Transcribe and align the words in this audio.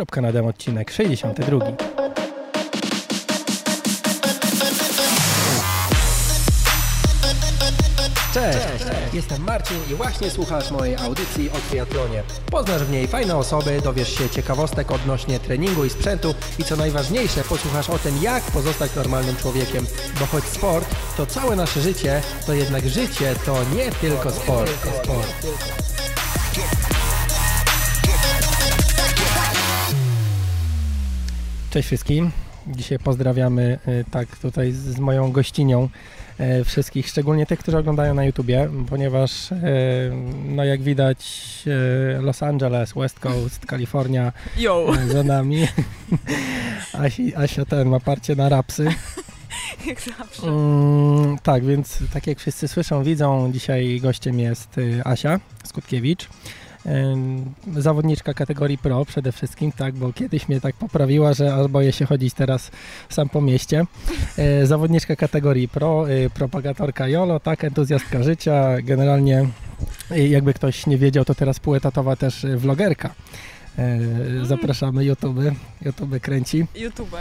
Kropka 0.00 0.20
na 0.20 0.48
odcinek 0.48 0.90
62. 0.90 1.58
Cześć, 8.34 8.58
jestem 9.12 9.44
Marcin 9.44 9.76
i 9.90 9.94
właśnie 9.94 10.30
słuchasz 10.30 10.70
mojej 10.70 10.96
audycji 10.96 11.50
o 11.50 11.70
triatlonie. 11.70 12.22
Poznasz 12.50 12.82
w 12.84 12.90
niej 12.90 13.08
fajne 13.08 13.36
osoby, 13.36 13.80
dowiesz 13.84 14.18
się 14.18 14.28
ciekawostek 14.28 14.90
odnośnie 14.90 15.40
treningu 15.40 15.84
i 15.84 15.90
sprzętu 15.90 16.34
i 16.58 16.64
co 16.64 16.76
najważniejsze, 16.76 17.44
posłuchasz 17.44 17.90
o 17.90 17.98
tym, 17.98 18.22
jak 18.22 18.42
pozostać 18.42 18.94
normalnym 18.96 19.36
człowiekiem. 19.36 19.86
Bo 20.20 20.26
choć 20.26 20.44
sport 20.44 20.94
to 21.16 21.26
całe 21.26 21.56
nasze 21.56 21.80
życie, 21.80 22.22
to 22.46 22.54
jednak 22.54 22.88
życie 22.88 23.34
to 23.46 23.56
nie 23.76 23.90
tylko 23.90 24.30
sport. 24.30 24.70
sport. 25.02 25.89
Cześć 31.70 31.86
wszystkim. 31.86 32.30
Dzisiaj 32.66 32.98
pozdrawiamy 32.98 33.78
y, 33.88 34.04
tak 34.10 34.36
tutaj 34.36 34.72
z 34.72 34.98
moją 34.98 35.32
gościnią 35.32 35.88
y, 36.40 36.64
wszystkich, 36.64 37.08
szczególnie 37.08 37.46
tych, 37.46 37.58
którzy 37.58 37.78
oglądają 37.78 38.14
na 38.14 38.24
YouTubie, 38.24 38.68
ponieważ 38.88 39.52
y, 39.52 39.56
no 40.44 40.64
jak 40.64 40.82
widać 40.82 41.28
Los 42.20 42.42
Angeles, 42.42 42.92
West 42.96 43.20
Coast, 43.20 43.66
Kalifornia 43.66 44.32
Yo. 44.56 44.92
za 45.12 45.22
nami. 45.22 45.66
Asi, 46.92 47.34
Asia 47.34 47.64
ten 47.64 47.88
ma 47.88 48.00
parcie 48.00 48.36
na 48.36 48.48
rapsy. 48.48 48.86
Jak 49.86 50.00
zawsze. 50.00 50.46
Mm, 50.46 51.38
tak, 51.42 51.64
więc 51.64 51.98
tak 52.12 52.26
jak 52.26 52.38
wszyscy 52.38 52.68
słyszą, 52.68 53.04
widzą, 53.04 53.52
dzisiaj 53.52 54.00
gościem 54.00 54.40
jest 54.40 54.76
Asia 55.04 55.40
Skutkiewicz 55.64 56.28
zawodniczka 57.76 58.34
kategorii 58.34 58.78
pro 58.78 59.04
przede 59.04 59.32
wszystkim, 59.32 59.72
tak, 59.72 59.94
bo 59.94 60.12
kiedyś 60.12 60.48
mnie 60.48 60.60
tak 60.60 60.74
poprawiła, 60.74 61.32
że 61.32 61.54
aż 61.54 61.68
boję 61.68 61.92
się 61.92 62.06
chodzić 62.06 62.34
teraz 62.34 62.70
sam 63.08 63.28
po 63.28 63.40
mieście. 63.40 63.86
E, 64.38 64.66
zawodniczka 64.66 65.16
kategorii 65.16 65.68
pro, 65.68 66.10
e, 66.10 66.30
propagatorka 66.30 67.08
JOLO, 67.08 67.40
tak, 67.40 67.64
entuzjastka 67.64 68.22
życia, 68.22 68.76
generalnie 68.82 69.48
e, 70.10 70.28
jakby 70.28 70.54
ktoś 70.54 70.86
nie 70.86 70.98
wiedział, 70.98 71.24
to 71.24 71.34
teraz 71.34 71.60
półetatowa 71.60 72.16
też 72.16 72.46
vlogerka. 72.56 73.14
Mm. 73.80 74.46
Zapraszamy 74.46 75.04
YouTube. 75.04 75.38
YouTube 75.82 76.20
kręci. 76.20 76.66
YouTube. 76.74 77.16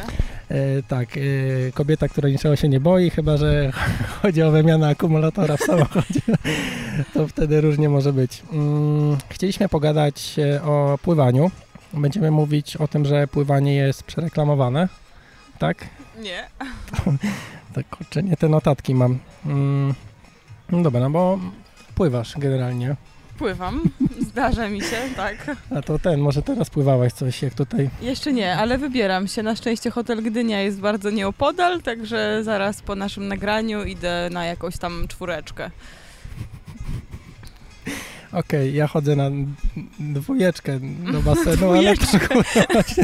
tak, 0.88 1.10
kobieta, 1.74 2.08
która 2.08 2.30
niczego 2.30 2.56
się 2.56 2.70
nie 2.70 2.80
boi, 2.80 3.10
chyba 3.10 3.38
że 3.38 3.72
chodzi 4.22 4.42
o 4.44 4.52
wymianę 4.52 4.88
akumulatora 4.88 5.58
w 5.58 5.60
samochodzie. 5.60 6.22
to 7.14 7.28
wtedy 7.28 7.62
różnie 7.62 7.90
może 7.90 8.14
być. 8.14 8.44
Mm, 8.52 9.18
chcieliśmy 9.30 9.70
pogadać 9.70 10.36
o 10.64 11.00
pływaniu. 11.02 11.52
Będziemy 11.94 12.32
mówić 12.32 12.78
o 12.78 12.88
tym, 12.88 13.06
że 13.06 13.28
pływanie 13.28 13.76
jest 13.76 14.04
przereklamowane. 14.04 14.90
Tak? 15.60 15.86
Nie. 16.22 16.50
tak, 17.76 17.90
kurczę, 17.90 18.24
nie 18.24 18.38
te 18.38 18.50
notatki 18.50 18.96
mam. 18.96 19.20
Mm, 19.46 19.94
no 20.72 20.82
dobra, 20.82 21.02
no 21.02 21.10
bo 21.10 21.40
pływasz 21.96 22.38
generalnie. 22.38 22.96
Pływam, 23.38 23.82
zdarza 24.30 24.70
mi 24.70 24.82
się, 24.82 24.98
tak. 25.16 25.56
A 25.76 25.82
to 25.82 26.00
ten, 26.00 26.20
może 26.20 26.42
teraz 26.42 26.70
pływałaś 26.70 27.14
coś 27.14 27.42
jak 27.42 27.54
tutaj? 27.54 27.90
Jeszcze 28.02 28.34
nie, 28.34 28.56
ale 28.56 28.78
wybieram 28.78 29.28
się. 29.28 29.44
Na 29.44 29.56
szczęście 29.56 29.92
hotel 29.92 30.24
Gdynia 30.24 30.62
jest 30.62 30.80
bardzo 30.80 31.10
nieopodal, 31.10 31.82
także 31.82 32.40
zaraz 32.44 32.82
po 32.82 32.96
naszym 32.96 33.28
nagraniu 33.28 33.84
idę 33.84 34.30
na 34.32 34.46
jakąś 34.46 34.78
tam 34.78 35.08
czwóreczkę. 35.08 35.72
Okej, 38.32 38.40
okay, 38.40 38.72
ja 38.72 38.88
chodzę 38.88 39.16
na 39.16 39.30
dwójeczkę 40.00 40.80
do 41.12 41.22
basenu, 41.32 41.72
ale 41.72 41.98
tak 41.98 42.34
właśnie 42.74 43.04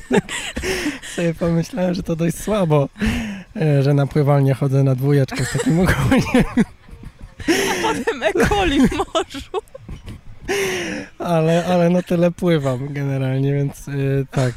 sobie 1.16 1.34
pomyślałem, 1.34 1.94
że 1.94 2.04
to 2.04 2.16
dość 2.16 2.38
słabo, 2.38 2.90
e, 3.56 3.84
że 3.84 3.94
na 3.94 4.08
pływalnię 4.08 4.54
chodzę 4.54 4.84
na 4.84 4.96
dwójeczkę 4.96 5.46
z 5.46 5.52
takim 5.52 5.80
ogólnie. 5.80 6.44
A 7.48 7.94
potem 7.94 8.24
ekoli 8.24 8.88
w 8.88 8.92
morzu. 8.92 9.75
Ale, 11.20 11.66
ale 11.66 11.90
no 11.90 12.04
tyle 12.04 12.32
pływam 12.32 12.94
generalnie, 12.94 13.54
więc 13.54 13.88
yy, 13.88 14.26
tak. 14.32 14.54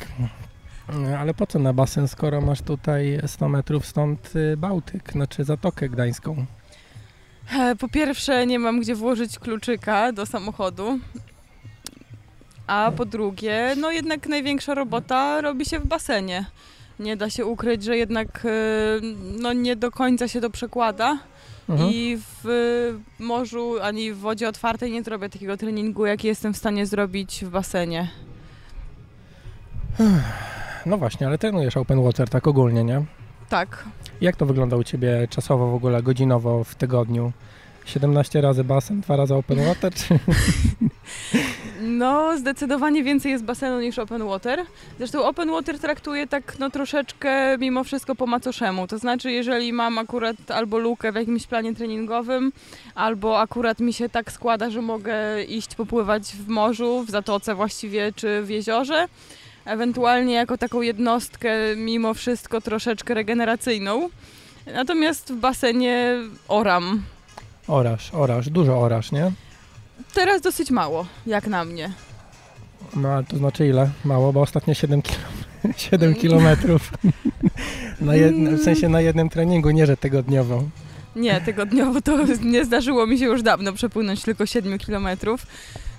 Ale 1.19 1.34
po 1.34 1.47
co 1.47 1.59
na 1.59 1.72
basen, 1.72 2.09
skoro 2.09 2.41
masz 2.41 2.62
tutaj 2.62 3.21
100 3.26 3.49
metrów 3.49 3.87
stąd 3.87 4.37
y, 4.37 4.56
Bałtyk, 4.56 5.12
znaczy 5.12 5.44
Zatokę 5.44 5.88
Gdańską? 5.88 6.47
E, 7.59 7.76
po 7.76 7.88
pierwsze, 7.88 8.47
nie 8.47 8.59
mam 8.59 8.81
gdzie 8.81 8.94
włożyć 8.94 9.38
kluczyka 9.38 10.12
do 10.12 10.26
samochodu. 10.26 10.99
A 12.66 12.93
po 12.97 13.05
drugie, 13.05 13.75
no 13.76 13.91
jednak 13.91 14.26
największa 14.26 14.75
robota 14.75 15.41
robi 15.41 15.66
się 15.66 15.81
w 15.81 15.87
basenie. 15.87 16.44
Nie 16.99 17.16
da 17.16 17.31
się 17.31 17.47
ukryć, 17.47 17.84
że 17.84 17.97
jednak 17.97 18.44
y, 18.44 18.49
no 19.41 19.53
nie 19.53 19.76
do 19.76 19.91
końca 19.91 20.28
się 20.28 20.41
to 20.41 20.50
przekłada. 20.50 21.19
Mhm. 21.68 21.90
I 21.92 22.18
w 22.42 22.44
morzu 23.18 23.74
ani 23.82 24.12
w 24.12 24.18
wodzie 24.18 24.48
otwartej 24.48 24.92
nie 24.92 25.02
zrobię 25.02 25.28
takiego 25.28 25.56
treningu, 25.56 26.06
jaki 26.06 26.26
jestem 26.26 26.54
w 26.54 26.56
stanie 26.56 26.86
zrobić 26.86 27.44
w 27.44 27.50
basenie. 27.50 28.08
No 30.86 30.98
właśnie, 30.98 31.26
ale 31.26 31.38
trenujesz 31.38 31.76
open 31.76 32.02
water 32.02 32.28
tak 32.28 32.46
ogólnie, 32.46 32.84
nie? 32.84 33.04
Tak. 33.48 33.84
Jak 34.20 34.36
to 34.36 34.46
wygląda 34.46 34.76
u 34.76 34.84
Ciebie 34.84 35.28
czasowo 35.30 35.70
w 35.70 35.74
ogóle, 35.74 36.02
godzinowo 36.02 36.64
w 36.64 36.74
tygodniu? 36.74 37.32
17 37.88 38.41
razy 38.41 38.65
basen, 38.65 39.00
dwa 39.00 39.16
razy 39.16 39.34
open 39.34 39.65
water? 39.65 39.94
Czy... 39.94 40.19
No, 41.81 42.38
zdecydowanie 42.38 43.04
więcej 43.04 43.32
jest 43.32 43.44
basenu 43.44 43.81
niż 43.81 43.99
open 43.99 44.25
water. 44.25 44.65
Zresztą 44.99 45.25
open 45.25 45.50
water 45.50 45.78
traktuję 45.78 46.26
tak 46.26 46.59
no 46.59 46.71
troszeczkę 46.71 47.59
mimo 47.59 47.84
wszystko 47.84 48.15
po 48.15 48.26
macoszemu. 48.26 48.87
To 48.87 48.99
znaczy, 48.99 49.32
jeżeli 49.32 49.72
mam 49.72 49.99
akurat 49.99 50.37
albo 50.50 50.78
lukę 50.78 51.12
w 51.12 51.15
jakimś 51.15 51.47
planie 51.47 51.75
treningowym, 51.75 52.53
albo 52.94 53.41
akurat 53.41 53.81
mi 53.81 53.93
się 53.93 54.09
tak 54.09 54.32
składa, 54.32 54.70
że 54.70 54.82
mogę 54.82 55.44
iść 55.44 55.75
popływać 55.75 56.22
w 56.22 56.49
morzu, 56.49 57.05
w 57.06 57.10
zatoce 57.10 57.55
właściwie, 57.55 58.12
czy 58.12 58.43
w 58.43 58.50
jeziorze, 58.50 59.09
ewentualnie 59.65 60.34
jako 60.34 60.59
taką 60.59 60.82
jednostkę 60.82 61.50
mimo 61.76 62.15
wszystko 62.15 62.60
troszeczkę 62.60 63.15
regeneracyjną. 63.15 64.09
Natomiast 64.75 65.32
w 65.32 65.37
basenie 65.37 66.15
oram. 66.49 67.03
Orasz, 67.68 68.14
orasz, 68.14 68.50
dużo 68.50 68.80
orasz, 68.80 69.12
nie? 69.12 69.32
Teraz 70.14 70.40
dosyć 70.40 70.70
mało, 70.70 71.06
jak 71.26 71.46
na 71.46 71.64
mnie. 71.64 71.90
No, 72.96 73.08
ale 73.08 73.24
to 73.24 73.36
znaczy 73.36 73.66
ile? 73.66 73.90
Mało, 74.04 74.32
bo 74.32 74.40
ostatnio 74.40 74.74
7, 74.74 75.02
kilo, 75.02 75.18
7 75.76 76.14
kilometrów. 76.14 76.90
na 78.00 78.12
w 78.56 78.62
sensie 78.62 78.88
na 78.88 79.00
jednym 79.00 79.28
treningu, 79.28 79.70
nie 79.70 79.86
że 79.86 79.96
tygodniowo. 79.96 80.64
Nie, 81.16 81.40
tygodniowo 81.40 82.00
to 82.00 82.18
nie 82.42 82.64
zdarzyło 82.64 83.06
mi 83.06 83.18
się 83.18 83.24
już 83.24 83.42
dawno 83.42 83.72
przepłynąć 83.72 84.22
tylko 84.22 84.46
7 84.46 84.78
kilometrów. 84.78 85.46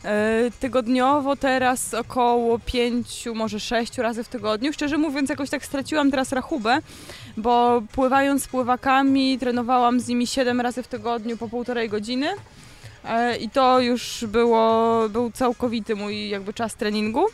E, 0.05 0.51
tygodniowo 0.59 1.35
teraz 1.35 1.93
około 1.93 2.59
5, 2.59 3.25
może 3.35 3.59
6 3.59 3.97
razy 3.97 4.23
w 4.23 4.27
tygodniu. 4.27 4.73
Szczerze 4.73 4.97
mówiąc, 4.97 5.29
jakoś 5.29 5.49
tak 5.49 5.65
straciłam 5.65 6.11
teraz 6.11 6.31
rachubę, 6.31 6.79
bo 7.39 7.81
pływając 7.91 8.43
z 8.43 8.47
pływakami 8.47 9.39
trenowałam 9.39 9.99
z 9.99 10.07
nimi 10.07 10.27
7 10.27 10.61
razy 10.61 10.83
w 10.83 10.87
tygodniu 10.87 11.37
po 11.37 11.49
półtorej 11.49 11.89
godziny. 11.89 12.27
E, 13.05 13.37
I 13.37 13.49
to 13.49 13.79
już 13.79 14.25
było, 14.27 15.09
był 15.09 15.31
całkowity 15.31 15.95
mój 15.95 16.29
jakby 16.29 16.53
czas 16.53 16.75
treningu. 16.75 17.25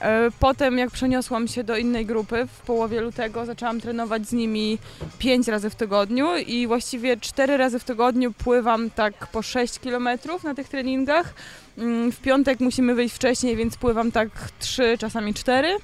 E, 0.00 0.30
potem 0.40 0.78
jak 0.78 0.90
przeniosłam 0.90 1.48
się 1.48 1.64
do 1.64 1.76
innej 1.76 2.06
grupy 2.06 2.46
w 2.46 2.60
połowie 2.60 3.00
lutego, 3.00 3.46
zaczęłam 3.46 3.80
trenować 3.80 4.26
z 4.28 4.32
nimi 4.32 4.78
5 5.18 5.48
razy 5.48 5.70
w 5.70 5.74
tygodniu 5.74 6.36
i 6.36 6.66
właściwie 6.66 7.16
4 7.16 7.56
razy 7.56 7.78
w 7.78 7.84
tygodniu 7.84 8.32
pływam 8.32 8.90
tak 8.90 9.26
po 9.26 9.42
6 9.42 9.78
km 9.78 10.08
na 10.44 10.54
tych 10.54 10.68
treningach. 10.68 11.34
Mm, 11.78 12.12
w 12.12 12.20
piątek 12.20 12.60
musimy 12.60 12.94
wyjść 12.94 13.14
wcześniej, 13.14 13.56
więc 13.56 13.76
pływam 13.76 14.12
tak 14.12 14.28
3, 14.58 14.98
czasami 14.98 15.34
4. 15.34 15.76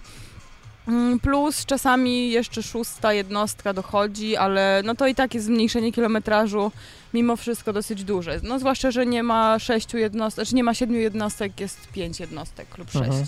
Mm, 0.89 1.21
plus 1.21 1.67
czasami 1.67 2.31
jeszcze 2.31 2.63
szósta 2.63 3.13
jednostka 3.13 3.73
dochodzi, 3.73 4.37
ale 4.37 4.83
no 4.85 4.95
to 4.95 5.07
i 5.07 5.15
tak 5.15 5.35
jest 5.35 5.47
zmniejszenie 5.47 5.93
kilometrażu 5.93 6.73
mimo 7.15 7.37
wszystko 7.37 7.73
dosyć 7.73 8.05
duże. 8.05 8.41
No 8.43 8.59
zwłaszcza, 8.59 8.91
że 8.91 9.07
nie 9.07 9.23
ma 9.23 9.59
sześciu 9.59 9.99
jednostek, 9.99 10.45
znaczy 10.45 10.55
nie 10.55 10.65
ma 10.65 10.75
siedmiu 10.75 10.99
jednostek, 10.99 11.61
jest 11.61 11.89
pięć 11.93 12.21
jednostek 12.21 12.79
lub 12.79 12.91
sześć. 12.91 13.05
Mhm. 13.05 13.27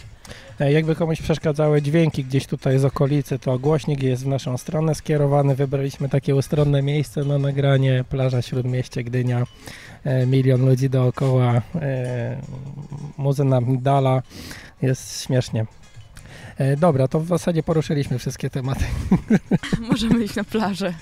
Jakby 0.73 0.95
komuś 0.95 1.23
przeszkadzały 1.23 1.83
dźwięki 1.83 2.25
gdzieś 2.25 2.47
tutaj 2.47 2.79
z 2.79 2.85
okolicy, 2.85 3.39
to 3.39 3.59
głośnik 3.59 4.03
jest 4.03 4.25
w 4.25 4.27
naszą 4.27 4.59
stronę 4.59 4.95
skierowany. 4.95 5.55
Wybraliśmy 5.55 6.09
takie 6.09 6.35
ustronne 6.35 6.83
miejsce 6.83 7.25
na 7.25 7.39
nagranie, 7.39 8.05
plaża 8.09 8.43
Śródmieście 8.43 9.05
Gdynia, 9.05 9.45
e, 10.05 10.27
milion 10.27 10.67
ludzi 10.67 10.91
dookoła, 10.91 11.63
e, 11.75 12.41
muzyna 13.19 13.61
dala, 13.63 14.23
jest 14.83 15.25
śmiesznie. 15.25 15.67
E, 16.59 16.77
dobra, 16.77 17.09
to 17.09 17.21
w 17.21 17.27
zasadzie 17.27 17.63
poruszyliśmy 17.63 18.19
wszystkie 18.19 18.51
tematy. 18.51 18.85
Możemy 19.91 20.25
iść 20.25 20.37
na 20.37 20.45
plażę. 20.45 20.95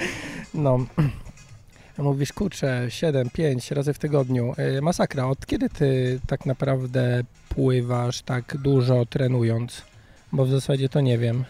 No. 0.55 0.87
Mówisz, 1.99 2.33
kurczę, 2.33 2.87
7, 2.89 3.31
5 3.31 3.71
razy 3.71 3.95
w 3.95 3.99
tygodniu. 3.99 4.55
E, 4.57 4.81
masakra. 4.81 5.27
Od 5.27 5.47
kiedy 5.47 5.69
ty 5.69 6.21
tak 6.27 6.47
naprawdę 6.47 7.25
pływasz 7.49 8.23
tak 8.23 8.57
dużo 8.57 9.07
trenując? 9.07 9.83
bo 10.35 10.45
w 10.45 10.51
zasadzie 10.51 10.89
to 10.89 11.01
nie 11.01 11.19
wiem. 11.19 11.45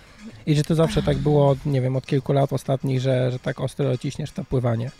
I 0.46 0.56
czy 0.56 0.62
to 0.62 0.74
zawsze 0.74 1.02
tak 1.02 1.18
było, 1.18 1.56
nie 1.66 1.80
wiem, 1.80 1.96
od 1.96 2.06
kilku 2.06 2.32
lat 2.32 2.52
ostatnich, 2.52 3.00
że, 3.00 3.30
że 3.30 3.38
tak 3.38 3.60
ostro 3.60 3.98
ciśniesz 3.98 4.32
to 4.32 4.44
pływanie? 4.44 4.90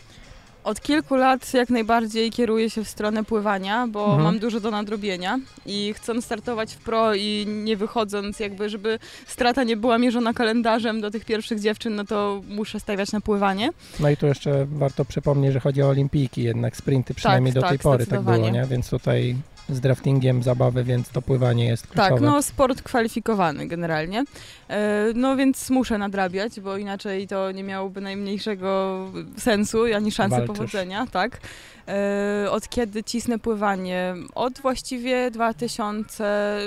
Od 0.65 0.81
kilku 0.81 1.15
lat 1.15 1.53
jak 1.53 1.69
najbardziej 1.69 2.31
kieruję 2.31 2.69
się 2.69 2.83
w 2.83 2.89
stronę 2.89 3.23
pływania, 3.23 3.87
bo 3.87 4.05
Mhm. 4.05 4.23
mam 4.23 4.39
dużo 4.39 4.59
do 4.59 4.71
nadrobienia 4.71 5.39
i 5.65 5.93
chcąc 5.93 6.25
startować 6.25 6.73
w 6.73 6.77
pro 6.77 7.15
i 7.15 7.45
nie 7.47 7.77
wychodząc 7.77 8.39
jakby, 8.39 8.69
żeby 8.69 8.99
strata 9.27 9.63
nie 9.63 9.77
była 9.77 9.97
mierzona 9.97 10.33
kalendarzem 10.33 11.01
do 11.01 11.11
tych 11.11 11.25
pierwszych 11.25 11.59
dziewczyn, 11.59 11.95
no 11.95 12.03
to 12.05 12.41
muszę 12.49 12.79
stawiać 12.79 13.11
na 13.11 13.21
pływanie. 13.21 13.69
No 13.99 14.09
i 14.09 14.17
tu 14.17 14.25
jeszcze 14.27 14.65
warto 14.69 15.05
przypomnieć, 15.05 15.53
że 15.53 15.59
chodzi 15.59 15.81
o 15.81 15.87
olimpijki, 15.89 16.43
jednak 16.43 16.77
sprinty 16.77 17.13
przynajmniej 17.13 17.53
do 17.53 17.61
tak, 17.61 17.69
tej 17.69 17.79
pory 17.79 18.05
tak 18.07 18.21
było, 18.21 18.49
nie? 18.49 18.65
Więc 18.65 18.89
tutaj 18.89 19.35
z 19.69 19.79
draftingiem 19.79 20.43
zabawy, 20.43 20.83
więc 20.83 21.09
to 21.09 21.21
pływanie 21.21 21.65
jest 21.65 21.87
kluczowe. 21.87 22.09
Tak, 22.09 22.21
no 22.21 22.41
sport 22.41 22.81
kwalifikowany 22.81 23.67
generalnie. 23.67 24.23
E, 24.69 25.05
No 25.15 25.35
więc 25.35 25.69
muszę 25.69 25.97
nadrabiać, 25.97 26.59
bo 26.59 26.77
inaczej 26.77 27.27
to 27.27 27.51
nie 27.51 27.63
miałoby 27.63 28.01
najmniejszego 28.01 28.99
sensu 29.37 29.83
ani 29.95 30.11
szansy 30.11 30.37
Walczysz. 30.37 30.57
powodzenia, 30.57 31.07
tak. 31.11 31.39
E, 31.87 32.47
Od 32.51 32.69
kiedy 32.69 33.03
cisnę 33.03 33.39
pływanie? 33.39 34.15
Od 34.35 34.59
właściwie 34.59 35.31
2000, 35.31 36.57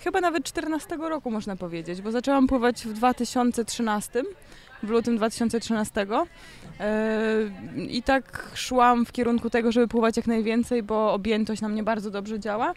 chyba 0.00 0.20
nawet 0.20 0.44
14 0.44 0.96
roku 0.96 1.30
można 1.30 1.56
powiedzieć, 1.56 2.02
bo 2.02 2.10
zaczęłam 2.12 2.46
pływać 2.46 2.82
w 2.84 2.92
2013, 2.92 4.22
w 4.82 4.88
lutym 4.88 5.16
2013. 5.16 6.06
E, 6.80 7.20
I 7.88 8.02
tak 8.02 8.50
szłam 8.54 9.06
w 9.06 9.12
kierunku 9.12 9.50
tego, 9.50 9.72
żeby 9.72 9.88
pływać 9.88 10.16
jak 10.16 10.26
najwięcej, 10.26 10.82
bo 10.82 11.12
objętość 11.12 11.62
na 11.62 11.68
mnie 11.68 11.82
bardzo 11.82 12.10
dobrze 12.10 12.40
działa. 12.40 12.74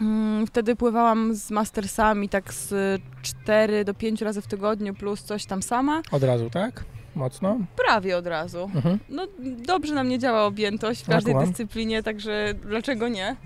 Mm, 0.00 0.46
Wtedy 0.46 0.76
pływałam 0.76 1.34
z 1.34 1.50
mastersami 1.50 2.28
tak 2.28 2.54
z 2.54 3.02
4 3.22 3.84
do 3.84 3.94
5 3.94 4.22
razy 4.22 4.40
w 4.42 4.46
tygodniu 4.46 4.94
plus 4.94 5.22
coś 5.22 5.46
tam 5.46 5.62
sama. 5.62 6.02
Od 6.12 6.22
razu, 6.22 6.50
tak? 6.50 6.84
Mocno? 7.14 7.58
Prawie 7.86 8.16
od 8.16 8.26
razu. 8.26 8.70
Mhm. 8.74 8.98
No 9.08 9.26
dobrze 9.66 9.94
na 9.94 10.04
mnie 10.04 10.18
działa 10.18 10.44
objętość 10.44 11.02
w 11.02 11.06
każdej 11.08 11.34
dyscyplinie, 11.46 12.02
także 12.02 12.54
dlaczego 12.66 13.08
nie? 13.08 13.36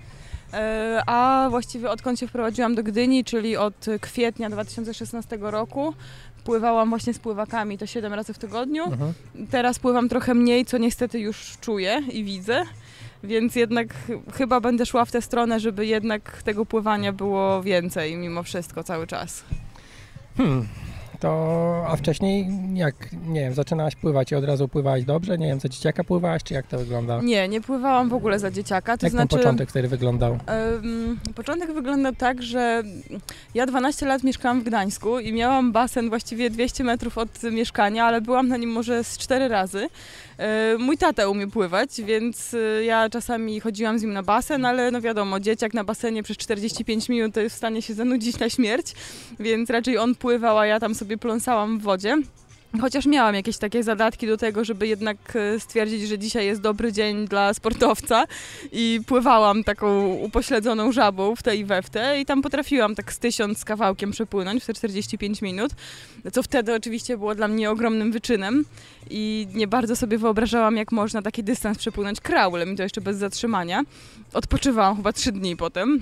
E, 0.53 1.01
A 1.05 1.47
właściwie 1.49 1.89
odkąd 1.89 2.19
się 2.19 2.27
wprowadziłam 2.27 2.75
do 2.75 2.83
Gdyni, 2.83 3.23
czyli 3.23 3.57
od 3.57 3.85
kwietnia 4.01 4.49
2016 4.49 5.37
roku, 5.41 5.93
pływałam 6.49 6.89
właśnie 6.89 7.13
z 7.13 7.19
pływakami 7.19 7.77
to 7.77 7.85
7 7.85 8.13
razy 8.13 8.33
w 8.33 8.37
tygodniu. 8.37 8.83
Mhm. 8.83 9.13
Teraz 9.51 9.79
pływam 9.79 10.09
trochę 10.09 10.33
mniej, 10.33 10.65
co 10.65 10.77
niestety 10.77 11.19
już 11.19 11.57
czuję 11.61 12.01
i 12.11 12.23
widzę. 12.23 12.63
Więc 13.23 13.55
jednak 13.55 13.93
ch- 13.93 14.35
chyba 14.37 14.59
będę 14.61 14.85
szła 14.85 15.05
w 15.05 15.11
tę 15.11 15.21
stronę, 15.21 15.59
żeby 15.59 15.85
jednak 15.85 16.43
tego 16.43 16.65
pływania 16.65 17.13
było 17.13 17.63
więcej 17.63 18.17
mimo 18.17 18.43
wszystko 18.43 18.83
cały 18.83 19.07
czas. 19.07 19.43
Hmm. 20.37 20.67
To, 21.19 21.85
a 21.87 21.95
wcześniej 21.95 22.47
jak, 22.73 22.95
nie 23.27 23.41
wiem, 23.41 23.53
zaczynałaś 23.53 23.95
pływać 23.95 24.31
i 24.31 24.35
od 24.35 24.43
razu 24.43 24.67
pływałaś 24.67 25.03
dobrze? 25.03 25.37
Nie 25.37 25.47
wiem, 25.47 25.59
za 25.59 25.69
dzieciaka 25.69 26.03
pływałaś, 26.03 26.43
czy 26.43 26.53
jak 26.53 26.67
to 26.67 26.77
wygląda? 26.77 27.21
Nie, 27.21 27.47
nie 27.47 27.61
pływałam 27.61 28.09
w 28.09 28.13
ogóle 28.13 28.39
za 28.39 28.51
dzieciaka. 28.51 28.97
To 28.97 29.05
jak 29.05 29.11
znaczy, 29.11 29.27
ten 29.27 29.39
początek 29.39 29.69
wtedy 29.69 29.87
wyglądał? 29.87 30.37
Początek 31.35 31.73
wygląda 31.73 32.11
tak, 32.11 32.43
że 32.43 32.83
ja 33.53 33.65
12 33.65 34.05
lat 34.05 34.23
mieszkałam 34.23 34.61
w 34.61 34.63
Gdańsku 34.63 35.19
i 35.19 35.33
miałam 35.33 35.71
basen 35.71 36.09
właściwie 36.09 36.49
200 36.49 36.83
metrów 36.83 37.17
od 37.17 37.43
mieszkania, 37.43 38.05
ale 38.05 38.21
byłam 38.21 38.47
na 38.47 38.57
nim 38.57 38.69
może 38.69 39.03
z 39.03 39.17
4 39.17 39.47
razy. 39.47 39.89
E, 40.37 40.77
Mój 40.79 40.97
tata 40.97 41.27
umie 41.27 41.47
pływać, 41.47 42.01
więc 42.01 42.53
e, 42.53 42.83
ja 42.83 43.09
czasami 43.09 43.59
chodziłam 43.59 43.99
z 43.99 44.01
nim 44.01 44.13
na 44.13 44.23
basen, 44.23 44.65
ale 44.65 44.91
no 44.91 45.01
wiadomo, 45.01 45.39
dzieciak 45.39 45.73
na 45.73 45.83
basenie 45.83 46.23
przez 46.23 46.37
45 46.37 47.09
minut 47.09 47.33
to 47.33 47.39
jest 47.39 47.55
w 47.55 47.57
stanie 47.57 47.81
się 47.81 47.93
zanudzić 47.93 48.39
na 48.39 48.49
śmierć, 48.49 48.93
więc 49.39 49.69
raczej 49.69 49.97
on 49.97 50.15
pływał, 50.15 50.57
a 50.57 50.65
ja 50.65 50.79
tam 50.79 50.95
sobie 50.95 51.04
pląsałam 51.21 51.79
w 51.79 51.81
wodzie. 51.81 52.17
Chociaż 52.81 53.05
miałam 53.05 53.35
jakieś 53.35 53.57
takie 53.57 53.83
zadatki 53.83 54.27
do 54.27 54.37
tego, 54.37 54.65
żeby 54.65 54.87
jednak 54.87 55.17
e, 55.35 55.59
stwierdzić, 55.59 56.07
że 56.07 56.19
dzisiaj 56.19 56.45
jest 56.45 56.61
dobry 56.61 56.93
dzień 56.93 57.27
dla 57.27 57.53
sportowca 57.53 58.25
i 58.71 58.99
pływałam 59.07 59.63
taką 59.63 60.07
upośledzoną 60.07 60.91
żabą 60.91 61.35
w 61.35 61.43
te 61.43 61.55
i 61.55 61.65
we 61.65 61.81
w 61.81 61.89
te 61.89 62.21
i 62.21 62.25
tam 62.25 62.41
potrafiłam 62.41 62.95
tak 62.95 63.13
z 63.13 63.19
tysiąc 63.19 63.59
z 63.59 63.65
kawałkiem 63.65 64.11
przepłynąć 64.11 64.63
w 64.63 64.65
te 64.65 64.73
45 64.73 65.41
minut, 65.41 65.71
co 66.33 66.43
wtedy 66.43 66.73
oczywiście 66.73 67.17
było 67.17 67.35
dla 67.35 67.47
mnie 67.47 67.71
ogromnym 67.71 68.11
wyczynem 68.11 68.65
i 69.09 69.47
nie 69.53 69.67
bardzo 69.67 69.95
sobie 69.95 70.17
wyobrażałam, 70.17 70.77
jak 70.77 70.91
można 70.91 71.21
taki 71.21 71.43
dystans 71.43 71.77
przepłynąć 71.77 72.21
kraulem 72.21 72.73
i 72.73 72.75
to 72.75 72.83
jeszcze 72.83 73.01
bez 73.01 73.17
zatrzymania. 73.17 73.83
Odpoczywałam 74.33 74.95
chyba 74.95 75.13
trzy 75.13 75.31
dni 75.31 75.57
potem. 75.57 76.01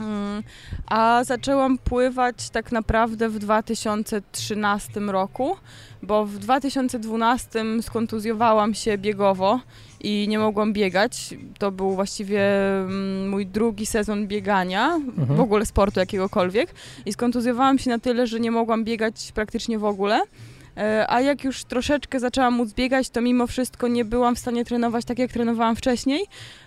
Mm, 0.00 0.42
A 0.86 1.24
zaczęłam 1.24 1.78
pływać 1.78 2.50
tak 2.50 2.72
naprawdę 2.72 3.28
w 3.28 3.38
2013 3.38 5.00
roku, 5.00 5.56
bo 6.02 6.26
w 6.26 6.38
2012 6.38 7.64
skontuzjowałam 7.82 8.74
się 8.74 8.98
biegowo 8.98 9.60
i 10.00 10.26
nie 10.28 10.38
mogłam 10.38 10.72
biegać. 10.72 11.34
To 11.58 11.70
był 11.72 11.94
właściwie 11.94 12.42
mm, 12.80 13.28
mój 13.28 13.46
drugi 13.46 13.86
sezon 13.86 14.26
biegania, 14.26 14.94
Mhm. 14.94 15.36
w 15.36 15.40
ogóle 15.40 15.66
sportu 15.66 16.00
jakiegokolwiek. 16.00 16.74
I 17.06 17.12
skontuzjowałam 17.12 17.78
się 17.78 17.90
na 17.90 17.98
tyle, 17.98 18.26
że 18.26 18.40
nie 18.40 18.50
mogłam 18.50 18.84
biegać 18.84 19.32
praktycznie 19.34 19.78
w 19.78 19.84
ogóle. 19.84 20.20
E, 20.76 21.06
A 21.08 21.20
jak 21.20 21.44
już 21.44 21.64
troszeczkę 21.64 22.20
zaczęłam 22.20 22.54
móc 22.54 22.72
biegać, 22.72 23.10
to 23.10 23.20
mimo 23.20 23.46
wszystko 23.46 23.88
nie 23.88 24.04
byłam 24.04 24.36
w 24.36 24.38
stanie 24.38 24.64
trenować 24.64 25.04
tak, 25.04 25.18
jak 25.18 25.32
trenowałam 25.32 25.76
wcześniej. 25.76 26.24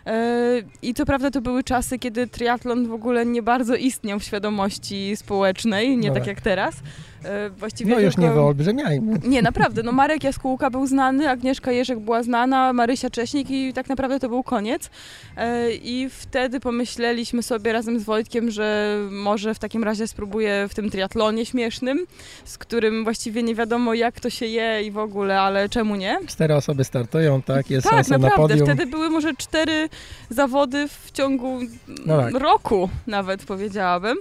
E, 0.07 0.61
I 0.81 0.93
co 0.93 1.05
prawda 1.05 1.31
to 1.31 1.41
były 1.41 1.63
czasy, 1.63 1.99
kiedy 1.99 2.27
triatlon 2.27 2.87
w 2.87 2.93
ogóle 2.93 3.25
nie 3.25 3.41
bardzo 3.41 3.75
istniał 3.75 4.19
w 4.19 4.23
świadomości 4.23 5.15
społecznej, 5.15 5.97
nie 5.97 6.07
No 6.07 6.13
tak 6.13 6.23
tak. 6.23 6.27
jak 6.27 6.41
teraz. 6.41 6.75
E, 7.23 7.49
Właściwie 7.49 7.93
No 7.93 7.99
już 7.99 8.15
tylko... 8.15 8.27
nie 8.29 8.33
wyolbrzymiajmy. 8.33 9.19
Nie, 9.23 9.41
naprawdę. 9.41 9.83
No 9.83 9.91
Marek 9.91 10.23
Jaskółka 10.23 10.69
był 10.69 10.87
znany, 10.87 11.29
Agnieszka 11.29 11.71
Jerzek 11.71 11.99
była 11.99 12.23
znana, 12.23 12.73
Marysia 12.73 13.09
Cześnik 13.09 13.49
i 13.51 13.73
tak 13.73 13.89
naprawdę 13.89 14.19
to 14.19 14.29
był 14.29 14.43
koniec. 14.43 14.89
E, 15.37 15.71
I 15.71 16.09
wtedy 16.09 16.59
pomyśleliśmy 16.59 17.43
sobie 17.43 17.73
razem 17.73 17.99
z 17.99 18.03
Wojtkiem, 18.03 18.51
że 18.51 18.97
może 19.11 19.53
w 19.53 19.59
takim 19.59 19.83
razie 19.83 20.07
spróbuję 20.07 20.65
w 20.69 20.75
tym 20.75 20.89
triatlonie 20.89 21.45
śmiesznym, 21.45 22.05
z 22.45 22.57
którym 22.57 23.03
właściwie 23.03 23.43
nie 23.43 23.55
wiadomo 23.55 23.93
jak 23.93 24.19
to 24.19 24.29
się 24.29 24.45
je 24.45 24.83
i 24.83 24.91
w 24.91 24.97
ogóle, 24.97 25.41
ale 25.41 25.69
czemu 25.69 25.95
nie? 25.95 26.17
Cztery 26.27 26.55
osoby 26.55 26.83
startują, 26.83 27.41
tak? 27.41 27.69
Jest 27.69 27.83
tak, 27.87 27.93
szansa 27.95 28.17
na 28.17 28.17
naprawdę. 28.17 28.53
podium. 28.55 28.67
Wtedy 28.67 28.91
były 28.91 29.09
może 29.09 29.33
cztery 29.33 29.89
zawody 30.29 30.87
w 30.87 31.11
ciągu 31.11 31.59
No 32.05 32.17
tak. 32.17 32.33
roku, 32.33 32.89
nawet 33.07 33.45
powiedziałabym. 33.45 34.17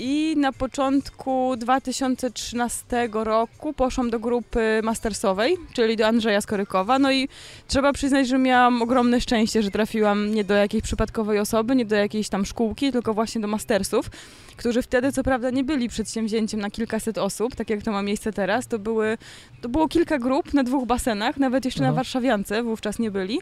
I 0.00 0.34
na 0.36 0.52
początku 0.52 1.54
2013 1.56 3.08
roku 3.12 3.72
poszłam 3.72 4.10
do 4.10 4.18
grupy 4.20 4.80
mastersowej, 4.82 5.56
czyli 5.72 5.96
do 5.96 6.06
Andrzeja 6.06 6.40
Skorykowa. 6.40 6.98
No 6.98 7.12
i 7.12 7.28
trzeba 7.68 7.92
przyznać, 7.92 8.28
że 8.28 8.38
miałam 8.38 8.82
ogromne 8.82 9.20
szczęście, 9.20 9.62
że 9.62 9.70
trafiłam 9.70 10.34
nie 10.34 10.44
do 10.44 10.54
jakiejś 10.54 10.82
przypadkowej 10.82 11.38
osoby, 11.38 11.76
nie 11.76 11.84
do 11.84 11.96
jakiejś 11.96 12.28
tam 12.28 12.46
szkółki, 12.46 12.92
tylko 12.92 13.14
właśnie 13.14 13.40
do 13.40 13.48
mastersów, 13.48 14.10
którzy 14.56 14.82
wtedy 14.82 15.12
co 15.12 15.22
prawda 15.22 15.50
nie 15.50 15.64
byli 15.64 15.88
przedsięwzięciem 15.88 16.60
na 16.60 16.70
kilkaset 16.70 17.18
osób, 17.18 17.56
tak 17.56 17.70
jak 17.70 17.82
to 17.82 17.92
ma 17.92 18.02
miejsce 18.02 18.32
teraz. 18.32 18.66
To, 18.66 18.78
były, 18.78 19.18
to 19.60 19.68
było 19.68 19.88
kilka 19.88 20.18
grup 20.18 20.54
na 20.54 20.62
dwóch 20.64 20.86
basenach, 20.86 21.36
nawet 21.36 21.64
jeszcze 21.64 21.80
na 21.80 21.88
Mhm. 21.88 21.96
Warszawiance 21.96 22.62
wówczas 22.62 22.98
nie 22.98 23.10
byli. 23.10 23.40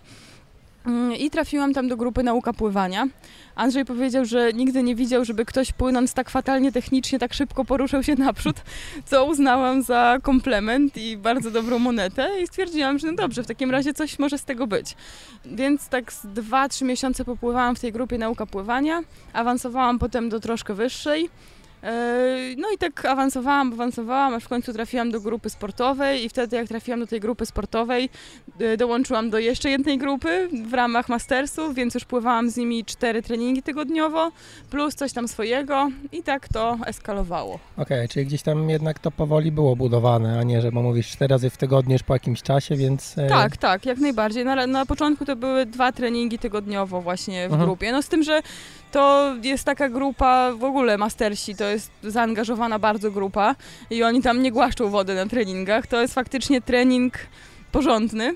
Mm, 0.87 1.17
I 1.17 1.31
trafiłam 1.31 1.75
tam 1.75 1.89
do 1.89 1.97
grupy 1.97 2.23
nauka 2.23 2.53
pływania. 2.53 3.09
Andrzej 3.55 3.85
powiedział, 3.85 4.25
że 4.25 4.53
nigdy 4.53 4.83
nie 4.83 4.95
widział, 4.95 5.25
żeby 5.25 5.45
ktoś 5.45 5.73
płynąc 5.73 6.15
tak 6.15 6.31
fatalnie 6.31 6.73
technicznie, 6.73 7.19
tak 7.19 7.35
szybko 7.35 7.65
poruszał 7.65 8.03
się 8.03 8.15
naprzód, 8.15 8.57
co 9.11 9.25
uznałam 9.25 9.83
za 9.83 10.19
komplement 10.23 10.97
i 10.97 11.17
bardzo 11.17 11.51
dobrą 11.51 11.79
monetę 11.79 12.31
i 12.43 12.47
stwierdziłam, 12.47 12.99
że 12.99 13.07
no 13.07 13.13
dobrze, 13.13 13.43
w 13.43 13.47
takim 13.47 13.71
razie 13.71 13.95
coś 13.95 14.19
może 14.19 14.39
z 14.39 14.45
tego 14.45 14.67
być. 14.67 14.97
Więc 15.45 15.89
tak 15.89 16.13
z 16.13 16.27
2-3 16.27 16.85
miesiące 16.85 17.25
popływałam 17.25 17.77
w 17.77 17.81
tej 17.81 17.93
grupie 17.93 18.19
nauka 18.19 18.47
pływania, 18.47 19.03
awansowałam 19.33 19.99
potem 19.99 20.29
do 20.29 20.41
troszkę 20.41 20.75
wyższej. 20.75 21.31
Yy, 21.87 22.57
No 22.59 22.69
i 22.75 22.79
tak 22.79 23.05
awansowałam, 23.05 23.73
awansowałam, 23.73 24.35
aż 24.35 24.45
w 24.45 24.49
końcu 24.49 24.73
trafiłam 24.73 25.11
do 25.11 25.21
grupy 25.21 25.51
sportowej 25.51 26.25
i 26.25 26.29
wtedy 26.29 26.57
jak 26.57 26.69
trafiłam 26.69 27.01
do 27.01 27.07
tej 27.07 27.21
grupy 27.21 27.47
sportowej, 27.47 28.09
y, 28.61 28.77
dołączyłam 28.77 29.31
do 29.31 29.39
jeszcze 29.39 29.71
jednej 29.71 29.99
grupy 29.99 30.49
w 30.71 30.75
ramach 30.75 31.09
mastersów, 31.09 31.75
więc 31.75 31.95
już 31.95 32.05
pływałam 32.05 32.51
z 32.51 32.57
nimi 32.57 32.85
cztery 32.85 33.23
treningi 33.23 33.63
tygodniowo, 33.63 34.31
plus 34.71 34.95
coś 34.95 35.13
tam 35.13 35.29
swojego 35.29 35.89
i 36.13 36.23
tak 36.23 36.49
to 36.49 36.79
eskalowało. 36.87 37.59
Okej, 37.77 38.09
czyli 38.09 38.27
gdzieś 38.27 38.43
tam 38.43 38.71
jednak 38.71 38.99
to 38.99 39.11
powoli 39.11 39.53
było 39.53 39.77
budowane, 39.77 40.39
a 40.39 40.43
nie, 40.43 40.61
że 40.63 40.73
bo 40.73 40.83
mówisz 40.83 41.09
cztery 41.11 41.33
razy 41.33 41.51
w 41.51 41.57
tygodniu 41.57 41.93
już 41.93 42.03
po 42.03 42.13
jakimś 42.15 42.43
czasie, 42.43 42.77
więc... 42.77 43.19
e, 43.19 43.27
Tak, 43.29 43.57
tak, 43.57 43.87
jak 43.87 43.99
najbardziej. 43.99 44.45
Na, 44.45 44.67
na 44.67 44.87
początku 44.87 45.25
to 45.25 45.37
były 45.37 45.67
dwa 45.67 45.93
treningi 45.93 46.39
tygodniowo 46.39 47.01
właśnie 47.01 47.49
w 47.49 47.53
Mhm. 47.53 47.63
grupie. 47.69 47.93
No 47.93 48.03
z 48.03 48.09
tym, 48.09 48.23
że 48.23 48.43
to 48.97 49.35
jest 49.43 49.65
taka 49.65 49.89
grupa, 49.89 50.53
w 50.53 50.65
ogóle 50.65 50.99
mastersi, 50.99 51.55
to 51.55 51.65
jest 51.65 51.91
zaangażowana 52.03 52.79
bardzo 52.79 53.11
grupa 53.11 53.55
i 53.91 54.03
oni 54.03 54.23
tam 54.23 54.43
nie 54.43 54.53
głaszczą 54.53 54.91
wody 54.91 55.15
na 55.15 55.27
treningach. 55.27 55.87
To 55.87 56.01
jest 56.01 56.15
faktycznie 56.15 56.61
trening 56.61 57.15
porządny 57.73 58.35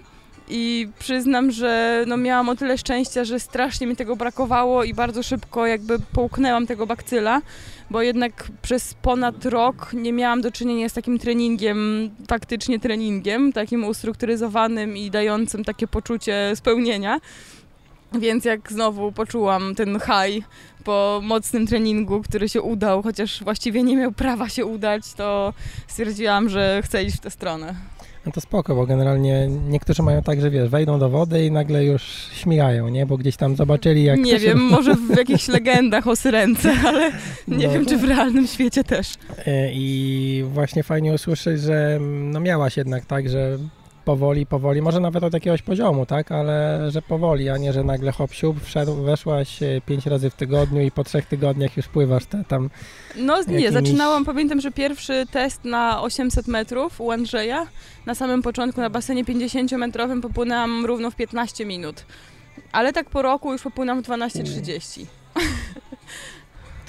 I 0.49 0.88
przyznam, 0.99 1.50
że 1.50 2.05
no 2.07 2.17
miałam 2.17 2.49
o 2.49 2.57
tyle 2.57 2.79
szczęścia, 2.79 3.25
że 3.25 3.40
strasznie 3.40 3.87
mi 3.87 3.97
tego 3.97 4.17
brakowało 4.17 4.85
i 4.85 4.95
bardzo 4.95 5.23
szybko 5.23 5.67
jakby 5.67 5.99
połknęłam 6.12 6.67
tego 6.67 6.87
bakcyla, 6.87 7.43
bo 7.90 8.02
jednak 8.02 8.49
przez 8.62 8.95
ponad 8.95 9.47
rok 9.47 9.93
nie 9.93 10.12
miałam 10.12 10.40
do 10.40 10.50
czynienia 10.50 10.88
z 10.88 10.93
takim 10.93 11.19
treningiem, 11.19 12.11
faktycznie 12.29 12.81
treningiem, 12.81 13.52
takim 13.52 13.85
ustrukturyzowanym 13.85 14.97
i 14.97 15.11
dającym 15.11 15.64
takie 15.64 15.87
poczucie 15.87 16.52
spełnienia. 16.55 17.21
Więc 18.19 18.45
jak 18.45 18.73
znowu 18.73 19.12
poczułam 19.12 19.75
ten 19.75 19.99
high 20.00 20.45
po 20.85 21.21
mocnym 21.23 21.67
treningu, 21.67 22.23
który 22.23 22.49
się 22.49 22.62
udał, 22.62 23.02
chociaż 23.02 23.45
właściwie 23.45 23.83
nie 23.83 23.97
miał 23.97 24.12
prawa 24.12 24.49
się 24.49 24.67
udać, 24.67 25.14
to 25.14 25.55
stwierdziłam, 25.88 26.49
że 26.49 26.81
chcę 26.85 27.05
iść 27.05 27.17
w 27.17 27.21
tę 27.21 27.31
stronę. 27.31 27.75
No 28.26 28.33
to 28.33 28.40
spoko, 28.40 28.75
bo 28.75 28.87
generalnie 28.87 29.49
niektórzy 29.69 30.02
mają 30.02 30.23
tak, 30.23 30.40
że 30.40 30.50
wiesz, 30.50 30.69
wejdą 30.69 30.99
do 30.99 31.11
wody 31.11 31.45
i 31.47 31.50
nagle 31.50 31.85
już 31.85 32.02
śmigają, 32.33 32.88
nie? 32.88 33.07
Bo 33.07 33.17
gdzieś 33.17 33.37
tam 33.37 33.57
zobaczyli 33.57 34.05
jak... 34.05 34.19
Nie 34.19 34.38
wiem, 34.38 34.59
się... 34.59 34.64
może 34.76 34.95
w 34.95 35.17
jakichś 35.17 35.49
legendach 35.49 36.07
o 36.07 36.17
syrence, 36.17 36.75
ale 36.87 37.12
nie 37.49 37.67
no, 37.67 37.73
wiem, 37.73 37.87
czy 37.87 37.97
w 37.97 38.05
realnym 38.05 38.47
świecie 38.47 38.85
też. 38.85 39.14
E, 39.47 39.73
I 39.73 40.45
właśnie 40.52 40.83
fajnie 40.83 41.12
usłyszeć, 41.12 41.61
że 41.61 41.99
no 42.00 42.40
miałaś 42.40 42.76
jednak 42.76 43.07
tak, 43.07 43.29
że 43.29 43.59
powoli, 44.04 44.47
powoli, 44.47 44.83
może 44.83 45.00
nawet 45.00 45.25
od 45.25 45.35
jakiegoś 45.35 45.62
poziomu, 45.62 46.07
tak, 46.07 46.33
ale 46.33 46.80
że 46.90 47.02
powoli, 47.02 47.49
a 47.49 47.57
nie, 47.57 47.73
że 47.73 47.85
nagle 47.85 48.12
hop 48.12 48.33
siup, 48.33 48.61
wszedł, 48.62 48.95
weszłaś 48.95 49.62
e, 49.62 49.80
pięć 49.87 50.07
razy 50.07 50.30
w 50.30 50.35
tygodniu 50.35 50.83
i 50.83 50.90
po 50.90 51.04
trzech 51.04 51.26
tygodniach 51.26 51.76
już 51.76 51.88
pływasz 51.88 52.26
te 52.26 52.45
tam 52.45 52.71
No 53.16 53.37
nie, 53.37 53.61
jakimiś... 53.61 53.71
zaczynałam, 53.71 54.25
pamiętam, 54.25 54.61
że 54.61 54.71
pierwszy 54.71 55.26
test 55.30 55.64
na 55.64 56.02
800 56.02 56.49
metrów 56.49 57.00
u 57.00 57.11
Andrzeja, 57.11 57.66
na 58.07 58.14
samym 58.14 58.42
początku 58.42 58.80
na 58.80 58.90
basenie 58.90 59.25
50-metrowym 59.25 60.21
popłynęłam 60.21 60.87
równo 60.87 61.11
w 61.11 61.16
15 61.16 61.66
minut, 61.66 62.04
ale 62.73 62.92
tak 62.92 63.11
po 63.11 63.23
roku 63.23 63.52
już 63.52 63.62
popłynęłam 63.62 64.02
w 64.04 64.07
12.30. 64.07 65.07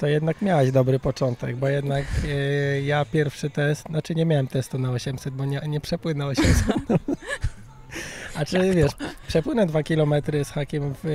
to 0.02 0.06
jednak 0.06 0.42
miałaś 0.42 0.70
dobry 0.70 0.98
początek, 0.98 1.56
bo 1.56 1.68
jednak 1.68 2.04
e, 2.28 2.82
ja 2.82 3.04
pierwszy 3.04 3.50
test, 3.50 3.86
znaczy 3.88 4.14
nie 4.14 4.24
miałem 4.24 4.46
testu 4.46 4.78
na 4.78 4.90
800, 4.90 5.34
bo 5.34 5.44
nie, 5.44 5.60
nie 5.68 5.80
przepłynę 5.80 6.26
800. 6.26 6.76
A 8.36 8.44
czy 8.44 8.74
wiesz, 8.74 8.92
przepłynę 9.28 9.66
2 9.66 9.82
km 9.82 10.14
z 10.44 10.50
hakiem 10.50 10.94
w, 11.02 11.08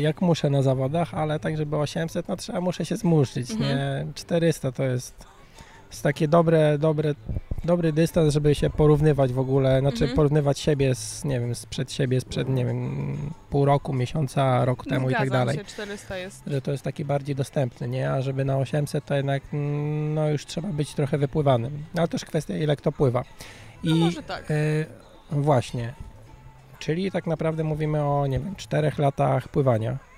jak 0.00 0.22
muszę 0.22 0.50
na 0.50 0.62
zawodach, 0.62 1.14
ale 1.14 1.40
tak, 1.40 1.56
żeby 1.56 1.76
800, 1.76 2.28
no 2.28 2.36
trzeba, 2.36 2.60
muszę 2.60 2.84
się 2.84 2.96
zmurzyć, 2.96 3.50
mhm. 3.50 3.78
nie? 3.78 4.06
400 4.14 4.72
to 4.72 4.82
jest 4.84 5.26
jest 5.90 6.02
takie 6.02 6.28
dobre, 6.28 6.78
dobre, 6.78 7.14
dobry 7.64 7.92
dystans, 7.92 8.34
żeby 8.34 8.54
się 8.54 8.70
porównywać 8.70 9.32
w 9.32 9.38
ogóle, 9.38 9.80
znaczy 9.80 10.04
mhm. 10.04 10.16
porównywać 10.16 10.58
siebie 10.58 10.94
z, 10.94 11.24
nie 11.24 11.40
wiem, 11.40 11.54
sprzed 11.54 11.92
siebie, 11.92 12.20
sprzed, 12.20 12.48
nie 12.48 12.64
wiem, 12.64 13.16
pół 13.50 13.64
roku, 13.64 13.92
miesiąca, 13.92 14.64
rok 14.64 14.84
temu 14.84 15.08
Zgadzam 15.08 15.26
i 15.26 15.30
tak 15.30 15.38
dalej. 15.38 15.56
Się, 15.56 15.64
400 15.64 16.16
jest. 16.16 16.42
Że 16.46 16.62
to 16.62 16.72
jest 16.72 16.84
taki 16.84 17.04
bardziej 17.04 17.36
dostępny, 17.36 17.88
nie? 17.88 18.10
A 18.10 18.22
żeby 18.22 18.44
na 18.44 18.58
800 18.58 19.04
to 19.04 19.14
jednak, 19.14 19.42
mm, 19.52 20.14
no 20.14 20.30
już 20.30 20.46
trzeba 20.46 20.68
być 20.68 20.94
trochę 20.94 21.18
wypływanym. 21.18 21.84
Ale 21.96 22.08
też 22.08 22.24
kwestia, 22.24 22.56
ile 22.56 22.76
kto 22.76 22.92
pływa. 22.92 23.24
I 23.82 23.90
no 23.90 23.96
może 23.96 24.22
tak. 24.22 24.50
Y, 24.50 24.86
właśnie. 25.30 25.94
Czyli 26.78 27.10
tak 27.10 27.26
naprawdę 27.26 27.64
mówimy 27.64 28.04
o, 28.04 28.26
nie 28.26 28.38
wiem, 28.38 28.56
czterech 28.56 28.98
latach 28.98 29.48
pływania 29.48 30.09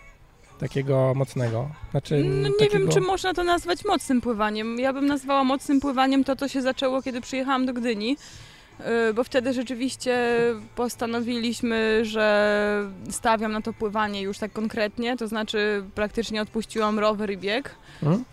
takiego 0.63 1.13
mocnego. 1.17 1.69
Znaczy, 1.91 2.25
no, 2.25 2.49
nie 2.49 2.55
takiego... 2.55 2.79
wiem, 2.79 2.89
czy 2.89 3.01
można 3.01 3.35
to 3.35 3.45
nazwać 3.45 3.85
mocnym 3.85 4.21
pływaniem. 4.21 4.79
Ja 4.79 4.93
bym 4.93 5.07
nazwała 5.07 5.45
mocnym 5.45 5.81
pływaniem 5.81 6.25
to, 6.25 6.37
co 6.37 6.49
się 6.49 6.63
zaczęło, 6.63 7.03
kiedy 7.03 7.21
przyjechałam 7.21 7.67
do 7.67 7.73
Gdyni 7.73 8.17
y, 9.11 9.15
bo 9.15 9.25
wtedy 9.25 9.53
rzeczywiście 9.53 10.39
postanowiliśmy, 10.75 12.05
że 12.05 12.91
stawiam 13.11 13.53
na 13.53 13.61
to 13.61 13.73
pływanie 13.73 14.23
już 14.23 14.39
tak 14.39 14.53
konkretnie, 14.53 15.17
to 15.17 15.29
znaczy 15.29 15.85
praktycznie 15.95 16.43
odpuściłam 16.43 16.99
rower 16.99 17.31
i 17.31 17.37
bieg. 17.37 17.75
Hmm? 18.01 18.25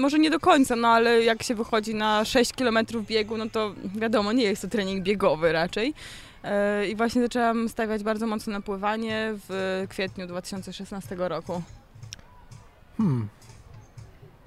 Może 0.00 0.18
nie 0.18 0.30
do 0.30 0.40
końca, 0.40 0.76
no 0.76 0.88
ale 0.88 1.22
jak 1.22 1.42
się 1.42 1.54
wychodzi 1.54 1.94
na 1.94 2.24
6 2.24 2.52
km 2.52 2.78
biegu, 3.06 3.36
no 3.36 3.44
to 3.52 3.74
wiadomo, 3.94 4.32
nie 4.32 4.44
jest 4.44 4.62
to 4.62 4.68
trening 4.68 5.02
biegowy 5.04 5.52
raczej. 5.52 5.94
Y, 6.82 6.86
I 6.86 6.96
właśnie 6.96 7.22
zaczęłam 7.22 7.68
stawiać 7.68 8.02
bardzo 8.02 8.26
mocno 8.26 8.52
na 8.52 8.60
pływanie 8.60 9.34
w 9.48 9.84
kwietniu 9.88 10.26
2016 10.26 11.16
roku. 11.18 11.62
Hmm. 12.98 13.28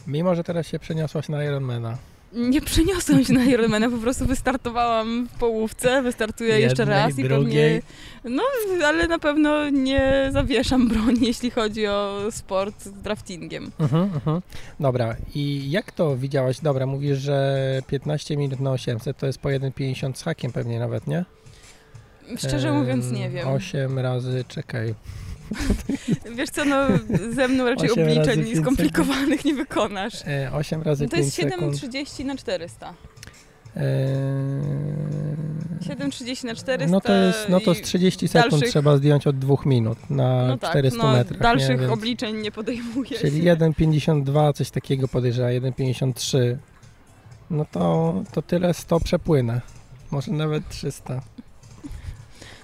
Mimo, 0.08 0.36
że 0.36 0.43
teraz 0.43 0.67
się 0.67 0.79
przeniosłaś 0.79 1.29
na 1.29 1.43
Ironmana. 1.43 1.98
Nie 2.34 2.62
przeniosłam 2.62 3.24
się 3.24 3.34
na 3.34 3.43
Ironmana, 3.43 3.89
po 3.89 3.98
prostu 3.98 4.25
wystartowałam 4.25 5.27
w 5.27 5.39
połówce, 5.39 6.01
wystartuję 6.01 6.50
Jednej, 6.50 6.63
jeszcze 6.63 6.86
raz 6.86 7.20
i 7.20 7.24
drugiej. 7.24 7.81
pewnie... 8.22 8.36
No, 8.38 8.43
ale 8.86 9.08
na 9.08 9.20
pewno 9.20 9.70
nie 9.70 10.29
zawieszam 10.31 10.88
broni, 10.88 11.27
jeśli 11.27 11.51
chodzi 11.51 11.88
o 11.88 12.20
sport 12.31 12.84
z 12.84 12.91
draftingiem. 12.91 13.72
Uh 13.79 13.91
-huh, 13.91 14.15
uh 14.15 14.25
-huh. 14.25 14.41
Dobra, 14.79 15.15
i 15.36 15.72
jak 15.72 15.91
to 15.91 16.17
widziałaś? 16.17 16.60
Dobra, 16.60 16.86
mówisz, 16.86 17.17
że 17.17 17.81
15 17.88 18.38
minut 18.38 18.60
na 18.60 18.72
800 18.72 19.17
to 19.17 19.25
jest 19.25 19.39
po 19.39 19.50
1,50 19.50 20.15
z 20.15 20.24
hakiem 20.24 20.51
pewnie 20.51 20.79
nawet, 20.79 21.08
nie? 21.08 21.25
Szczerze 22.38 22.72
mówiąc 22.72 23.12
nie 23.12 23.29
wiem. 23.29 23.48
8 23.48 24.00
razy, 24.00 24.43
czekaj, 24.48 24.96
Wiesz 26.38 26.50
co, 26.50 26.65
no 26.65 26.88
ze 27.34 27.48
mną 27.48 27.65
raczej 27.65 27.91
obliczeń 27.91 28.55
skomplikowanych 28.55 29.46
nie 29.46 29.53
wykonasz. 29.53 30.13
E, 30.27 30.51
8 30.53 30.81
razy 30.81 31.03
no 31.03 31.10
To 31.10 31.17
jest 31.17 31.38
7,30 31.38 32.25
na 32.25 32.36
400. 32.36 32.93
Eee... 33.75 33.84
7,30 35.81 36.46
na 36.46 36.55
400. 36.55 36.91
No 36.91 37.01
to, 37.01 37.13
jest, 37.13 37.50
no 37.50 37.60
to 37.60 37.75
z 37.75 37.81
30 37.81 38.27
sekund 38.27 38.51
dalszych... 38.51 38.70
trzeba 38.70 38.98
zdjąć 38.98 39.27
od 39.27 39.39
2 39.39 39.55
minut 39.65 40.10
na 40.10 40.48
no 40.48 40.58
tak, 40.58 40.70
400 40.70 41.03
no, 41.03 41.12
metrach. 41.12 41.41
Dalszych 41.41 41.81
nie? 41.81 41.91
obliczeń 41.91 42.38
nie 42.38 42.51
podejmuję. 42.51 43.20
Czyli 43.20 43.43
1,52, 43.43 44.53
coś 44.53 44.72
takiego 44.72 45.08
podejrzewam, 45.08 45.51
1,53. 45.51 46.58
No 47.50 47.65
to, 47.72 48.13
to 48.31 48.41
tyle 48.41 48.74
100 48.74 49.00
przepłynę. 49.00 49.62
Może 50.12 50.31
nawet 50.31 50.70
300. 50.70 51.22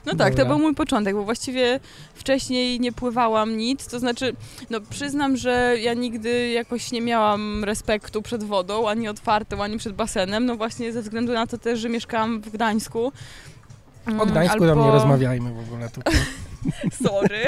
No 0.07 0.15
tak, 0.15 0.35
to 0.35 0.45
był 0.45 0.59
mój 0.59 0.75
początek, 0.75 1.15
bo 1.15 1.23
właściwie 1.23 1.79
wcześniej 2.13 2.79
nie 2.79 2.91
pływałam 2.91 3.57
nic, 3.57 3.87
to 3.87 3.99
znaczy, 3.99 4.35
no 4.69 4.81
przyznam, 4.89 5.37
że 5.37 5.75
ja 5.81 5.93
nigdy 5.93 6.49
jakoś 6.49 6.91
nie 6.91 7.01
miałam 7.01 7.63
respektu 7.63 8.21
przed 8.21 8.43
wodą, 8.43 8.89
ani 8.89 9.07
otwartą, 9.07 9.63
ani 9.63 9.77
przed 9.77 9.93
basenem, 9.93 10.45
no 10.45 10.55
właśnie 10.55 10.93
ze 10.93 11.01
względu 11.01 11.33
na 11.33 11.47
to 11.47 11.57
też, 11.57 11.79
że 11.79 11.89
mieszkałam 11.89 12.41
w 12.41 12.49
Gdańsku. 12.49 13.11
O 14.07 14.11
mm, 14.11 14.27
Gdańsku 14.27 14.63
Albo... 14.63 14.67
tam 14.67 14.85
nie 14.85 14.91
rozmawiajmy 14.91 15.53
w 15.53 15.59
ogóle 15.59 15.89
tutaj. 15.89 16.13
Sorry. 17.03 17.45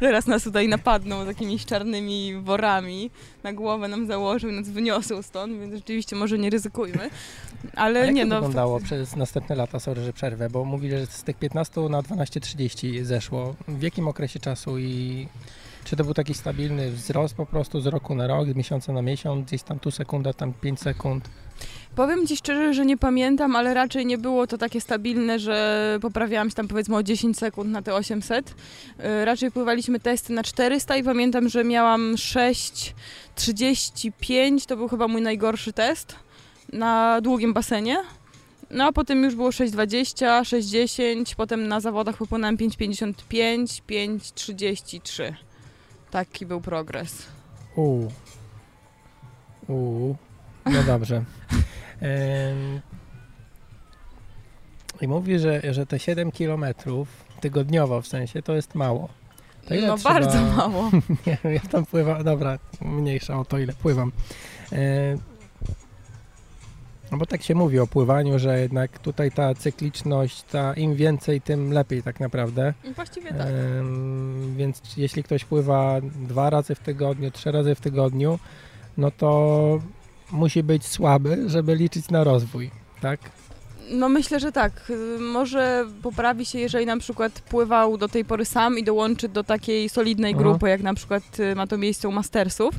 Teraz 0.00 0.26
nas 0.26 0.42
tutaj 0.42 0.68
napadną 0.68 1.24
z 1.24 1.26
jakimiś 1.26 1.66
czarnymi 1.66 2.34
worami. 2.34 3.10
Na 3.42 3.52
głowę 3.52 3.88
nam 3.88 4.06
założył, 4.06 4.52
nas 4.52 4.68
wyniosą 4.68 5.22
stąd, 5.22 5.60
więc 5.60 5.74
rzeczywiście 5.74 6.16
może 6.16 6.38
nie 6.38 6.50
ryzykujmy. 6.50 7.10
Ale 7.76 8.00
A 8.00 8.04
jak 8.04 8.14
nie 8.14 8.22
to 8.22 8.28
no. 8.28 8.34
wyglądało 8.34 8.80
przez 8.80 9.16
następne 9.16 9.56
lata, 9.56 9.80
sorry, 9.80 10.04
że 10.04 10.12
przerwę, 10.12 10.50
bo 10.50 10.64
mówili, 10.64 10.98
że 10.98 11.06
z 11.06 11.22
tych 11.22 11.36
15 11.36 11.80
na 11.80 12.02
12.30 12.02 13.04
zeszło. 13.04 13.54
W 13.68 13.82
jakim 13.82 14.08
okresie 14.08 14.40
czasu 14.40 14.78
i 14.78 15.26
czy 15.84 15.96
to 15.96 16.04
był 16.04 16.14
taki 16.14 16.34
stabilny 16.34 16.90
wzrost 16.90 17.34
po 17.34 17.46
prostu 17.46 17.80
z 17.80 17.86
roku 17.86 18.14
na 18.14 18.26
rok, 18.26 18.48
z 18.48 18.54
miesiąca 18.54 18.92
na 18.92 19.02
miesiąc, 19.02 19.46
gdzieś 19.46 19.62
tam 19.62 19.78
tu 19.78 19.90
sekunda, 19.90 20.32
tam 20.32 20.52
5 20.52 20.80
sekund? 20.80 21.30
Powiem 21.98 22.26
Ci 22.26 22.36
szczerze, 22.36 22.74
że 22.74 22.86
nie 22.86 22.96
pamiętam, 22.96 23.56
ale 23.56 23.74
raczej 23.74 24.06
nie 24.06 24.18
było 24.18 24.46
to 24.46 24.58
takie 24.58 24.80
stabilne, 24.80 25.38
że 25.38 25.98
poprawiałam 26.02 26.50
się 26.50 26.56
tam 26.56 26.68
powiedzmy 26.68 26.96
o 26.96 27.02
10 27.02 27.38
sekund 27.38 27.70
na 27.70 27.82
te 27.82 27.94
800. 27.94 28.50
Y, 28.50 28.54
raczej 29.24 29.50
pływaliśmy 29.50 30.00
testy 30.00 30.32
na 30.32 30.42
400 30.42 30.96
i 30.96 31.04
pamiętam, 31.04 31.48
że 31.48 31.64
miałam 31.64 32.14
6,35, 32.14 34.66
to 34.66 34.76
był 34.76 34.88
chyba 34.88 35.08
mój 35.08 35.22
najgorszy 35.22 35.72
test 35.72 36.16
na 36.72 37.20
długim 37.20 37.52
basenie. 37.52 37.96
No 38.70 38.84
a 38.84 38.92
potem 38.92 39.24
już 39.24 39.34
było 39.34 39.50
6,20, 39.50 40.42
6,10, 40.42 41.34
potem 41.36 41.68
na 41.68 41.80
zawodach 41.80 42.16
popłynąłem 42.16 42.56
5,55, 42.56 43.82
5,33. 43.88 45.32
Taki 46.10 46.46
był 46.46 46.60
progres. 46.60 47.26
Uuu. 47.76 48.12
Uuu. 49.68 50.16
No 50.66 50.82
dobrze. 50.82 51.24
I 55.00 55.08
mówi, 55.08 55.38
że, 55.38 55.74
że 55.74 55.86
te 55.86 55.98
7 55.98 56.32
kilometrów 56.32 57.08
tygodniowo 57.40 58.02
w 58.02 58.06
sensie 58.06 58.42
to 58.42 58.54
jest 58.54 58.74
mało. 58.74 59.08
To 59.68 59.74
no 59.86 59.96
trzeba... 59.96 60.14
bardzo 60.14 60.42
mało. 60.42 60.90
Nie 61.26 61.38
ja 61.52 61.60
tam 61.60 61.86
pływam, 61.86 62.24
dobra, 62.24 62.58
mniejsza 62.80 63.38
o 63.38 63.44
to 63.44 63.58
ile 63.58 63.72
pływam. 63.72 64.12
No 67.12 67.18
bo 67.18 67.26
tak 67.26 67.42
się 67.42 67.54
mówi 67.54 67.78
o 67.78 67.86
pływaniu, 67.86 68.38
że 68.38 68.60
jednak 68.60 68.98
tutaj 68.98 69.30
ta 69.30 69.54
cykliczność, 69.54 70.42
ta 70.42 70.74
im 70.74 70.94
więcej, 70.94 71.40
tym 71.40 71.72
lepiej 71.72 72.02
tak 72.02 72.20
naprawdę. 72.20 72.74
Właściwie 72.96 73.32
tak. 73.32 73.48
więc 74.56 74.96
jeśli 74.96 75.22
ktoś 75.22 75.44
pływa 75.44 76.00
dwa 76.02 76.50
razy 76.50 76.74
w 76.74 76.78
tygodniu, 76.78 77.30
trzy 77.30 77.52
razy 77.52 77.74
w 77.74 77.80
tygodniu, 77.80 78.38
no 78.96 79.10
to 79.10 79.80
musi 80.30 80.62
być 80.62 80.86
słaby, 80.86 81.44
żeby 81.46 81.74
liczyć 81.74 82.10
na 82.10 82.24
rozwój, 82.24 82.70
tak? 83.00 83.20
No 83.90 84.08
myślę, 84.08 84.40
że 84.40 84.52
tak. 84.52 84.92
Może 85.20 85.86
poprawi 86.02 86.46
się, 86.46 86.58
jeżeli 86.58 86.86
na 86.86 86.96
przykład 86.96 87.40
pływał 87.40 87.96
do 87.96 88.08
tej 88.08 88.24
pory 88.24 88.44
sam 88.44 88.78
i 88.78 88.84
dołączy 88.84 89.28
do 89.28 89.44
takiej 89.44 89.88
solidnej 89.88 90.32
Aha. 90.34 90.42
grupy, 90.42 90.68
jak 90.68 90.82
na 90.82 90.94
przykład 90.94 91.40
y, 91.40 91.54
ma 91.54 91.66
to 91.66 91.78
miejsce 91.78 92.08
u 92.08 92.12
Mastersów. 92.12 92.74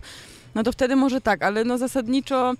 No 0.55 0.63
to 0.63 0.71
wtedy 0.71 0.95
może 0.95 1.21
tak, 1.21 1.43
ale 1.43 1.63
no 1.63 1.77
zasadniczo 1.77 2.53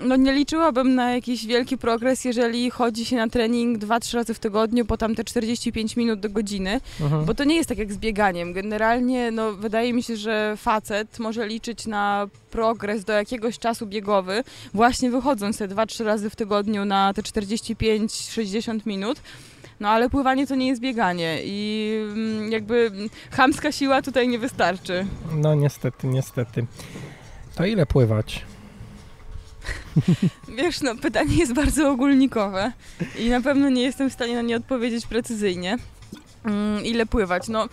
no 0.00 0.16
nie 0.16 0.32
liczyłabym 0.32 0.94
na 0.94 1.12
jakiś 1.12 1.46
wielki 1.46 1.78
progres, 1.78 2.24
jeżeli 2.24 2.70
chodzi 2.70 3.04
się 3.04 3.16
na 3.16 3.28
trening 3.28 3.78
2-3 3.78 4.14
razy 4.14 4.34
w 4.34 4.38
tygodniu, 4.38 4.84
po 4.84 4.96
tam 4.96 5.14
te 5.14 5.24
45 5.24 5.96
minut 5.96 6.20
do 6.20 6.30
godziny, 6.30 6.80
Mhm. 7.00 7.24
bo 7.24 7.34
to 7.34 7.44
nie 7.44 7.56
jest 7.56 7.68
tak 7.68 7.78
jak 7.78 7.92
z 7.92 7.96
bieganiem. 7.96 8.52
Generalnie 8.52 9.30
no, 9.30 9.52
wydaje 9.52 9.92
mi 9.92 10.02
się, 10.02 10.16
że 10.16 10.54
facet 10.56 11.18
może 11.18 11.46
liczyć 11.46 11.86
na 11.86 12.26
progres 12.50 13.04
do 13.04 13.12
jakiegoś 13.12 13.58
czasu 13.58 13.86
biegowy, 13.86 14.44
właśnie 14.74 15.10
wychodząc 15.10 15.58
te 15.58 15.68
2-3 15.68 16.04
razy 16.04 16.30
w 16.30 16.36
tygodniu 16.36 16.84
na 16.84 17.12
te 17.14 17.22
45-60 17.22 18.80
minut. 18.86 19.20
No 19.80 19.88
ale 19.88 20.10
pływanie 20.10 20.46
to 20.46 20.54
nie 20.54 20.66
jest 20.68 20.80
bieganie 20.80 21.38
i 21.44 21.90
mm, 22.12 22.52
jakby 22.52 22.90
chamska 23.30 23.72
siła 23.72 24.02
tutaj 24.02 24.28
nie 24.28 24.38
wystarczy. 24.38 25.06
No 25.36 25.54
niestety, 25.54 26.06
niestety. 26.06 26.66
To 27.54 27.66
ile 27.66 27.86
pływać? 27.86 28.44
Wiesz, 30.58 30.80
no 30.80 30.94
pytanie 30.96 31.36
jest 31.36 31.52
bardzo 31.52 31.90
ogólnikowe 31.90 32.72
i 33.18 33.28
na 33.28 33.40
pewno 33.40 33.68
nie 33.70 33.82
jestem 33.82 34.10
w 34.10 34.12
stanie 34.12 34.34
na 34.34 34.42
nie 34.42 34.56
odpowiedzieć 34.56 35.06
precyzyjnie. 35.06 35.78
Mm, 36.44 36.84
ile 36.84 37.06
pływać? 37.06 37.48
No, 37.48 37.68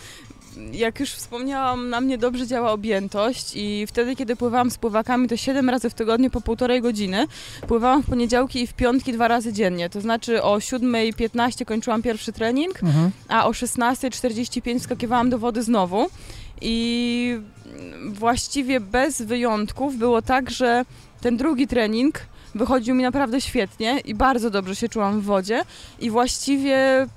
jak 0.72 1.00
już 1.00 1.10
wspomniałam, 1.10 1.90
na 1.90 2.02
mnie 2.02 2.18
dobrze 2.18 2.48
działa 2.48 2.72
objętość 2.72 3.52
i 3.56 3.86
wtedy, 3.88 4.16
kiedy 4.16 4.36
pływałam 4.36 4.72
z 4.72 4.78
pływakami, 4.78 5.28
to 5.28 5.38
7 5.38 5.70
razy 5.70 5.90
w 5.90 5.94
tygodniu 5.94 6.30
po 6.30 6.42
półtorej 6.42 6.82
godziny. 6.82 7.28
Pływałam 7.68 8.04
w 8.04 8.06
poniedziałki 8.06 8.62
i 8.62 8.68
w 8.68 8.74
piątki 8.74 9.14
dwa 9.14 9.28
razy 9.28 9.54
dziennie, 9.54 9.90
to 9.90 10.02
znaczy 10.02 10.44
o 10.44 10.58
7.15 10.58 11.66
kończyłam 11.66 12.02
pierwszy 12.02 12.34
trening, 12.34 12.84
Mhm. 12.84 13.12
a 13.28 13.46
o 13.48 13.52
16.45 13.52 14.80
wskakiwałam 14.80 15.30
do 15.30 15.40
wody 15.40 15.64
znowu. 15.64 16.10
I 16.62 17.40
właściwie 18.08 18.80
bez 18.80 19.22
wyjątków 19.22 19.98
było 19.98 20.22
tak, 20.22 20.50
że 20.52 20.86
ten 21.22 21.38
drugi 21.38 21.68
trening 21.68 22.20
wychodził 22.56 22.96
mi 22.96 23.04
naprawdę 23.04 23.42
świetnie 23.42 24.00
i 24.00 24.16
bardzo 24.16 24.50
dobrze 24.50 24.76
się 24.76 24.90
czułam 24.90 25.22
w 25.22 25.24
wodzie. 25.24 25.62
I 26.00 26.10
właściwie 26.12 27.08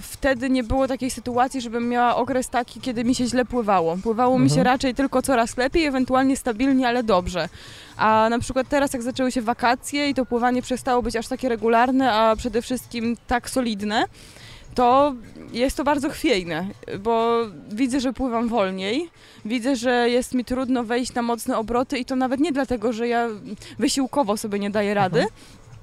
wtedy 0.00 0.50
nie 0.50 0.64
było 0.64 0.88
takiej 0.88 1.10
sytuacji, 1.10 1.60
żebym 1.60 1.88
miała 1.88 2.16
okres 2.16 2.48
taki, 2.48 2.80
kiedy 2.80 3.04
mi 3.04 3.14
się 3.14 3.26
źle 3.26 3.44
pływało. 3.44 3.96
Pływało 4.02 4.38
mi 4.38 4.48
się 4.50 4.56
Mhm. 4.60 4.66
raczej 4.66 4.94
tylko 4.94 5.22
coraz 5.22 5.56
lepiej, 5.56 5.84
ewentualnie 5.84 6.36
stabilnie, 6.36 6.88
ale 6.88 7.02
dobrze. 7.02 7.48
A 7.96 8.26
na 8.30 8.38
przykład 8.38 8.68
teraz, 8.68 8.92
jak 8.92 9.02
zaczęły 9.02 9.32
się 9.32 9.42
wakacje 9.42 10.08
i 10.08 10.14
to 10.14 10.26
pływanie 10.26 10.62
przestało 10.62 11.02
być 11.02 11.16
aż 11.16 11.28
takie 11.28 11.48
regularne, 11.48 12.12
a 12.12 12.36
przede 12.36 12.62
wszystkim 12.62 13.16
tak 13.26 13.50
solidne, 13.50 14.04
to 14.74 15.14
jest 15.52 15.76
to 15.76 15.84
bardzo 15.84 16.10
chwiejne, 16.10 16.66
bo 17.00 17.38
widzę, 17.72 18.00
że 18.00 18.12
pływam 18.12 18.48
wolniej, 18.48 19.10
widzę, 19.44 19.76
że 19.76 20.10
jest 20.10 20.34
mi 20.34 20.44
trudno 20.44 20.84
wejść 20.84 21.14
na 21.14 21.22
mocne 21.22 21.58
obroty 21.58 21.98
i 21.98 22.04
to 22.04 22.16
nawet 22.16 22.40
nie 22.40 22.52
dlatego, 22.52 22.92
że 22.92 23.08
ja 23.08 23.28
wysiłkowo 23.78 24.36
sobie 24.36 24.58
nie 24.58 24.70
daję 24.70 24.94
rady, 24.94 25.20
Mhm. 25.20 25.34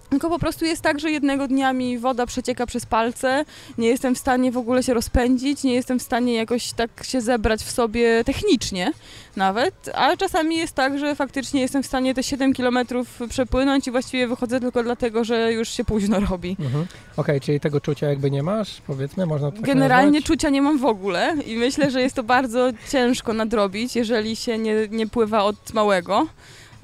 Tylko 0.09 0.29
po 0.29 0.39
prostu 0.39 0.65
jest 0.65 0.81
tak, 0.81 0.99
że 0.99 1.11
jednego 1.11 1.47
dnia 1.47 1.73
mi 1.73 1.97
woda 1.97 2.25
przecieka 2.25 2.65
przez 2.65 2.85
palce, 2.85 3.45
nie 3.77 3.87
jestem 3.87 4.15
w 4.15 4.17
stanie 4.17 4.51
w 4.51 4.57
ogóle 4.57 4.83
się 4.83 4.93
rozpędzić, 4.93 5.63
nie 5.63 5.73
jestem 5.73 5.99
w 5.99 6.01
stanie 6.03 6.33
jakoś 6.33 6.73
tak 6.73 7.03
się 7.03 7.21
zebrać 7.21 7.61
w 7.63 7.71
sobie 7.71 8.23
technicznie 8.23 8.91
nawet, 9.35 9.89
a 9.93 10.17
czasami 10.17 10.57
jest 10.57 10.73
tak, 10.73 10.99
że 10.99 11.15
faktycznie 11.15 11.61
jestem 11.61 11.83
w 11.83 11.85
stanie 11.85 12.13
te 12.13 12.23
7 12.23 12.53
kilometrów 12.53 13.19
przepłynąć 13.29 13.87
i 13.87 13.91
właściwie 13.91 14.27
wychodzę 14.27 14.59
tylko 14.59 14.83
dlatego, 14.83 15.23
że 15.23 15.53
już 15.53 15.69
się 15.69 15.83
późno 15.83 16.19
robi. 16.19 16.55
Mhm. 16.59 16.85
Okej, 17.17 17.41
czyli 17.41 17.59
tego 17.59 17.81
czucia 17.81 18.09
jakby 18.09 18.31
nie 18.31 18.43
masz, 18.43 18.81
powiedzmy, 18.87 19.25
można 19.25 19.51
to 19.51 19.57
tak 19.57 19.65
Generalnie 19.65 20.11
nazwać? 20.11 20.25
czucia 20.25 20.49
nie 20.49 20.61
mam 20.61 20.77
w 20.77 20.85
ogóle 20.85 21.35
i 21.45 21.55
myślę, 21.55 21.91
że 21.91 22.01
jest 22.01 22.15
to 22.15 22.23
bardzo 22.23 22.69
ciężko 22.91 23.33
nadrobić, 23.33 23.95
jeżeli 23.95 24.35
się 24.35 24.57
nie, 24.57 24.75
nie 24.91 25.07
pływa 25.07 25.43
od 25.43 25.73
małego. 25.73 26.27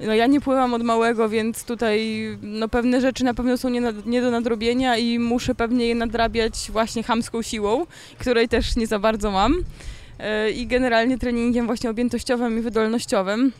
No 0.00 0.14
ja 0.14 0.26
nie 0.26 0.40
pływam 0.40 0.74
od 0.74 0.82
małego, 0.82 1.28
więc 1.28 1.64
tutaj 1.64 2.20
no, 2.42 2.68
pewne 2.68 3.00
rzeczy 3.00 3.24
na 3.24 3.34
pewno 3.34 3.58
są 3.58 3.68
nie, 3.68 3.82
nie 4.06 4.20
do 4.22 4.30
nadrobienia 4.30 4.96
i 4.96 5.18
muszę 5.18 5.54
pewnie 5.54 5.86
je 5.86 5.94
nadrabiać 5.94 6.68
właśnie 6.72 7.02
chamską 7.02 7.42
siłą, 7.42 7.86
której 8.18 8.48
też 8.48 8.76
nie 8.76 8.86
za 8.86 8.98
bardzo 8.98 9.30
mam. 9.30 9.54
E, 10.18 10.50
I 10.50 10.66
generalnie 10.66 11.18
treningiem 11.18 11.66
właśnie 11.66 11.90
objętościowym 11.90 12.58
i 12.58 12.60
wydolnościowym. 12.60 13.52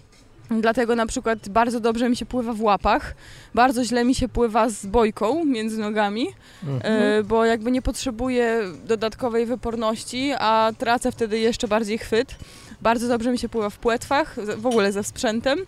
Dlatego 0.50 0.96
na 0.96 1.06
przykład 1.06 1.48
bardzo 1.48 1.80
dobrze 1.80 2.08
mi 2.08 2.16
się 2.16 2.26
pływa 2.26 2.52
w 2.52 2.62
łapach, 2.62 3.14
bardzo 3.54 3.84
źle 3.84 4.04
mi 4.04 4.14
się 4.14 4.28
pływa 4.28 4.68
z 4.68 4.86
bojką 4.86 5.44
między 5.44 5.80
nogami. 5.80 6.26
Mhm. 6.66 7.02
E, 7.02 7.22
bo 7.22 7.44
jakby 7.44 7.70
nie 7.70 7.82
potrzebuję 7.82 8.60
dodatkowej 8.84 9.46
wyporności, 9.46 10.32
a 10.38 10.72
tracę 10.78 11.12
wtedy 11.12 11.38
jeszcze 11.38 11.68
bardziej 11.68 11.98
chwyt. 11.98 12.34
Bardzo 12.82 13.08
dobrze 13.08 13.32
mi 13.32 13.38
się 13.38 13.48
pływa 13.48 13.70
w 13.70 13.78
płetwach, 13.78 14.36
w 14.58 14.66
ogóle 14.66 14.92
ze 14.92 15.04
sprzętem 15.04 15.58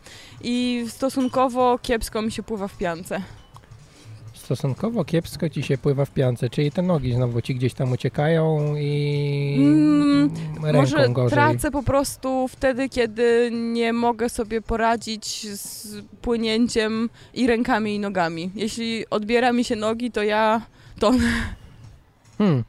i 0.41 0.85
stosunkowo 0.89 1.79
kiepsko 1.83 2.23
mi 2.23 2.33
się 2.33 2.43
pływa 2.43 2.69
w 2.69 2.77
piance. 2.77 3.21
Stosunkowo 4.35 5.05
kiepsko 5.05 5.49
ci 5.49 5.63
się 5.63 5.79
pływa 5.79 6.05
w 6.05 6.11
piance, 6.11 6.51
czyli 6.51 6.73
te 6.73 6.83
nogi 6.83 7.13
znowu 7.15 7.43
ci 7.43 7.55
gdzieś 7.55 7.75
tam 7.75 7.93
uciekają 7.93 8.75
i 8.77 9.55
Mm, 9.59 10.31
ręką 10.63 10.81
Może 10.81 11.09
gorzej. 11.09 11.31
tracę 11.37 11.71
po 11.71 11.83
prostu 11.83 12.49
wtedy, 12.49 12.89
kiedy 12.89 13.51
nie 13.53 13.93
mogę 13.93 14.29
sobie 14.29 14.63
poradzić 14.63 15.47
z 15.61 15.89
płynięciem 16.23 17.11
i 17.35 17.47
rękami 17.47 17.95
i 17.95 17.99
nogami. 17.99 18.51
Jeśli 18.55 19.05
odbiera 19.11 19.53
mi 19.53 19.65
się 19.65 19.77
nogi, 19.77 20.11
to 20.11 20.23
ja 20.23 20.61
Hmm. 22.39 22.65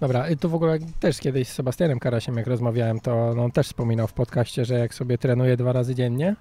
Dobra, 0.00 0.30
i 0.30 0.36
tu 0.36 0.48
w 0.48 0.54
ogóle 0.54 0.78
też 1.00 1.18
kiedyś 1.18 1.48
z 1.48 1.52
Sebastianem 1.52 1.98
Karasiem, 1.98 2.36
jak 2.36 2.46
rozmawiałem, 2.46 3.00
to 3.00 3.28
on 3.30 3.50
też 3.50 3.66
wspominał 3.66 4.06
w 4.06 4.12
podcaście, 4.12 4.64
że 4.64 4.78
jak 4.78 4.94
sobie 4.94 5.18
trenuje 5.18 5.56
dwa 5.56 5.72
razy 5.72 5.94
dziennie, 5.94 6.36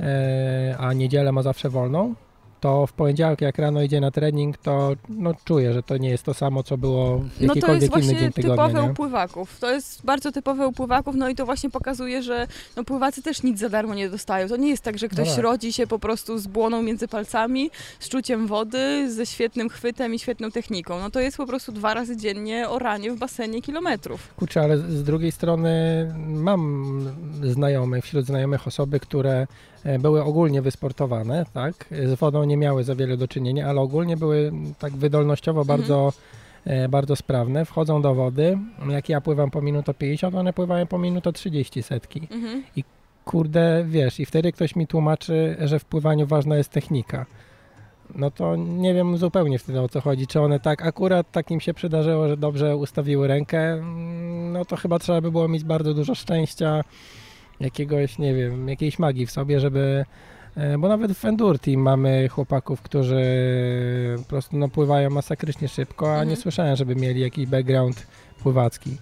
e, 0.00 0.76
a 0.78 0.92
niedzielę 0.92 1.32
ma 1.32 1.42
zawsze 1.42 1.70
wolną, 1.70 2.14
to 2.60 2.86
w 2.86 2.92
poniedziałek 2.92 3.40
jak 3.40 3.58
rano 3.58 3.82
idzie 3.82 4.00
na 4.00 4.10
trening, 4.10 4.58
to 4.58 4.92
no, 5.08 5.34
czuje, 5.44 5.72
że 5.72 5.82
to 5.82 5.96
nie 5.96 6.10
jest 6.10 6.24
to 6.24 6.34
samo, 6.34 6.62
co 6.62 6.78
było 6.78 7.18
w 7.18 7.40
No 7.40 7.54
to 7.54 7.74
jest 7.74 7.86
inny 7.86 7.88
właśnie 7.88 8.32
typowe 8.32 8.82
Nie? 8.82 8.90
u 8.90 8.94
pływaków. 8.94 9.58
To 9.60 9.70
jest 9.70 10.04
bardzo 10.04 10.32
typowe 10.32 10.66
u 10.66 10.72
pływaków, 10.72 11.14
no 11.16 11.28
i 11.28 11.34
to 11.34 11.46
właśnie 11.46 11.70
pokazuje, 11.70 12.22
że 12.22 12.46
no, 12.76 12.84
pływacy 12.84 13.22
też 13.22 13.42
nic 13.42 13.58
za 13.58 13.68
darmo 13.68 13.94
nie 13.94 14.10
dostają. 14.10 14.48
To 14.48 14.56
nie 14.56 14.68
jest 14.68 14.82
tak, 14.82 14.98
że 14.98 15.08
ktoś 15.08 15.28
tak. 15.28 15.38
rodzi 15.38 15.72
się 15.72 15.86
po 15.86 15.98
prostu 15.98 16.38
z 16.38 16.46
błoną 16.46 16.82
między 16.82 17.08
palcami, 17.08 17.70
z 18.00 18.08
czuciem 18.08 18.46
wody, 18.46 19.12
ze 19.12 19.26
świetnym 19.26 19.68
chwytem 19.68 20.14
i 20.14 20.18
świetną 20.18 20.50
techniką. 20.50 21.00
No 21.00 21.10
to 21.10 21.20
jest 21.20 21.36
po 21.36 21.46
prostu 21.46 21.72
dwa 21.72 21.94
razy 21.94 22.16
dziennie 22.16 22.68
oranie 22.68 23.12
w 23.12 23.18
basenie 23.18 23.62
kilometrów. 23.62 24.34
Kurczę, 24.36 24.60
ale 24.60 24.78
z 24.78 25.04
drugiej 25.04 25.32
strony 25.32 25.70
mam 26.26 26.90
znajomych, 27.42 28.04
wśród 28.04 28.26
znajomych 28.26 28.66
osoby, 28.66 29.00
które 29.00 29.46
były 29.98 30.24
ogólnie 30.24 30.62
wysportowane, 30.62 31.46
tak? 31.54 31.74
Z 32.06 32.18
wodą 32.18 32.44
nie 32.44 32.56
miały 32.56 32.84
za 32.84 32.94
wiele 32.94 33.16
do 33.16 33.28
czynienia, 33.28 33.66
ale 33.68 33.80
ogólnie 33.80 34.16
były 34.16 34.52
tak 34.78 34.92
wydolnościowo 34.92 35.60
Mhm. 35.60 35.78
bardzo, 35.78 36.12
e, 36.64 36.88
bardzo 36.88 37.16
sprawne. 37.16 37.64
Wchodzą 37.64 38.02
do 38.02 38.14
wody, 38.14 38.58
jak 38.88 39.08
ja 39.08 39.20
pływam 39.20 39.50
po 39.50 39.62
minutę 39.62 39.94
50, 39.94 40.34
one 40.34 40.52
pływają 40.52 40.86
po 40.86 40.98
minutę 40.98 41.32
30 41.32 41.82
setki. 41.82 42.28
Mhm. 42.30 42.62
Kurde, 43.24 43.84
wiesz, 43.88 44.20
i 44.20 44.26
wtedy 44.26 44.52
ktoś 44.52 44.76
mi 44.76 44.86
tłumaczy, 44.86 45.56
że 45.60 45.78
w 45.78 45.84
pływaniu 45.84 46.26
ważna 46.26 46.56
jest 46.56 46.70
technika. 46.70 47.26
No 48.14 48.30
to 48.30 48.56
nie 48.56 48.94
wiem 48.94 49.16
zupełnie 49.16 49.58
wtedy 49.58 49.80
o 49.80 49.88
co 49.88 50.00
chodzi. 50.00 50.26
Czy 50.26 50.40
one 50.40 50.60
tak 50.60 50.86
akurat 50.86 51.32
tak 51.32 51.50
im 51.50 51.60
się 51.60 51.74
przydarzyło, 51.74 52.28
że 52.28 52.36
dobrze 52.36 52.76
ustawiły 52.76 53.28
rękę, 53.28 53.72
Mm, 53.72 54.52
no 54.52 54.64
to 54.64 54.76
chyba 54.76 54.98
trzeba 54.98 55.20
by 55.20 55.30
było 55.30 55.48
mieć 55.48 55.64
bardzo 55.64 55.94
dużo 55.94 56.14
szczęścia, 56.14 56.84
jakiegoś, 57.60 58.18
nie 58.18 58.34
wiem, 58.34 58.68
jakiejś 58.68 58.98
magii 58.98 59.26
w 59.26 59.30
sobie, 59.30 59.60
żeby. 59.60 60.04
e, 60.56 60.78
Bo 60.78 60.88
nawet 60.88 61.12
w 61.12 61.24
Endure 61.24 61.58
Team 61.58 61.80
mamy 61.80 62.28
chłopaków, 62.28 62.82
którzy 62.82 63.24
po 64.18 64.24
prostu 64.24 64.56
no, 64.56 64.68
pływają 64.68 65.10
masakrycznie 65.10 65.68
szybko, 65.68 66.06
a 66.12 66.16
nie 66.16 66.20
Mhm. 66.22 66.36
słyszałem, 66.36 66.76
żeby 66.76 66.96
mieli 66.96 67.20
jakiś 67.20 67.46
background 67.46 68.06
pływacki. 68.42 68.96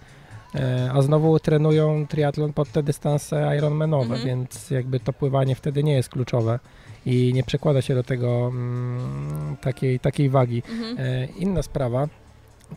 E, 0.55 0.91
A 0.95 1.03
znowu 1.03 1.39
trenują 1.41 2.07
triatlon 2.07 2.53
pod 2.53 2.73
te 2.73 2.83
dystanse 2.83 3.57
Ironmanowe, 3.59 4.05
Mhm. 4.15 4.25
więc 4.27 4.71
jakby 4.71 5.01
to 5.01 5.13
pływanie 5.13 5.55
wtedy 5.55 5.85
nie 5.85 5.93
jest 5.93 6.09
kluczowe 6.09 6.59
i 7.07 7.33
nie 7.35 7.43
przekłada 7.43 7.83
się 7.83 7.95
do 7.95 8.03
tego 8.03 8.49
mm, 8.49 9.57
takiej, 9.61 10.01
takiej 10.01 10.31
wagi. 10.31 10.63
Mhm. 10.71 10.97
E, 10.99 11.25
Inna 11.27 11.63
sprawa, 11.63 12.09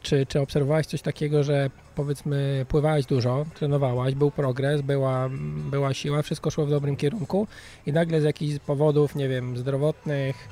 czy, 0.02 0.26
czy 0.26 0.40
obserwowałeś 0.42 0.86
coś 0.88 1.02
takiego, 1.02 1.44
że 1.44 1.70
powiedzmy 1.96 2.66
pływałeś 2.70 3.06
dużo, 3.06 3.46
trenowałaś, 3.54 4.16
był 4.16 4.32
progres, 4.32 4.82
była, 4.82 5.30
była 5.72 5.94
siła, 5.94 6.22
wszystko 6.22 6.50
szło 6.50 6.66
w 6.66 6.70
dobrym 6.70 6.96
kierunku 6.96 7.48
i 7.86 7.94
nagle 7.94 8.22
z 8.22 8.24
jakichś 8.24 8.60
powodów, 8.60 9.16
nie 9.16 9.30
wiem, 9.30 9.58
zdrowotnych, 9.58 10.48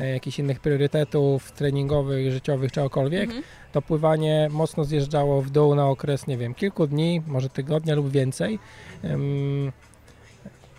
e, 0.00 0.08
jakichś 0.08 0.38
innych 0.38 0.60
priorytetów 0.60 1.52
treningowych, 1.52 2.32
życiowych, 2.32 2.72
czegokolwiek, 2.72 3.22
Mhm. 3.24 3.42
to 3.72 3.82
pływanie 3.82 4.48
mocno 4.50 4.84
zjeżdżało 4.84 5.42
w 5.42 5.50
dół 5.50 5.74
na 5.74 5.88
okres, 5.88 6.26
nie 6.26 6.38
wiem, 6.38 6.54
kilku 6.54 6.86
dni, 6.86 7.22
może 7.26 7.48
tygodnia 7.48 7.94
lub 7.94 8.10
więcej. 8.10 8.58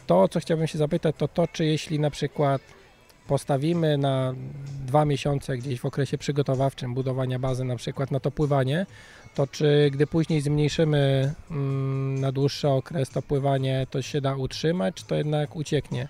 To, 0.07 0.27
co 0.27 0.39
chciałbym 0.39 0.67
się 0.67 0.77
zapytać, 0.77 1.15
to 1.17 1.27
to, 1.27 1.47
czy 1.47 1.65
jeśli 1.65 1.99
na 1.99 2.09
przykład 2.09 2.61
postawimy 3.27 3.97
na 3.97 4.33
dwa 4.85 5.05
miesiące 5.05 5.57
gdzieś 5.57 5.79
w 5.79 5.85
okresie 5.85 6.17
przygotowawczym 6.17 6.93
budowania 6.93 7.39
bazy 7.39 7.63
na 7.63 7.75
przykład 7.75 8.11
na 8.11 8.19
to 8.19 8.31
pływanie, 8.31 8.85
to 9.35 9.47
czy 9.47 9.89
gdy 9.93 10.07
później 10.07 10.41
zmniejszymy 10.41 11.33
mm, 11.51 12.19
na 12.19 12.31
dłuższy 12.31 12.69
okres 12.69 13.09
to 13.09 13.21
pływanie, 13.21 13.87
to 13.89 14.01
się 14.01 14.21
da 14.21 14.35
utrzymać, 14.35 14.95
czy 14.95 15.05
to 15.05 15.15
jednak 15.15 15.55
ucieknie? 15.55 16.07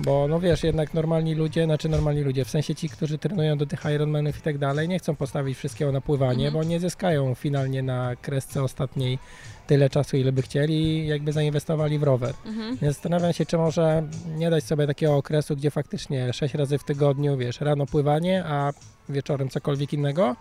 Bo 0.00 0.28
no 0.28 0.40
wiesz, 0.40 0.62
jednak 0.62 0.94
normalni 0.94 1.34
ludzie, 1.34 1.64
znaczy 1.64 1.88
normalni 1.88 2.20
ludzie, 2.20 2.44
w 2.44 2.50
sensie 2.50 2.74
ci, 2.74 2.88
którzy 2.88 3.18
trenują 3.18 3.58
do 3.58 3.66
tych 3.66 3.80
Ironmanów 3.94 4.38
i 4.38 4.40
tak 4.42 4.58
dalej, 4.58 4.88
nie 4.88 4.98
chcą 4.98 5.16
postawić 5.16 5.58
wszystkiego 5.58 5.92
na 5.92 6.00
pływanie, 6.00 6.46
Mhm. 6.46 6.52
bo 6.54 6.68
nie 6.70 6.80
zyskają 6.80 7.34
finalnie 7.34 7.82
na 7.82 8.16
kresce 8.16 8.62
ostatniej 8.62 9.18
tyle 9.66 9.90
czasu, 9.90 10.16
ile 10.16 10.32
by 10.32 10.42
chcieli, 10.42 11.06
jakby 11.06 11.32
zainwestowali 11.32 11.98
w 11.98 12.02
rower. 12.02 12.34
Mhm. 12.46 12.76
Więc 12.76 12.94
zastanawiam 12.94 13.32
się, 13.32 13.46
czy 13.46 13.58
może 13.58 14.02
nie 14.36 14.50
dać 14.50 14.64
sobie 14.64 14.86
takiego 14.86 15.16
okresu, 15.16 15.56
gdzie 15.56 15.70
faktycznie 15.70 16.32
6 16.32 16.54
razy 16.54 16.78
w 16.78 16.84
tygodniu, 16.84 17.36
wiesz, 17.36 17.60
rano 17.60 17.86
pływanie, 17.86 18.44
a 18.46 18.72
wieczorem 19.08 19.48
cokolwiek 19.48 19.92
innego, 19.92 20.36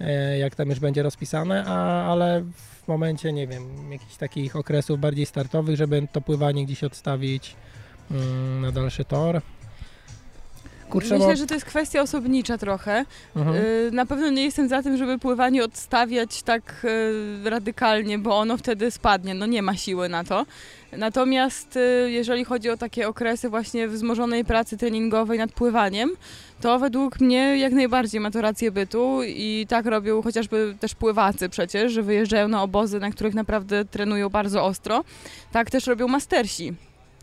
e, 0.00 0.38
jak 0.38 0.54
tam 0.54 0.68
już 0.70 0.80
będzie 0.80 1.02
rozpisane, 1.02 1.64
a, 1.66 2.06
ale 2.12 2.44
w 2.84 2.88
momencie, 2.88 3.32
nie 3.32 3.46
wiem, 3.46 3.92
jakichś 3.92 4.16
takich 4.16 4.56
okresów 4.56 5.00
bardziej 5.00 5.26
startowych, 5.26 5.76
żeby 5.76 6.08
to 6.12 6.20
pływanie 6.20 6.64
gdzieś 6.66 6.84
odstawić 6.84 7.56
na 8.60 8.72
dalszy 8.72 9.04
tor. 9.04 9.40
Kurczę, 10.92 11.14
Myślę, 11.14 11.28
bo... 11.28 11.36
że 11.36 11.46
to 11.46 11.54
jest 11.54 11.66
kwestia 11.66 12.00
osobnicza 12.00 12.58
trochę. 12.58 13.04
Mhm. 13.36 13.56
Y, 13.56 13.90
Na 13.92 14.06
pewno 14.06 14.30
nie 14.30 14.44
jestem 14.44 14.68
za 14.68 14.82
tym, 14.82 14.96
żeby 14.96 15.18
pływanie 15.18 15.64
odstawiać 15.64 16.42
tak 16.42 16.86
y, 17.44 17.50
radykalnie, 17.50 18.18
bo 18.18 18.38
ono 18.38 18.56
wtedy 18.56 18.90
spadnie. 18.90 19.34
No 19.34 19.46
nie 19.46 19.62
ma 19.62 19.76
siły 19.76 20.08
na 20.08 20.24
to. 20.24 20.46
Natomiast 20.92 21.76
y, 21.76 22.10
jeżeli 22.10 22.44
chodzi 22.44 22.70
o 22.70 22.76
takie 22.76 23.08
okresy 23.08 23.48
właśnie 23.48 23.88
wzmożonej 23.88 24.44
pracy 24.44 24.76
treningowej 24.76 25.38
nad 25.38 25.52
pływaniem, 25.52 26.10
to 26.60 26.78
według 26.78 27.20
mnie 27.20 27.58
jak 27.58 27.72
najbardziej 27.72 28.20
ma 28.20 28.30
to 28.30 28.40
rację 28.40 28.70
bytu 28.70 29.20
i 29.22 29.66
tak 29.68 29.86
robią 29.86 30.22
chociażby 30.22 30.76
też 30.80 30.94
pływacy 30.94 31.48
przecież, 31.48 31.92
że 31.92 32.02
wyjeżdżają 32.02 32.48
na 32.48 32.62
obozy, 32.62 33.00
na 33.00 33.10
których 33.10 33.34
naprawdę 33.34 33.84
trenują 33.84 34.28
bardzo 34.28 34.64
ostro. 34.64 35.04
Tak 35.52 35.70
też 35.70 35.86
robią 35.86 36.08
mastersi. 36.08 36.74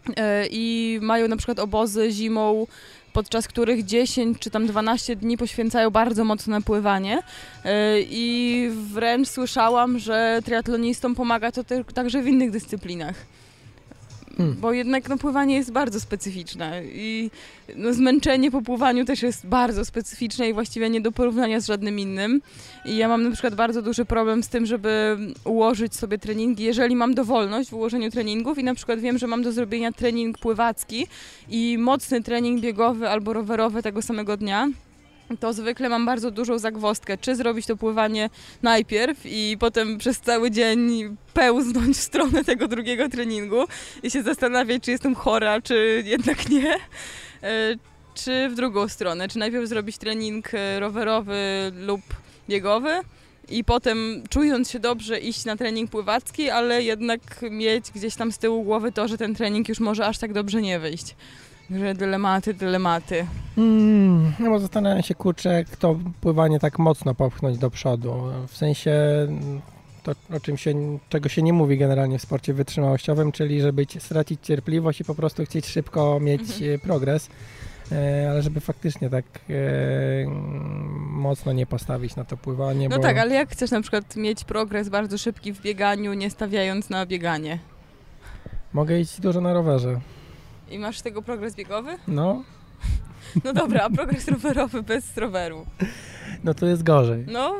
Y, 0.09 0.13
I 0.51 0.99
mają 1.01 1.27
na 1.27 1.37
przykład 1.37 1.59
obozy 1.59 2.11
zimą 2.11 2.67
podczas 3.13 3.47
których 3.47 3.85
10 3.85 4.39
czy 4.39 4.49
tam 4.49 4.67
12 4.67 5.15
dni 5.15 5.37
poświęcają 5.37 5.89
bardzo 5.89 6.25
mocno 6.25 6.51
na 6.51 6.61
pływanie. 6.61 7.21
Yy, 7.65 7.71
I 8.09 8.69
wręcz 8.93 9.27
słyszałam, 9.27 9.99
że 9.99 10.39
triatlonistom 10.45 11.15
pomaga 11.15 11.51
to 11.51 11.63
także 11.93 12.21
w 12.21 12.27
innych 12.27 12.51
dyscyplinach. 12.51 13.15
Hmm. 14.39 14.55
Bo 14.61 14.73
jednak 14.73 15.09
no, 15.09 15.17
pływanie 15.17 15.55
jest 15.55 15.71
bardzo 15.71 15.99
specyficzne 15.99 16.81
i 16.85 17.31
no, 17.75 17.93
zmęczenie 17.93 18.51
po 18.51 18.61
pływaniu 18.61 19.05
też 19.05 19.23
jest 19.23 19.47
bardzo 19.47 19.85
specyficzne 19.85 20.49
i 20.49 20.53
właściwie 20.53 20.89
nie 20.89 21.01
do 21.01 21.11
porównania 21.11 21.59
z 21.59 21.67
żadnym 21.67 21.99
innym. 21.99 22.41
I 22.85 22.97
ja 22.97 23.07
mam 23.07 23.23
na 23.23 23.31
przykład 23.31 23.55
bardzo 23.55 23.81
duży 23.81 24.05
problem 24.05 24.43
z 24.43 24.49
tym, 24.49 24.65
żeby 24.65 25.17
ułożyć 25.45 25.95
sobie 25.95 26.17
treningi, 26.17 26.63
jeżeli 26.63 26.95
mam 26.95 27.13
dowolność 27.13 27.69
w 27.69 27.73
ułożeniu 27.73 28.11
treningów 28.11 28.57
i 28.57 28.63
na 28.63 28.75
przykład 28.75 28.99
wiem, 28.99 29.17
że 29.17 29.27
mam 29.27 29.43
do 29.43 29.51
zrobienia 29.51 29.91
trening 29.91 30.37
pływacki 30.37 31.07
i 31.49 31.77
mocny 31.77 32.23
trening 32.23 32.61
biegowy 32.61 33.09
albo 33.09 33.33
rowerowy 33.33 33.83
tego 33.83 34.01
samego 34.01 34.37
dnia, 34.37 34.69
to 35.37 35.53
zwykle 35.53 35.89
mam 35.89 36.05
bardzo 36.05 36.31
dużą 36.31 36.59
zagwozdkę, 36.59 37.17
czy 37.17 37.35
zrobić 37.35 37.65
to 37.65 37.75
pływanie 37.75 38.29
najpierw 38.61 39.19
i 39.25 39.57
potem 39.59 39.97
przez 39.97 40.19
cały 40.19 40.51
dzień 40.51 41.15
pełznąć 41.33 41.97
w 41.97 42.01
stronę 42.01 42.43
tego 42.43 42.67
drugiego 42.67 43.09
treningu 43.09 43.65
i 44.03 44.11
się 44.11 44.23
zastanawiać, 44.23 44.83
czy 44.83 44.91
jestem 44.91 45.15
chora, 45.15 45.61
czy 45.61 46.03
jednak 46.05 46.49
nie. 46.49 46.73
E, 47.43 47.75
Czy 48.15 48.49
w 48.49 48.55
drugą 48.55 48.87
stronę, 48.87 49.27
czy 49.27 49.39
najpierw 49.39 49.69
zrobić 49.69 49.97
trening 49.97 50.53
e, 50.53 50.79
rowerowy 50.79 51.71
lub 51.75 52.01
biegowy 52.49 52.89
i 53.49 53.63
potem 53.63 54.23
czując 54.29 54.69
się 54.71 54.79
dobrze 54.79 55.19
iść 55.19 55.45
na 55.45 55.55
trening 55.55 55.91
pływacki, 55.91 56.49
ale 56.49 56.83
jednak 56.83 57.21
mieć 57.51 57.91
gdzieś 57.91 58.15
tam 58.15 58.31
z 58.31 58.37
tyłu 58.37 58.63
głowy 58.63 58.91
to, 58.91 59.07
że 59.07 59.17
ten 59.17 59.35
trening 59.35 59.69
już 59.69 59.79
może 59.79 60.05
aż 60.05 60.17
tak 60.17 60.33
dobrze 60.33 60.61
nie 60.61 60.79
wyjść. 60.79 61.15
Że 61.71 61.93
dylematy, 61.95 62.53
dylematy. 62.53 63.25
Mm, 63.57 64.31
no 64.39 64.49
bo 64.49 64.59
zastanawiam 64.59 65.03
się, 65.03 65.15
kurczę, 65.15 65.53
jak 65.53 65.75
to 65.77 65.95
pływanie 66.21 66.59
tak 66.59 66.79
mocno 66.79 67.15
popchnąć 67.15 67.57
do 67.57 67.69
przodu. 67.69 68.13
W 68.47 68.57
sensie 68.57 68.91
mm, 69.27 69.61
to, 70.03 70.11
o 70.35 70.39
czym 70.39 70.57
się, 70.57 70.73
czego 71.09 71.29
się 71.29 71.41
nie 71.41 71.53
mówi 71.53 71.77
generalnie 71.77 72.19
w 72.19 72.21
sporcie 72.21 72.53
wytrzymałościowym, 72.53 73.31
czyli 73.31 73.61
żeby 73.61 73.87
ci- 73.87 73.99
stracić 73.99 74.39
cierpliwość 74.43 75.01
i 75.01 75.05
po 75.05 75.15
prostu 75.15 75.45
chcieć 75.45 75.67
szybko 75.67 76.19
mieć 76.19 76.41
Mhm. 76.41 76.73
e, 76.75 76.77
progres. 76.79 77.29
E, 77.91 78.27
ale 78.31 78.41
żeby 78.41 78.59
faktycznie 78.59 79.09
tak 79.09 79.25
e, 79.49 79.53
mocno 81.09 81.53
nie 81.53 81.65
postawić 81.65 82.15
na 82.15 82.23
to 82.25 82.37
pływanie. 82.37 82.89
No 82.89 82.95
bo... 82.97 83.01
tak, 83.01 83.17
ale 83.17 83.35
jak 83.35 83.49
chcesz 83.49 83.71
na 83.71 83.81
przykład 83.81 84.15
mieć 84.15 84.43
progres 84.43 84.89
bardzo 84.89 85.17
szybki 85.17 85.53
w 85.53 85.61
bieganiu, 85.61 86.13
nie 86.13 86.29
stawiając 86.29 86.89
na 86.89 87.05
bieganie? 87.05 87.59
Mogę 88.73 88.99
iść 88.99 89.19
dużo 89.21 89.41
na 89.41 89.53
rowerze. 89.53 89.99
I 90.71 90.79
masz 90.79 91.01
tego 91.01 91.21
progres 91.21 91.55
biegowy? 91.55 91.97
No, 92.07 92.43
No 93.43 93.53
dobra, 93.53 93.83
a 93.83 93.89
progres 93.89 94.27
rowerowy 94.27 94.83
bez 94.83 95.17
roweru. 95.17 95.65
no 96.43 96.53
to 96.53 96.65
jest 96.65 96.83
gorzej. 96.83 97.25
No, 97.27 97.55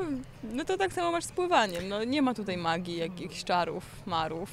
no 0.54 0.66
to 0.66 0.78
tak 0.78 0.94
samo 0.94 1.12
masz 1.12 1.24
z 1.24 1.32
pływaniem. 1.32 1.90
No 1.90 2.04
nie 2.04 2.22
ma 2.22 2.34
tutaj 2.34 2.58
magii, 2.58 2.98
jakichś 2.98 3.44
czarów, 3.44 3.84
marów. 4.06 4.50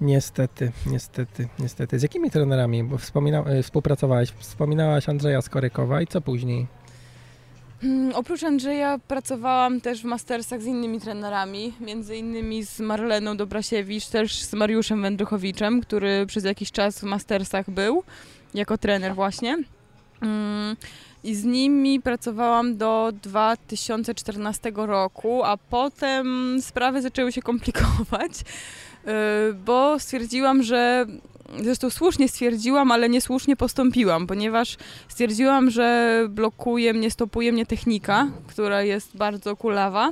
Niestety, 0.00 0.72
niestety, 0.86 1.48
niestety. 1.58 1.98
Z 1.98 2.02
jakimi 2.02 2.30
trenerami 2.30 2.84
bo 2.84 2.98
wspomina, 2.98 3.38
e, 3.44 3.62
współpracowałaś? 3.62 4.32
Wspominałaś 4.38 5.08
Andrzeja 5.08 5.42
Skorykowa 5.42 6.02
i 6.02 6.06
co 6.06 6.20
później? 6.20 6.66
Hmm, 7.80 8.14
oprócz 8.14 8.44
Andrzeja 8.44 8.98
pracowałam 9.08 9.80
też 9.80 10.02
w 10.02 10.04
mastersach 10.04 10.62
z 10.62 10.66
innymi 10.66 11.00
trenerami, 11.00 11.72
między 11.80 12.16
innymi 12.16 12.64
z 12.64 12.80
Marleną 12.80 13.36
Dobrasiewicz, 13.36 14.06
też 14.06 14.42
z 14.42 14.52
Mariuszem 14.52 15.02
Wędrychowiczem, 15.02 15.80
który 15.80 16.26
przez 16.26 16.44
jakiś 16.44 16.72
czas 16.72 16.98
w 16.98 17.02
mastersach 17.02 17.70
był, 17.70 18.02
jako 18.54 18.78
trener 18.78 19.14
właśnie. 19.14 19.58
Mm, 20.22 20.76
I 21.24 21.34
z 21.34 21.44
nimi 21.44 22.00
pracowałam 22.00 22.76
do 22.76 23.12
2014 23.22 24.72
roku, 24.74 25.44
a 25.44 25.56
potem 25.56 26.56
sprawy 26.62 27.02
zaczęły 27.02 27.32
się 27.32 27.42
komplikować, 27.42 28.32
yy, 29.06 29.12
bo 29.66 29.98
stwierdziłam, 29.98 30.62
że 30.62 31.06
zresztą 31.62 31.90
słusznie 31.90 32.28
stwierdziłam, 32.28 32.92
ale 32.92 33.08
niesłusznie 33.08 33.56
postąpiłam, 33.56 34.26
ponieważ 34.26 34.76
stwierdziłam, 35.08 35.70
że 35.70 36.26
blokuje 36.28 36.94
mnie, 36.94 37.10
stopuje 37.10 37.52
mnie 37.52 37.66
technika, 37.66 38.28
która 38.46 38.82
jest 38.82 39.16
bardzo 39.16 39.56
kulawa 39.56 40.10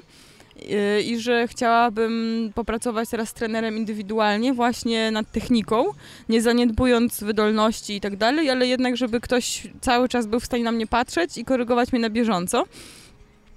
yy, 0.57 1.03
i 1.03 1.19
że 1.19 1.49
chciałabym 1.49 2.51
popracować 2.55 3.09
teraz 3.09 3.29
z 3.29 3.35
trenerem 3.35 3.77
indywidualnie 3.77 4.55
właśnie 4.55 5.11
nad 5.11 5.33
techniką, 5.33 5.85
nie 6.29 6.43
zaniedbując 6.43 7.23
wydolności 7.23 7.97
i 7.97 8.01
tak 8.01 8.17
dalej, 8.17 8.51
ale 8.51 8.67
jednak, 8.67 8.97
żeby 8.97 9.21
ktoś 9.21 9.69
cały 9.81 10.09
czas 10.09 10.27
był 10.27 10.41
w 10.41 10.45
stanie 10.45 10.65
na 10.65 10.73
mnie 10.73 10.87
patrzeć 10.87 11.39
i 11.39 11.45
korygować 11.45 11.93
mnie 11.93 12.01
na 12.01 12.11
bieżąco. 12.11 12.65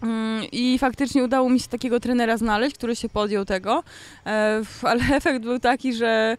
Mm, 0.01 0.43
I 0.51 0.79
faktycznie 0.79 1.23
udało 1.23 1.49
mi 1.49 1.59
się 1.59 1.67
takiego 1.67 1.99
trenera 1.99 2.37
znaleźć, 2.37 2.75
który 2.75 2.95
się 2.95 3.09
podjął 3.09 3.45
tego, 3.45 3.83
e, 4.25 4.61
ale 4.83 5.03
efekt 5.15 5.43
był 5.43 5.59
taki, 5.59 5.93
że 5.93 6.37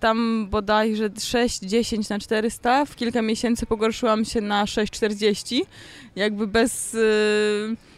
tam 0.00 0.46
bodajże 0.50 1.10
6,10 1.10 2.10
na 2.10 2.18
400 2.18 2.84
w 2.84 2.96
kilka 2.96 3.22
miesięcy 3.22 3.66
pogorszyłam 3.66 4.24
się 4.24 4.40
na 4.40 4.64
6,40. 4.64 5.60
Jakby 6.16 6.46
bez. 6.46 6.94
y, 6.94 7.93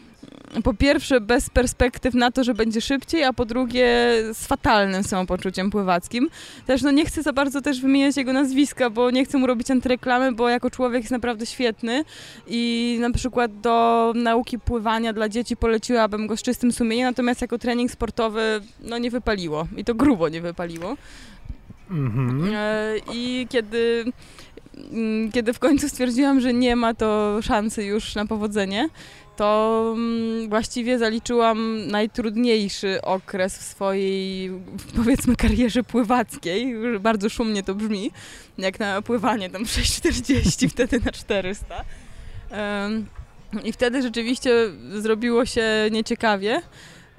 Po 0.65 0.75
pierwsze, 0.75 1.21
bez 1.21 1.51
perspektyw 1.51 2.15
na 2.15 2.31
to, 2.31 2.45
że 2.45 2.55
będzie 2.55 2.81
szybciej, 2.81 3.25
a 3.25 3.33
po 3.33 3.45
drugie, 3.45 3.89
z 4.33 4.47
fatalnym 4.47 5.05
samopoczuciem 5.05 5.71
pływackim. 5.71 6.29
Też 6.67 6.83
no 6.83 6.91
nie 6.91 7.07
chcę 7.07 7.23
za 7.23 7.33
bardzo 7.33 7.61
też 7.61 7.81
wymieniać 7.81 8.17
jego 8.17 8.33
nazwiska, 8.33 8.91
bo 8.91 9.11
nie 9.11 9.25
chcę 9.25 9.39
mu 9.39 9.47
robić 9.47 9.71
antyreklamy, 9.71 10.33
bo 10.33 10.49
jako 10.49 10.71
człowiek 10.71 11.03
jest 11.03 11.13
naprawdę 11.13 11.47
świetny 11.47 12.05
i 12.47 12.97
na 13.01 13.11
przykład 13.11 13.61
do 13.61 14.13
nauki 14.17 14.59
pływania 14.59 15.13
dla 15.13 15.29
dzieci 15.29 15.57
poleciłabym 15.57 16.27
go 16.27 16.37
z 16.37 16.43
czystym 16.43 16.73
sumieniem, 16.73 17.07
natomiast 17.07 17.41
jako 17.41 17.59
trening 17.59 17.91
sportowy 17.91 18.61
no 18.81 18.99
nie 18.99 19.11
wypaliło 19.11 19.69
i 19.77 19.85
to 19.85 19.95
grubo 19.95 20.29
nie 20.29 20.41
wypaliło. 20.41 20.97
Mhm. 21.91 22.51
E, 22.55 22.95
I 23.13 23.47
kiedy, 23.51 24.05
mm, 24.93 25.33
kiedy 25.33 25.53
w 25.53 25.59
końcu 25.59 25.89
stwierdziłam, 25.89 26.41
że 26.41 26.55
nie 26.55 26.77
ma 26.77 26.95
to 26.95 27.39
szansy 27.43 27.85
już 27.85 28.15
na 28.15 28.27
powodzenie, 28.27 28.89
to 29.37 29.93
mm, 29.97 30.49
właściwie 30.49 30.99
zaliczyłam 30.99 31.87
najtrudniejszy 31.87 33.03
okres 33.03 33.59
w 33.59 33.63
swojej, 33.63 34.51
powiedzmy, 34.97 35.37
karierze 35.37 35.83
pływackiej. 35.83 36.75
Bardzo 37.01 37.29
szumnie 37.29 37.63
to 37.63 37.75
brzmi, 37.75 38.11
jak 38.59 38.81
na 38.81 39.03
pływanie 39.03 39.51
tam 39.51 39.65
6,40, 39.77 40.69
wtedy 40.69 41.01
na 41.05 41.13
400. 41.13 41.85
Em, 42.51 43.07
I 43.65 43.73
wtedy 43.73 44.03
rzeczywiście 44.03 44.51
zrobiło 44.95 45.47
się 45.47 45.65
nieciekawie, 45.91 46.63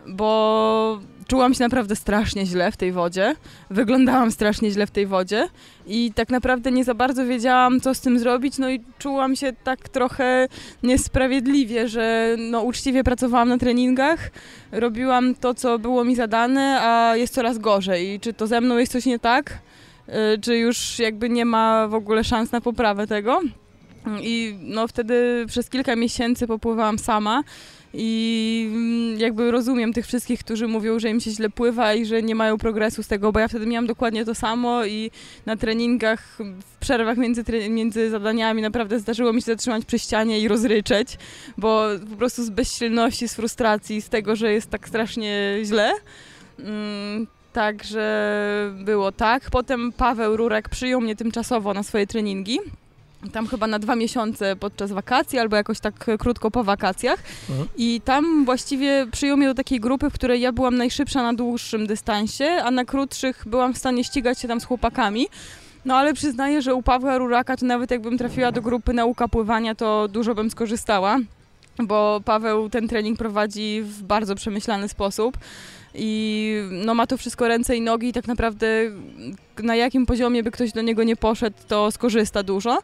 bo 0.08 1.00
czułam 1.28 1.54
się 1.54 1.64
naprawdę 1.64 1.96
strasznie 1.96 2.46
źle 2.46 2.72
w 2.72 2.78
tej 2.78 2.92
wodzie. 2.92 3.36
Wyglądałam 3.70 4.32
strasznie 4.32 4.72
źle 4.72 4.88
w 4.88 4.92
tej 4.92 5.08
wodzie 5.08 5.48
i 5.88 6.12
tak 6.16 6.30
naprawdę 6.30 6.72
nie 6.72 6.84
za 6.84 6.94
bardzo 6.94 7.26
wiedziałam, 7.26 7.82
co 7.82 7.94
z 7.94 8.02
tym 8.02 8.20
zrobić. 8.20 8.58
No 8.58 8.70
i 8.70 8.82
czułam 9.00 9.36
się 9.36 9.54
tak 9.64 9.90
trochę 9.90 10.48
niesprawiedliwie, 10.84 11.88
że 11.88 12.36
no, 12.38 12.62
uczciwie 12.62 13.04
pracowałam 13.04 13.50
na 13.50 13.58
treningach, 13.58 14.32
robiłam 14.72 15.36
to, 15.36 15.54
co 15.54 15.80
było 15.80 16.04
mi 16.04 16.16
zadane, 16.16 16.82
a 16.82 17.16
jest 17.16 17.34
coraz 17.34 17.58
gorzej. 17.58 18.14
I 18.14 18.20
czy 18.20 18.34
to 18.34 18.48
ze 18.48 18.62
mną 18.62 18.78
jest 18.78 18.92
coś 18.92 19.06
nie 19.06 19.20
tak? 19.20 19.60
Y, 20.10 20.42
czy 20.42 20.58
już 20.58 21.00
jakby 21.00 21.30
nie 21.30 21.46
ma 21.46 21.88
w 21.88 21.94
ogóle 21.94 22.24
szans 22.24 22.52
na 22.52 22.62
poprawę 22.62 23.08
tego? 23.08 23.42
I 24.22 24.56
no 24.62 24.88
wtedy 24.88 25.46
przez 25.48 25.70
kilka 25.70 25.96
miesięcy 25.96 26.48
popływałam 26.48 27.00
sama 27.00 27.44
i 27.94 28.70
mm, 28.72 29.20
jakby 29.20 29.52
rozumiem 29.52 29.94
tych 29.94 30.06
wszystkich, 30.06 30.40
którzy 30.40 30.68
mówią, 30.68 31.00
że 31.00 31.10
im 31.10 31.20
się 31.20 31.32
źle 31.32 31.50
pływa 31.50 31.94
i 31.94 32.06
że 32.06 32.22
nie 32.22 32.36
mają 32.36 32.58
progresu 32.58 33.04
z 33.04 33.08
tego, 33.08 33.32
bo 33.32 33.40
ja 33.40 33.48
wtedy 33.48 33.66
miałam 33.66 33.88
dokładnie 33.88 34.26
to 34.26 34.36
samo 34.36 34.86
i 34.86 35.12
na 35.46 35.56
treningach, 35.56 36.38
w 36.76 36.78
przerwach 36.80 37.18
między, 37.18 37.44
między 37.70 38.10
zadaniami 38.10 38.62
naprawdę 38.62 39.00
zdarzyło 39.00 39.34
mi 39.34 39.42
się 39.42 39.52
zatrzymać 39.52 39.86
przy 39.86 40.00
ścianie 40.00 40.40
i 40.40 40.48
rozryczeć, 40.48 41.18
bo 41.58 41.86
po 42.10 42.16
prostu 42.16 42.44
z 42.44 42.50
bezsilności, 42.50 43.28
z 43.28 43.34
frustracji, 43.34 44.02
z 44.02 44.10
tego, 44.10 44.36
że 44.36 44.54
jest 44.54 44.70
tak 44.70 44.88
strasznie 44.88 45.60
źle. 45.64 45.92
Mm, 46.60 47.28
także 47.54 48.72
było 48.84 49.12
tak. 49.12 49.50
Potem 49.52 49.92
Paweł 49.92 50.38
Rurek 50.38 50.70
przyjął 50.70 51.02
mnie 51.02 51.16
tymczasowo 51.16 51.74
na 51.74 51.84
swoje 51.84 52.08
treningi 52.08 52.60
tam 53.30 53.48
chyba 53.48 53.68
na 53.68 53.80
dwa 53.80 53.96
miesiące 53.96 54.56
podczas 54.56 54.92
wakacji, 54.92 55.40
albo 55.40 55.56
jakoś 55.56 55.80
tak 55.80 56.06
krótko 56.20 56.52
po 56.52 56.64
wakacjach. 56.64 57.20
Mhm. 57.50 57.68
I 57.78 58.02
tam 58.06 58.46
właściwie 58.46 59.08
przyjął 59.12 59.38
mnie 59.38 59.48
do 59.48 59.54
takiej 59.54 59.80
grupy, 59.80 60.10
w 60.10 60.14
której 60.14 60.42
ja 60.42 60.52
byłam 60.52 60.78
najszybsza 60.78 61.24
na 61.24 61.34
dłuższym 61.34 61.88
dystansie, 61.88 62.46
a 62.46 62.72
na 62.72 62.86
krótszych 62.86 63.44
byłam 63.46 63.74
w 63.74 63.78
stanie 63.78 64.04
ścigać 64.04 64.40
się 64.40 64.48
tam 64.48 64.62
z 64.62 64.66
chłopakami. 64.66 65.28
No 65.86 65.96
ale 65.96 66.14
przyznaję, 66.14 66.62
że 66.62 66.76
u 66.76 66.84
Pawła 66.84 67.18
Ruraka 67.18 67.58
to 67.58 67.66
nawet 67.66 67.92
jakbym 67.92 68.18
trafiła 68.18 68.52
do 68.52 68.62
grupy 68.62 68.94
nauka 68.94 69.28
pływania, 69.28 69.76
to 69.76 70.08
dużo 70.08 70.36
bym 70.36 70.52
skorzystała, 70.52 71.18
bo 71.80 72.22
Paweł 72.26 72.70
ten 72.70 72.88
trening 72.88 73.18
prowadzi 73.18 73.82
w 73.82 74.04
bardzo 74.04 74.36
przemyślany 74.36 74.90
sposób 74.90 75.38
i 75.98 76.54
no 76.72 76.94
ma 76.94 77.08
to 77.08 77.18
wszystko 77.18 77.48
ręce 77.48 77.76
i 77.76 77.82
nogi 77.82 78.08
i 78.08 78.14
tak 78.14 78.28
naprawdę 78.28 78.68
na 79.64 79.76
jakim 79.76 80.06
poziomie 80.06 80.44
by 80.44 80.52
ktoś 80.52 80.72
do 80.72 80.82
niego 80.82 81.04
nie 81.04 81.16
poszedł, 81.16 81.58
to 81.68 81.92
skorzysta 81.92 82.44
dużo. 82.44 82.80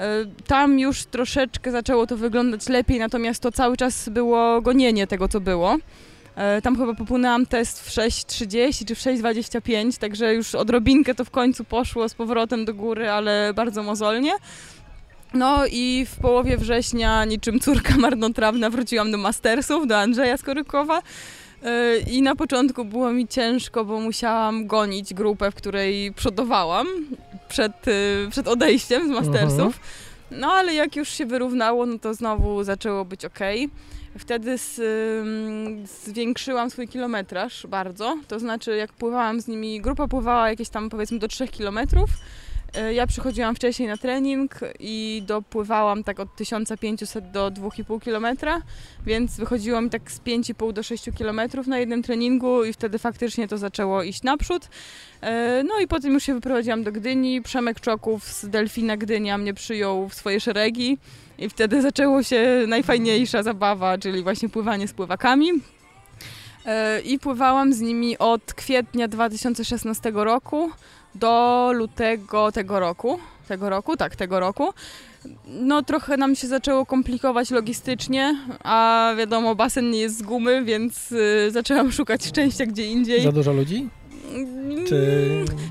E, 0.00 0.24
tam 0.46 0.78
już 0.78 1.04
troszeczkę 1.04 1.70
zaczęło 1.70 2.06
to 2.06 2.16
wyglądać 2.16 2.68
lepiej, 2.68 2.98
natomiast 2.98 3.42
to 3.42 3.52
cały 3.52 3.76
czas 3.76 4.08
było 4.08 4.62
gonienie 4.62 5.06
tego, 5.06 5.28
co 5.28 5.40
było. 5.40 5.76
E, 6.36 6.62
tam 6.62 6.76
chyba 6.76 6.94
popłynęłam 6.94 7.46
test 7.46 7.80
w 7.80 7.90
6.30 7.90 8.84
czy 8.84 8.94
w 8.94 8.98
6.25, 8.98 9.98
także 9.98 10.34
już 10.34 10.54
odrobinkę 10.54 11.14
to 11.14 11.24
w 11.24 11.30
końcu 11.30 11.64
poszło 11.64 12.08
z 12.08 12.14
powrotem 12.14 12.64
do 12.64 12.74
góry, 12.74 13.10
ale 13.10 13.52
bardzo 13.54 13.82
mozolnie. 13.82 14.32
No 15.34 15.66
i 15.66 16.06
w 16.10 16.16
połowie 16.20 16.58
września, 16.58 17.24
niczym 17.24 17.60
córka 17.60 17.96
marnotrawna, 17.96 18.70
wróciłam 18.70 19.10
do 19.10 19.18
Mastersów, 19.18 19.86
do 19.86 19.98
Andrzeja 19.98 20.36
Skorykowa 20.36 21.02
I 22.10 22.22
na 22.22 22.36
początku 22.36 22.84
było 22.84 23.12
mi 23.12 23.28
ciężko, 23.28 23.84
bo 23.84 24.00
musiałam 24.00 24.66
gonić 24.66 25.14
grupę, 25.14 25.50
w 25.50 25.54
której 25.54 26.12
przodowałam 26.12 26.86
przed, 27.48 27.88
e, 27.88 28.30
przed 28.30 28.48
odejściem 28.48 29.08
z 29.08 29.10
Mastersów. 29.10 29.58
Mhm. 29.60 29.82
No 30.30 30.52
ale 30.52 30.74
jak 30.74 30.96
już 30.96 31.08
się 31.08 31.26
wyrównało, 31.26 31.86
no 31.86 31.98
to 31.98 32.14
znowu 32.14 32.64
zaczęło 32.64 33.04
być 33.04 33.24
ok. 33.24 33.38
Wtedy 34.18 34.58
z, 34.58 34.80
zwiększyłam 36.04 36.70
swój 36.70 36.88
kilometraż 36.88 37.66
bardzo. 37.66 38.16
To 38.28 38.38
znaczy, 38.38 38.76
jak 38.76 38.92
pływałam 38.92 39.40
z 39.40 39.48
nimi, 39.48 39.80
grupa 39.80 40.08
pływała 40.08 40.50
jakieś 40.50 40.68
tam 40.68 40.90
powiedzmy 40.90 41.18
do 41.18 41.28
3 41.28 41.48
kilometrów 41.48 42.10
E, 42.10 42.47
ja 42.94 43.06
przychodziłam 43.06 43.54
wcześniej 43.54 43.88
na 43.88 43.96
trening 43.96 44.60
i 44.80 45.22
dopływałam 45.26 46.04
tak 46.04 46.20
od 46.20 46.36
1500 46.36 47.30
do 47.30 47.50
2,5 47.50 48.04
km, 48.04 48.36
więc 49.06 49.36
wychodziło 49.36 49.80
mi 49.80 49.90
tak 49.90 50.12
z 50.12 50.20
5,5 50.20 50.72
do 50.72 50.82
6 50.82 51.04
km 51.18 51.40
na 51.66 51.78
jednym 51.78 52.02
treningu 52.02 52.64
i 52.64 52.72
wtedy 52.72 52.98
faktycznie 52.98 53.48
to 53.48 53.58
zaczęło 53.58 54.02
iść 54.02 54.22
naprzód. 54.22 54.68
E, 55.20 55.62
no 55.64 55.80
i 55.80 55.88
potem 55.88 56.12
już 56.12 56.22
się 56.24 56.34
wyprowadziłam 56.34 56.84
do 56.84 56.92
Gdyni. 56.92 57.42
Przemek 57.42 57.80
Czoków 57.80 58.24
z 58.24 58.48
Delfina 58.48 58.96
Gdynia 58.96 59.38
mnie 59.38 59.54
przyjął 59.54 60.08
w 60.08 60.14
swoje 60.14 60.40
szeregi 60.40 60.98
i 61.38 61.48
wtedy 61.48 61.82
zaczęło 61.88 62.22
się 62.22 62.64
najfajniejsza 62.68 63.42
zabawa, 63.42 63.98
czyli 63.98 64.22
właśnie 64.22 64.48
pływanie 64.48 64.88
z 64.88 64.92
pływakami. 64.92 65.50
E, 66.66 67.00
I 67.00 67.18
pływałam 67.18 67.72
z 67.72 67.80
nimi 67.80 68.18
od 68.18 68.54
kwietnia 68.54 69.08
2016 69.08 70.10
roku 70.14 70.70
do 71.18 71.70
lutego 71.74 72.52
tego 72.52 72.80
roku. 72.80 73.18
Tego 73.48 73.70
roku, 73.70 73.96
tak, 73.96 74.16
tego 74.16 74.40
roku. 74.40 74.72
No 75.46 75.82
trochę 75.82 76.16
nam 76.16 76.34
się 76.36 76.46
zaczęło 76.46 76.86
komplikować 76.86 77.50
logistycznie, 77.50 78.36
a 78.64 79.12
wiadomo, 79.18 79.54
basen 79.54 79.90
nie 79.90 79.98
jest 80.00 80.18
z 80.18 80.22
gumy, 80.22 80.64
więc 80.64 81.12
y, 81.12 81.50
zaczęłam 81.50 81.92
szukać 81.92 82.26
szczęścia 82.26 82.66
gdzie 82.66 82.86
indziej. 82.86 83.22
Za 83.22 83.32
dużo 83.32 83.52
ludzi? 83.52 83.88
Mm, 84.34 84.86
Czy... 84.86 85.28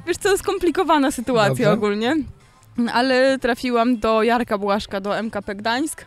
Wiesz 0.07 0.17
co, 0.17 0.37
skomplikowana 0.37 1.11
sytuacja 1.11 1.49
Dobrze. 1.49 1.71
ogólnie. 1.71 2.15
Ale 2.93 3.39
trafiłam 3.39 3.97
do 3.99 4.23
Jarka 4.23 4.57
Błaszka, 4.57 5.01
do 5.01 5.17
MKP 5.17 5.55
Gdańsk, 5.55 6.05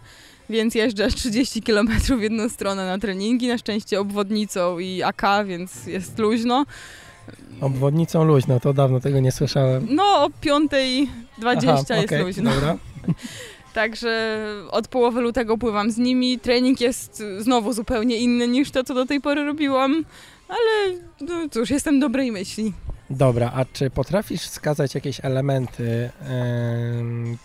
więc 0.50 0.74
jeżdżę 0.74 1.08
30 1.08 1.62
km 1.62 1.88
w 2.18 2.22
jedną 2.22 2.48
stronę 2.48 2.86
na 2.86 2.98
treningi, 2.98 3.48
na 3.48 3.58
szczęście 3.58 4.00
obwodnicą 4.00 4.78
i 4.78 5.02
AK, 5.02 5.22
więc 5.46 5.86
jest 5.86 6.18
luźno. 6.18 6.64
Obwodnicą 7.60 8.24
luźno, 8.24 8.60
to 8.60 8.72
dawno 8.72 9.00
tego 9.00 9.20
nie 9.20 9.32
słyszałem. 9.32 9.86
No, 9.90 10.24
o 10.24 10.28
5.20 10.42 11.94
jest 11.96 12.04
okay, 12.04 12.22
luźno. 12.22 12.50
Dobra. 12.50 12.76
Także 13.74 14.38
od 14.70 14.88
połowy 14.88 15.20
lutego 15.20 15.58
pływam 15.58 15.90
z 15.90 15.98
nimi. 15.98 16.38
Trening 16.38 16.80
jest 16.80 17.22
znowu 17.38 17.72
zupełnie 17.72 18.16
inny 18.16 18.48
niż 18.48 18.70
to, 18.70 18.84
co 18.84 18.94
do 18.94 19.06
tej 19.06 19.20
pory 19.20 19.44
robiłam, 19.44 20.04
ale 20.48 20.98
no 21.20 21.48
cóż, 21.50 21.70
jestem 21.70 22.00
dobrej 22.00 22.32
myśli. 22.32 22.72
Dobra, 23.10 23.52
a 23.54 23.64
czy 23.64 23.90
potrafisz 23.90 24.42
wskazać 24.42 24.94
jakieś 24.94 25.20
elementy, 25.22 26.10
yy, 26.22 27.36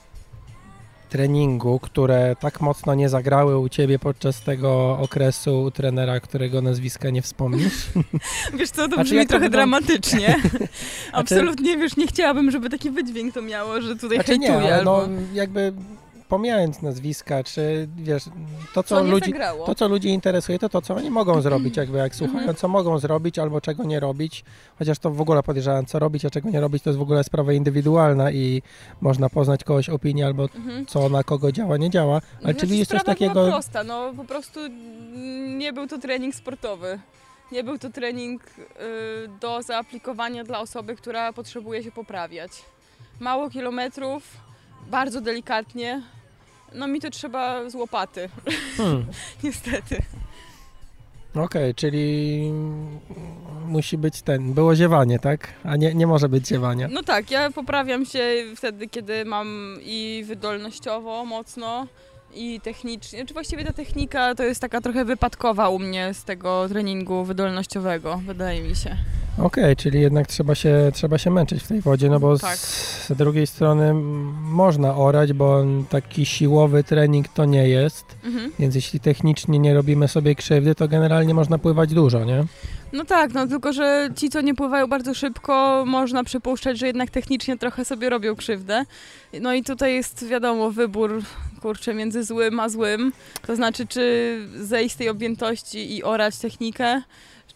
treningu, 1.06 1.80
które 1.80 2.36
tak 2.40 2.62
mocno 2.62 2.96
nie 2.96 3.10
zagrały 3.10 3.58
u 3.58 3.70
ciebie 3.70 4.00
podczas 4.00 4.42
tego 4.42 4.98
okresu 5.02 5.62
u 5.62 5.72
trenera, 5.72 6.20
którego 6.20 6.62
nazwiska 6.62 7.10
nie 7.10 7.22
wspomnisz? 7.22 7.86
Wiesz 8.60 8.70
co, 8.70 8.88
to 8.88 9.04
brzmi 9.04 9.28
trochę 9.28 9.50
dramatycznie. 9.50 10.36
Absolutnie, 11.12 11.78
wiesz, 11.78 11.98
nie 11.98 12.08
chciałabym, 12.08 12.52
żeby 12.52 12.70
taki 12.70 12.92
wydźwięk 12.92 13.34
to 13.34 13.42
miało, 13.42 13.82
że 13.82 13.96
tutaj 13.96 14.18
hejtuję. 14.18 14.50
Nie, 14.50 14.76
albo... 14.76 15.08
no 15.08 15.14
jakby 15.34 15.74
pomijając 16.30 16.82
nazwiska, 16.82 17.44
czy 17.44 17.88
wiesz, 17.98 18.24
to 18.74 18.84
co, 18.84 18.96
co 18.96 19.04
ludzi, 19.04 19.34
to 19.66 19.76
co 19.76 19.88
ludzi 19.88 20.10
interesuje, 20.10 20.60
to 20.60 20.70
to 20.70 20.82
co 20.82 20.96
oni 20.96 21.10
mogą 21.10 21.42
zrobić, 21.42 21.78
jakby 21.78 21.98
jak 21.98 22.16
słuchają, 22.16 22.40
mhm. 22.40 22.56
co 22.56 22.68
mogą 22.68 23.00
zrobić 23.00 23.40
albo 23.40 23.62
czego 23.62 23.84
nie 23.84 24.00
robić, 24.00 24.44
chociaż 24.80 25.00
to 25.00 25.12
w 25.12 25.22
ogóle 25.22 25.44
podejrzewam, 25.44 25.86
co 25.86 26.00
robić, 26.00 26.26
a 26.26 26.30
czego 26.30 26.50
nie 26.50 26.62
robić, 26.62 26.84
to 26.84 26.90
jest 26.90 27.00
w 27.00 27.02
ogóle 27.02 27.24
sprawa 27.24 27.54
indywidualna 27.54 28.32
i 28.32 28.62
można 29.02 29.30
poznać 29.30 29.64
kogoś 29.64 29.90
opinię 29.90 30.26
albo 30.26 30.44
mhm. 30.44 30.86
co 30.86 31.10
na 31.10 31.24
kogo 31.24 31.52
działa, 31.52 31.78
nie 31.78 31.90
działa, 31.90 32.14
ale 32.14 32.42
znaczy, 32.42 32.60
czy 32.60 32.68
widzisz 32.68 32.88
coś 32.88 33.04
takiego... 33.04 33.34
Była 33.34 33.52
prosta, 33.52 33.84
no 33.84 34.14
po 34.18 34.24
prostu 34.24 34.60
nie 35.58 35.74
był 35.74 35.88
to 35.88 35.98
trening 35.98 36.36
sportowy. 36.36 37.00
Nie 37.52 37.64
był 37.64 37.78
to 37.78 37.90
trening 37.90 38.42
y, 38.44 39.28
do 39.42 39.62
zaaplikowania 39.62 40.44
dla 40.44 40.60
osoby, 40.60 40.96
która 40.96 41.34
potrzebuje 41.34 41.84
się 41.84 41.92
poprawiać. 41.92 42.52
Mało 43.20 43.50
kilometrów, 43.50 44.24
bardzo 44.90 45.22
delikatnie, 45.22 46.02
no 46.74 46.88
mi 46.88 47.02
to 47.02 47.10
trzeba 47.10 47.70
z 47.70 47.76
łopaty. 47.76 48.30
Hmm. 48.78 49.06
Niestety. 49.44 50.02
Okej, 51.36 51.44
okay, 51.44 51.74
czyli 51.74 52.52
musi 53.66 53.98
być 53.98 54.22
ten, 54.22 54.54
było 54.54 54.76
ziewanie, 54.76 55.20
tak? 55.20 55.48
A 55.64 55.76
nie, 55.76 55.94
nie 55.94 56.08
może 56.08 56.30
być 56.30 56.48
ziewania. 56.48 56.88
No 56.92 57.04
tak, 57.04 57.32
ja 57.32 57.52
poprawiam 57.52 58.06
się 58.06 58.44
wtedy, 58.56 58.88
kiedy 58.88 59.26
mam 59.26 59.80
i 59.82 60.24
wydolnościowo 60.28 61.26
mocno, 61.26 61.88
i 62.36 62.62
technicznie. 62.62 63.26
Czy 63.26 63.34
właściwie 63.34 63.66
ta 63.66 63.74
technika 63.74 64.36
to 64.36 64.44
jest 64.44 64.62
taka 64.62 64.82
trochę 64.82 65.06
wypadkowa 65.06 65.70
u 65.70 65.80
mnie 65.80 66.14
z 66.14 66.24
tego 66.24 66.70
treningu 66.70 67.24
wydolnościowego, 67.24 68.22
wydaje 68.26 68.62
mi 68.62 68.76
się. 68.76 68.96
Okej, 69.38 69.76
czyli 69.76 70.02
jednak 70.02 70.28
trzeba 70.28 70.56
się, 70.56 70.92
trzeba 70.94 71.18
się 71.18 71.32
męczyć 71.32 71.64
w 71.64 71.68
tej 71.68 71.82
wodzie, 71.82 72.10
no 72.10 72.20
bo 72.20 72.38
Tak. 72.38 72.58
z, 72.58 73.08
z 73.08 73.18
drugiej 73.18 73.48
strony 73.48 73.94
można 74.42 74.96
orać, 74.96 75.34
bo 75.34 75.64
taki 75.90 76.26
siłowy 76.26 76.84
trening 76.84 77.28
to 77.28 77.46
nie 77.46 77.70
jest, 77.70 78.06
Mhm. 78.26 78.52
więc 78.60 78.76
jeśli 78.76 79.00
technicznie 79.00 79.60
nie 79.60 79.74
robimy 79.74 80.08
sobie 80.08 80.36
krzywdy, 80.36 80.76
to 80.76 80.88
generalnie 80.88 81.34
można 81.34 81.58
pływać 81.58 81.94
dużo, 81.94 82.26
nie? 82.26 82.44
No 82.94 83.06
tak, 83.06 83.34
no 83.34 83.48
tylko, 83.48 83.74
że 83.74 84.10
ci, 84.16 84.30
co 84.30 84.42
nie 84.42 84.56
pływają 84.56 84.88
bardzo 84.88 85.14
szybko, 85.14 85.84
można 85.88 86.24
przypuszczać, 86.24 86.80
że 86.80 86.88
jednak 86.88 87.10
technicznie 87.10 87.58
trochę 87.58 87.86
sobie 87.86 88.10
robią 88.10 88.36
krzywdę. 88.36 88.84
No 89.42 89.54
i 89.54 89.64
tutaj 89.64 89.94
jest, 89.94 90.28
wiadomo, 90.28 90.72
wybór, 90.72 91.22
kurczę, 91.66 91.94
między 91.94 92.24
złym 92.24 92.60
a 92.60 92.70
złym. 92.70 93.14
To 93.48 93.56
znaczy, 93.56 93.88
czy 93.88 94.38
zejść 94.56 94.96
z 94.96 94.98
tej 94.98 95.10
objętości 95.10 95.98
i 95.98 96.04
orać 96.04 96.38
technikę, 96.38 97.02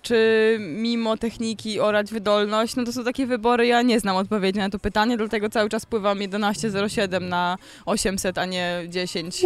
czy 0.01 0.57
mimo 0.59 1.17
techniki 1.17 1.79
orać 1.79 2.11
wydolność. 2.11 2.75
No 2.75 2.83
to 2.83 2.93
są 2.93 3.03
takie 3.03 3.25
wybory, 3.25 3.67
ja 3.67 3.81
nie 3.81 3.99
znam 3.99 4.15
odpowiedzi 4.15 4.59
na 4.59 4.69
to 4.69 4.79
pytanie, 4.79 5.17
dlatego 5.17 5.49
cały 5.49 5.69
czas 5.69 5.85
pływam 5.85 6.19
11.07 6.19 7.21
na 7.21 7.57
800, 7.85 8.37
a 8.37 8.45
nie 8.45 8.83
10. 8.87 9.45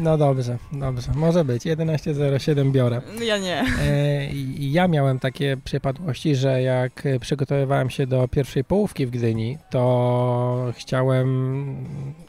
No 0.00 0.18
dobrze, 0.18 0.58
dobrze, 0.72 1.12
może 1.14 1.44
być, 1.44 1.62
11.07 1.62 2.72
biorę. 2.72 3.02
Ja 3.22 3.38
nie. 3.38 3.64
E, 3.82 4.28
ja 4.58 4.88
miałem 4.88 5.18
takie 5.18 5.56
przypadłości, 5.64 6.36
że 6.36 6.62
jak 6.62 7.02
przygotowywałem 7.20 7.90
się 7.90 8.06
do 8.06 8.28
pierwszej 8.28 8.64
połówki 8.64 9.06
w 9.06 9.10
Gdyni, 9.10 9.58
to 9.70 10.72
chciałem, 10.76 11.76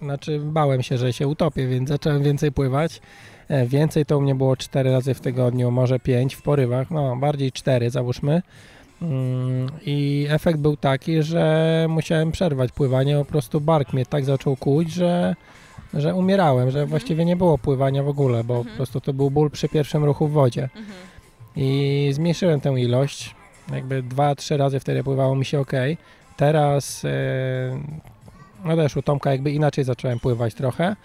znaczy 0.01 0.39
bałem 0.43 0.83
się, 0.83 0.97
że 0.97 1.13
się 1.13 1.27
utopię, 1.27 1.67
więc 1.67 1.89
zacząłem 1.89 2.23
więcej 2.23 2.51
pływać. 2.51 3.01
E, 3.51 3.65
Więcej 3.67 4.05
to 4.05 4.17
u 4.17 4.21
mnie 4.21 4.35
było 4.35 4.57
4 4.57 4.91
razy 4.91 5.13
w 5.13 5.19
tygodniu, 5.19 5.71
może 5.71 5.99
5 5.99 6.35
w 6.35 6.41
porywach, 6.41 6.91
no 6.91 7.15
bardziej 7.15 7.51
4 7.51 7.89
załóżmy. 7.89 8.41
Mm, 9.01 9.69
I 9.85 10.27
efekt 10.29 10.59
był 10.59 10.77
taki, 10.77 11.23
że 11.23 11.85
musiałem 11.89 12.31
przerwać 12.31 12.71
pływanie, 12.71 13.15
po 13.17 13.25
prostu 13.25 13.61
bark 13.61 13.93
mnie 13.93 14.05
tak 14.05 14.25
zaczął 14.25 14.55
kłuć, 14.55 14.91
że, 14.93 15.35
że 15.93 16.15
umierałem, 16.15 16.71
że 16.71 16.85
właściwie 16.85 17.25
nie 17.25 17.35
było 17.35 17.57
pływania 17.57 18.03
w 18.03 18.07
ogóle, 18.09 18.43
bo 18.43 18.53
po 18.53 18.59
Mhm. 18.59 18.75
prostu 18.77 19.01
to 19.01 19.13
był 19.13 19.31
ból 19.31 19.49
przy 19.51 19.69
pierwszym 19.69 20.03
ruchu 20.05 20.27
w 20.27 20.31
wodzie. 20.31 20.63
Mhm. 20.63 20.85
I 21.55 22.09
zmniejszyłem 22.13 22.61
tę 22.61 22.69
ilość. 22.79 23.35
Jakby 23.73 24.03
dwa, 24.03 24.35
trzy 24.35 24.57
razy 24.57 24.79
wtedy 24.79 25.03
pływało 25.03 25.35
mi 25.35 25.45
się 25.45 25.59
ok. 25.59 25.71
Teraz, 26.37 27.05
e, 27.05 27.09
no 28.65 28.75
też 28.75 28.97
u 28.97 29.01
Tomka 29.01 29.31
jakby 29.31 29.51
inaczej 29.51 29.83
zacząłem 29.83 30.19
pływać 30.19 30.53
trochę. 30.53 30.95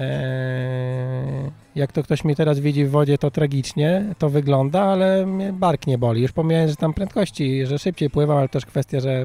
E, 0.00 1.50
jak 1.74 1.92
to 1.92 2.02
ktoś 2.02 2.24
mi 2.24 2.36
teraz 2.36 2.60
widzi 2.60 2.84
w 2.84 2.90
wodzie, 2.90 3.18
to 3.18 3.30
tragicznie 3.30 4.04
to 4.18 4.28
wygląda, 4.28 4.82
ale 4.82 5.26
mnie 5.26 5.52
bark 5.52 5.86
nie 5.86 5.98
boli. 5.98 6.22
Już 6.22 6.32
pomijając, 6.32 6.70
że 6.70 6.76
tam 6.76 6.94
prędkości, 6.94 7.66
że 7.66 7.78
szybciej 7.78 8.10
pływam, 8.10 8.36
ale 8.38 8.48
też 8.48 8.66
kwestia, 8.66 9.00
że 9.00 9.24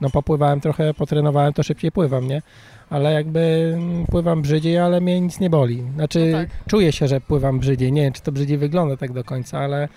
no 0.00 0.10
popływałem 0.10 0.60
trochę, 0.60 0.94
potrenowałem, 0.94 1.52
to 1.52 1.62
szybciej 1.62 1.92
pływam, 1.92 2.28
nie? 2.28 2.42
Ale 2.90 3.12
jakby 3.12 3.72
mm, 3.76 4.06
pływam 4.06 4.42
brzydziej, 4.42 4.78
ale 4.78 5.00
mnie 5.00 5.20
nic 5.20 5.40
nie 5.40 5.50
boli. 5.50 5.84
Znaczy 5.94 6.30
No 6.32 6.38
tak. 6.38 6.48
czuję 6.68 6.92
się, 6.92 7.08
że 7.08 7.20
pływam 7.20 7.58
brzydziej. 7.58 7.92
Nie 7.92 8.02
wiem, 8.02 8.12
czy 8.12 8.22
to 8.22 8.32
brzydziej 8.32 8.58
wygląda 8.58 8.96
tak 8.96 9.12
do 9.12 9.24
końca, 9.24 9.58
ale 9.58 9.88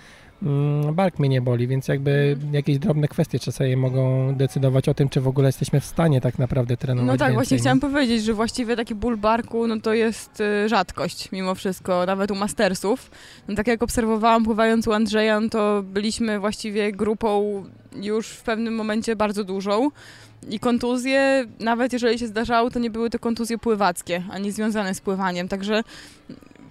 bark 0.92 1.18
mnie 1.18 1.28
nie 1.28 1.40
boli, 1.40 1.66
więc 1.68 1.88
jakby 1.88 2.30
Mhm. 2.34 2.54
jakieś 2.54 2.78
drobne 2.78 3.08
kwestie 3.08 3.38
czasami 3.38 3.76
mogą 3.76 4.34
decydować 4.34 4.88
o 4.88 4.94
tym, 4.94 5.08
czy 5.08 5.20
w 5.20 5.28
ogóle 5.28 5.48
jesteśmy 5.48 5.80
w 5.80 5.84
stanie 5.84 6.20
tak 6.20 6.38
naprawdę 6.38 6.76
trenować 6.76 7.06
No 7.06 7.12
tak, 7.12 7.18
więcej, 7.20 7.34
właśnie 7.34 7.54
nie? 7.54 7.60
chciałam 7.60 7.80
powiedzieć, 7.80 8.24
że 8.24 8.34
właściwie 8.34 8.76
taki 8.76 8.94
ból 8.94 9.16
barku, 9.16 9.66
no 9.66 9.80
to 9.80 9.94
jest 9.94 10.40
y, 10.40 10.68
rzadkość 10.68 11.32
mimo 11.32 11.54
wszystko, 11.54 12.06
nawet 12.06 12.30
u 12.30 12.34
mastersów. 12.34 13.10
No 13.48 13.54
tak 13.54 13.66
jak 13.66 13.82
obserwowałam 13.82 14.44
pływając 14.44 14.86
u 14.88 14.92
Andrzeja, 14.92 15.40
no 15.40 15.48
to 15.48 15.82
byliśmy 15.82 16.38
właściwie 16.40 16.92
grupą 16.92 17.64
już 18.02 18.28
w 18.28 18.42
pewnym 18.42 18.74
momencie 18.74 19.16
bardzo 19.16 19.44
dużą. 19.44 19.90
I 20.50 20.58
kontuzje, 20.60 21.44
nawet 21.60 21.92
jeżeli 21.92 22.18
się 22.18 22.26
zdarzały, 22.26 22.70
to 22.70 22.78
nie 22.78 22.90
były 22.90 23.10
to 23.10 23.18
kontuzje 23.18 23.58
pływackie, 23.58 24.22
ani 24.30 24.52
związane 24.52 24.94
z 24.94 25.00
pływaniem. 25.00 25.48
Także 25.48 25.82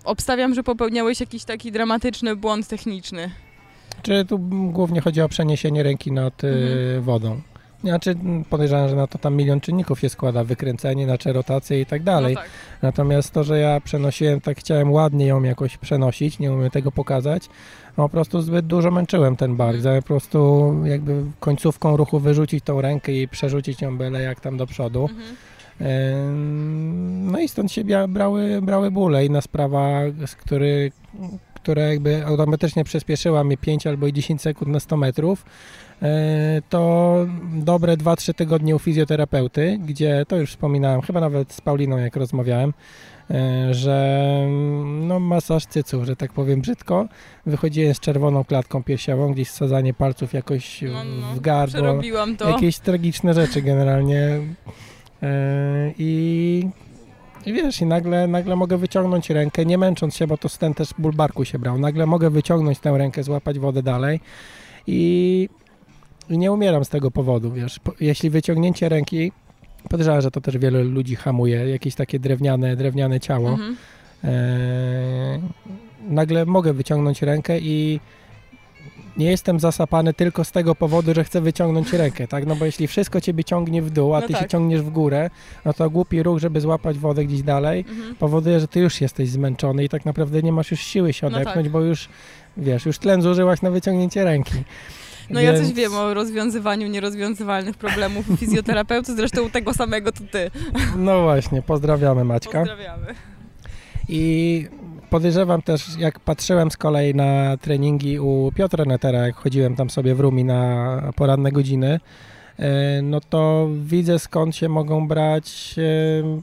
obstawiam, 0.04 0.54
że 0.54 0.64
popełniałeś 0.64 1.20
jakiś 1.20 1.44
taki 1.44 1.72
dramatyczny 1.72 2.36
błąd 2.36 2.68
techniczny. 2.68 3.32
Czy 4.04 4.26
tu 4.26 4.36
mm, 4.36 4.72
głównie 4.72 5.02
chodzi 5.02 5.22
o 5.22 5.30
przeniesienie 5.30 5.84
ręki 5.84 6.12
nad 6.12 6.44
y, 6.44 6.48
Mhm. 6.48 7.02
wodą? 7.02 7.42
Znaczy 7.84 8.12
mm, 8.12 8.44
podejrzewam, 8.44 8.90
że 8.90 8.96
na 8.96 9.08
to 9.08 9.18
tam 9.18 9.36
milion 9.36 9.62
czynników 9.62 10.00
się 10.00 10.10
składa, 10.10 10.44
wykręcenie, 10.44 11.06
znaczy 11.06 11.34
rotację 11.34 11.82
i 11.82 11.86
tak 11.86 12.04
dalej. 12.04 12.34
No 12.36 12.42
tak. 12.42 12.50
Natomiast 12.82 13.32
to, 13.32 13.44
że 13.44 13.60
ja 13.60 13.82
przenosiłem, 13.82 14.42
tak 14.42 14.58
chciałem 14.60 14.92
ładnie 14.92 15.26
ją 15.26 15.44
jakoś 15.44 15.78
przenosić, 15.78 16.40
nie 16.40 16.54
umiem 16.54 16.70
tego 16.70 16.92
pokazać, 16.92 17.50
no 17.98 18.04
po 18.04 18.10
prostu 18.10 18.42
zbyt 18.42 18.68
dużo 18.68 18.92
męczyłem 18.92 19.36
ten 19.36 19.56
bark, 19.56 19.80
zamiast 19.82 20.08
po 20.08 20.14
prostu 20.14 20.74
jakby 20.86 21.24
końcówką 21.40 21.98
ruchu 21.98 22.20
wyrzucić 22.20 22.64
tą 22.64 22.82
rękę 22.82 23.12
i 23.12 23.28
przerzucić 23.28 23.82
ją 23.82 23.98
byle 23.98 24.22
jak 24.22 24.40
tam 24.40 24.58
do 24.58 24.68
przodu. 24.68 25.02
Mhm. 25.12 25.36
Ym, 25.82 27.32
No 27.32 27.40
i 27.40 27.48
stąd 27.48 27.72
się 27.72 27.84
brały, 28.08 28.62
brały 28.62 28.92
bóle. 28.92 29.26
Inna 29.26 29.42
sprawa, 29.42 29.90
z 30.26 30.36
który, 30.36 30.92
która 31.64 31.82
jakby 31.82 32.26
automatycznie 32.26 32.84
przyspieszyła 32.84 33.44
mi 33.44 33.58
5 33.58 33.88
albo 33.88 34.08
i 34.08 34.14
10 34.14 34.42
sekund 34.42 34.72
na 34.72 34.80
100 34.80 34.98
metrów, 34.98 35.46
yy, 36.02 36.08
to 36.70 37.16
dobre 37.54 37.98
2-3 37.98 38.34
tygodnie 38.34 38.76
u 38.76 38.80
fizjoterapeuty, 38.80 39.80
gdzie 39.86 40.26
to 40.28 40.36
już 40.36 40.50
wspominałem, 40.50 41.02
chyba 41.02 41.20
nawet 41.20 41.54
z 41.54 41.62
Pauliną 41.62 41.98
jak 41.98 42.16
rozmawiałem, 42.16 42.74
yy, 43.30 43.74
że 43.74 44.48
no 45.02 45.20
masaż 45.20 45.66
cyców, 45.66 46.06
że 46.06 46.16
tak 46.16 46.34
powiem 46.34 46.62
brzydko. 46.62 47.08
Wychodziłem 47.46 47.94
z 47.94 48.00
czerwoną 48.00 48.44
klatką 48.44 48.84
piersiową, 48.84 49.34
gdzieś 49.34 49.50
wsadzanie 49.50 49.94
palców 49.94 50.34
jakoś 50.34 50.82
No, 50.82 51.04
no, 51.04 51.34
w 51.36 51.40
gardło 51.40 52.02
jakieś 52.50 52.80
tragiczne 52.80 53.34
rzeczy 53.34 53.62
generalnie. 53.62 54.40
Yy, 55.22 55.30
I, 55.98 56.70
I 57.46 57.54
wiesz, 57.54 57.82
i 57.82 57.86
nagle, 57.86 58.28
nagle 58.28 58.56
mogę 58.56 58.78
wyciągnąć 58.78 59.30
rękę, 59.30 59.66
nie 59.66 59.78
męcząc 59.78 60.16
się, 60.16 60.28
bo 60.28 60.38
to 60.38 60.50
ten 60.50 60.74
też 60.74 60.90
ból 60.98 61.14
barku 61.14 61.46
się 61.46 61.60
brał. 61.60 61.78
Nagle 61.78 62.06
mogę 62.06 62.30
wyciągnąć 62.30 62.80
tę 62.80 62.98
rękę, 62.98 63.24
złapać 63.24 63.60
wodę 63.60 63.84
dalej 63.84 64.20
i, 64.88 65.50
i 66.30 66.38
nie 66.38 66.52
umieram 66.52 66.86
z 66.86 66.90
tego 66.90 67.12
powodu, 67.12 67.52
wiesz. 67.52 67.80
Po, 67.80 67.92
jeśli 68.00 68.30
wyciągnięcie 68.30 68.90
ręki, 68.90 69.32
podejrzewam, 69.90 70.22
że 70.22 70.32
to 70.32 70.42
też 70.42 70.58
wiele 70.58 70.84
ludzi 70.84 71.16
hamuje, 71.16 71.70
jakieś 71.70 71.96
takie 71.96 72.20
drewniane, 72.20 72.76
drewniane 72.76 73.20
ciało. 73.20 73.50
Mhm. 73.50 73.78
Eee, 74.24 75.42
nagle 76.10 76.46
mogę 76.46 76.74
wyciągnąć 76.74 77.22
rękę 77.22 77.60
i 77.60 78.00
nie 79.18 79.26
jestem 79.32 79.60
zasapany 79.60 80.14
tylko 80.14 80.44
z 80.44 80.52
tego 80.52 80.76
powodu, 80.76 81.14
że 81.14 81.24
chcę 81.24 81.42
wyciągnąć 81.42 81.94
rękę, 81.94 82.28
tak? 82.28 82.46
No 82.46 82.56
bo 82.56 82.66
jeśli 82.66 82.88
wszystko 82.88 83.22
ciebie 83.22 83.44
ciągnie 83.44 83.82
w 83.82 83.90
dół, 83.90 84.16
a 84.16 84.20
No 84.22 84.28
ty 84.28 84.34
się 84.34 84.40
tak. 84.40 84.50
ciągniesz 84.50 84.82
w 84.82 84.90
górę, 84.90 85.30
no 85.66 85.74
to 85.74 85.90
głupi 85.90 86.24
ruch, 86.24 86.40
żeby 86.40 86.62
złapać 86.62 86.98
wodę 86.98 87.26
gdzieś 87.26 87.42
dalej, 87.42 87.86
Mhm. 87.90 88.16
powoduje, 88.16 88.60
że 88.60 88.68
ty 88.68 88.80
już 88.80 89.02
jesteś 89.02 89.30
zmęczony 89.30 89.84
i 89.84 89.90
tak 89.90 90.06
naprawdę 90.06 90.42
nie 90.44 90.52
masz 90.52 90.72
już 90.72 90.80
siły 90.80 91.14
się 91.14 91.30
No 91.30 91.38
odepchnąć, 91.38 91.66
tak. 91.66 91.72
bo 91.72 91.82
już, 91.82 92.10
wiesz, 92.58 92.86
już 92.86 93.00
tlen 93.00 93.22
zużyłaś 93.22 93.62
na 93.62 93.72
wyciągnięcie 93.72 94.24
ręki. 94.24 94.54
No 95.30 95.42
ja 95.42 95.52
coś 95.54 95.62
Więc- 95.62 95.74
wiem 95.74 95.96
o 95.96 96.14
rozwiązywaniu 96.14 96.88
nierozwiązywalnych 96.88 97.78
problemów 97.78 98.26
fizjoterapeuty, 98.40 99.16
zresztą 99.16 99.42
u 99.42 99.50
tego 99.50 99.74
samego 99.74 100.12
to 100.12 100.24
ty. 100.32 100.52
No 100.98 101.22
właśnie, 101.22 101.62
pozdrawiamy 101.62 102.24
Maćka. 102.24 102.60
Pozdrawiamy. 102.60 103.06
I 104.10 104.68
podejrzewam 105.14 105.62
też, 105.62 105.98
jak 105.98 106.20
patrzyłem 106.20 106.72
z 106.72 106.78
kolei 106.78 107.16
na 107.16 107.58
treningi 107.58 108.20
u 108.20 108.52
Piotra 108.56 108.86
Netera, 108.86 109.28
jak 109.28 109.36
chodziłem 109.36 109.76
tam 109.76 109.90
sobie 109.90 110.16
w 110.16 110.20
Rumi 110.20 110.44
na 110.44 111.02
poranne 111.16 111.52
godziny, 111.52 112.00
e, 112.60 113.02
no 113.02 113.22
to 113.22 113.70
widzę 113.84 114.20
skąd 114.20 114.56
się 114.56 114.70
mogą 114.70 115.08
brać 115.08 115.76
e, 115.78 116.42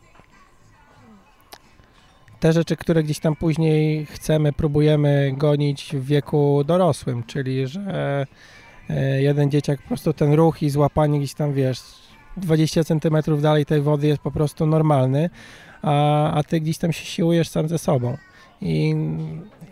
te 2.41 2.53
rzeczy, 2.53 2.77
które 2.77 3.03
gdzieś 3.03 3.19
tam 3.19 3.37
później 3.37 4.07
chcemy, 4.07 4.53
próbujemy 4.53 5.35
gonić 5.37 5.91
w 5.97 6.05
wieku 6.07 6.65
dorosłym, 6.65 7.23
czyli 7.23 7.67
że 7.67 8.27
e, 8.91 9.23
jeden 9.23 9.51
dzieciak 9.51 9.83
po 9.83 9.89
prostu 9.89 10.13
ten 10.13 10.33
ruch 10.33 10.63
i 10.63 10.71
złapanie 10.71 11.19
gdzieś 11.19 11.35
tam, 11.35 11.53
wiesz, 11.53 11.81
20 12.37 12.85
centymetrów 12.85 13.43
dalej 13.43 13.67
tej 13.67 13.81
wody 13.81 14.07
jest 14.07 14.23
po 14.23 14.31
prostu 14.31 14.67
normalny, 14.67 15.31
a, 15.83 16.31
a 16.33 16.43
ty 16.43 16.61
gdzieś 16.61 16.79
tam 16.79 16.93
się 16.93 17.05
siłujesz 17.05 17.49
sam 17.49 17.69
ze 17.69 17.79
sobą. 17.79 18.17
I 18.63 18.95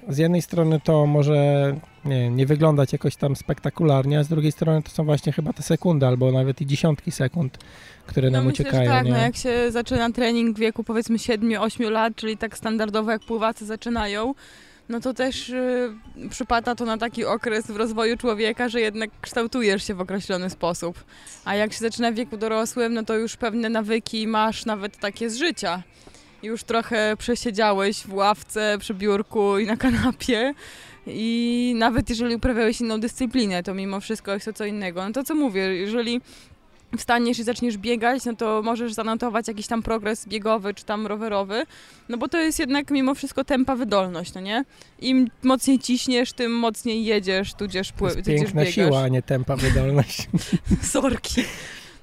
z 0.09 0.19
jednej 0.19 0.43
strony 0.43 0.81
to 0.85 1.07
może 1.07 1.75
nie, 2.05 2.31
nie 2.31 2.47
wyglądać 2.47 2.93
jakoś 2.93 3.17
tam 3.17 3.37
spektakularnie, 3.37 4.19
a 4.19 4.25
z 4.25 4.29
drugiej 4.29 4.53
strony 4.53 4.83
to 4.83 4.91
są 4.91 5.05
właśnie 5.05 5.33
chyba 5.33 5.53
te 5.53 5.63
sekundy, 5.63 6.07
albo 6.07 6.33
nawet 6.33 6.61
i 6.61 6.67
dziesiątki 6.67 7.11
sekund, 7.13 7.59
które 8.07 8.31
No 8.31 8.39
nam 8.39 8.47
myślę, 8.47 8.63
uciekają. 8.65 8.91
tak, 8.91 9.05
nie? 9.05 9.11
no 9.11 9.17
jak 9.19 9.37
się 9.37 9.71
zaczyna 9.71 10.11
trening 10.13 10.57
w 10.57 10.61
wieku 10.61 10.85
powiedzmy 10.85 11.17
7-8 11.17 11.91
lat, 11.91 12.17
czyli 12.17 12.37
tak 12.37 12.57
standardowo 12.59 13.11
jak 13.11 13.23
pływacy 13.23 13.67
zaczynają, 13.67 14.35
no 14.89 15.01
to 15.01 15.15
też 15.15 15.49
y, 15.51 15.91
przypada 16.31 16.75
to 16.75 16.85
na 16.85 16.99
taki 16.99 17.25
okres 17.25 17.67
w 17.67 17.77
rozwoju 17.77 18.17
człowieka, 18.17 18.69
że 18.69 18.81
jednak 18.81 19.11
kształtujesz 19.21 19.87
się 19.87 19.95
w 19.95 20.01
określony 20.01 20.51
sposób. 20.51 21.05
A 21.45 21.55
jak 21.55 21.73
się 21.73 21.79
zaczyna 21.79 22.13
w 22.13 22.15
wieku 22.15 22.37
dorosłym, 22.37 22.95
no 22.95 23.03
to 23.05 23.15
już 23.17 23.37
pewne 23.37 23.69
nawyki 23.69 24.27
masz 24.27 24.67
nawet 24.67 24.97
takie 24.99 25.31
z 25.31 25.37
życia. 25.37 25.83
Już 26.43 26.65
trochę 26.65 27.17
przesiedziałeś 27.19 27.97
w 28.03 28.15
ławce, 28.15 28.77
przy 28.81 28.95
biurku 28.95 29.59
i 29.59 29.67
na 29.67 29.77
kanapie. 29.77 30.55
I 31.07 31.75
nawet 31.77 32.11
jeżeli 32.11 32.35
uprawiałeś 32.35 32.81
inną 32.81 33.01
dyscyplinę, 33.01 33.63
to 33.63 33.75
mimo 33.75 34.01
wszystko 34.01 34.33
jest 34.33 34.45
to 34.47 34.53
co 34.53 34.65
innego. 34.65 35.05
No 35.05 35.13
to 35.13 35.25
co 35.25 35.35
mówię, 35.35 35.61
jeżeli 35.63 36.21
wstaniesz 36.99 37.39
i 37.39 37.43
zaczniesz 37.45 37.79
biegać, 37.79 38.25
no 38.25 38.37
to 38.37 38.63
możesz 38.65 38.93
zanotować 38.93 39.49
jakiś 39.49 39.67
tam 39.67 39.83
progres 39.83 40.27
biegowy 40.29 40.75
czy 40.75 40.85
tam 40.85 41.07
rowerowy, 41.07 41.67
no 42.09 42.19
bo 42.19 42.29
to 42.29 42.39
jest 42.39 42.59
jednak 42.59 42.91
mimo 42.91 43.15
wszystko 43.15 43.45
tempa 43.45 43.77
wydolność, 43.77 44.35
no 44.35 44.41
nie? 44.41 44.65
Im 45.01 45.31
mocniej 45.43 45.79
ciśniesz, 45.79 46.33
tym 46.33 46.53
mocniej 46.53 47.05
jedziesz, 47.05 47.55
tudzież, 47.55 47.91
To 47.93 47.97
pły- 47.97 48.05
jest 48.05 48.17
tudzież 48.17 48.41
piękna 48.41 48.61
biegasz. 48.61 48.75
siła, 48.75 49.03
a 49.03 49.09
nie 49.09 49.23
tempa 49.23 49.57
wydolność. 49.57 50.29
Sorki. 50.93 51.45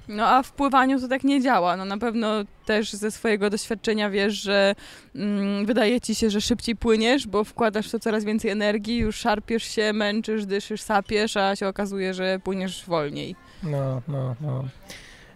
No 0.08 0.26
a 0.26 0.42
w 0.42 0.52
pływaniu 0.52 1.00
to 1.00 1.08
tak 1.08 1.24
nie 1.24 1.40
działa. 1.40 1.76
No 1.76 1.84
na 1.84 1.98
pewno 1.98 2.28
też 2.66 2.92
ze 2.92 3.10
swojego 3.10 3.50
doświadczenia 3.50 4.10
wiesz, 4.10 4.34
że 4.34 4.74
mm, 5.14 5.66
wydaje 5.66 6.00
ci 6.00 6.14
się, 6.14 6.30
że 6.30 6.40
szybciej 6.40 6.76
płyniesz, 6.76 7.26
bo 7.26 7.44
wkładasz 7.44 7.88
w 7.88 7.90
to 7.90 7.98
coraz 7.98 8.24
więcej 8.24 8.50
energii, 8.50 8.96
już 8.96 9.16
szarpiesz 9.16 9.64
się, 9.64 9.92
męczysz, 9.92 10.46
dyszysz, 10.46 10.80
sapiesz, 10.82 11.36
a 11.36 11.56
się 11.56 11.68
okazuje, 11.68 12.14
że 12.14 12.38
płyniesz 12.44 12.84
wolniej. 12.86 13.36
No, 13.62 14.02
no, 14.08 14.36
no. 14.40 14.64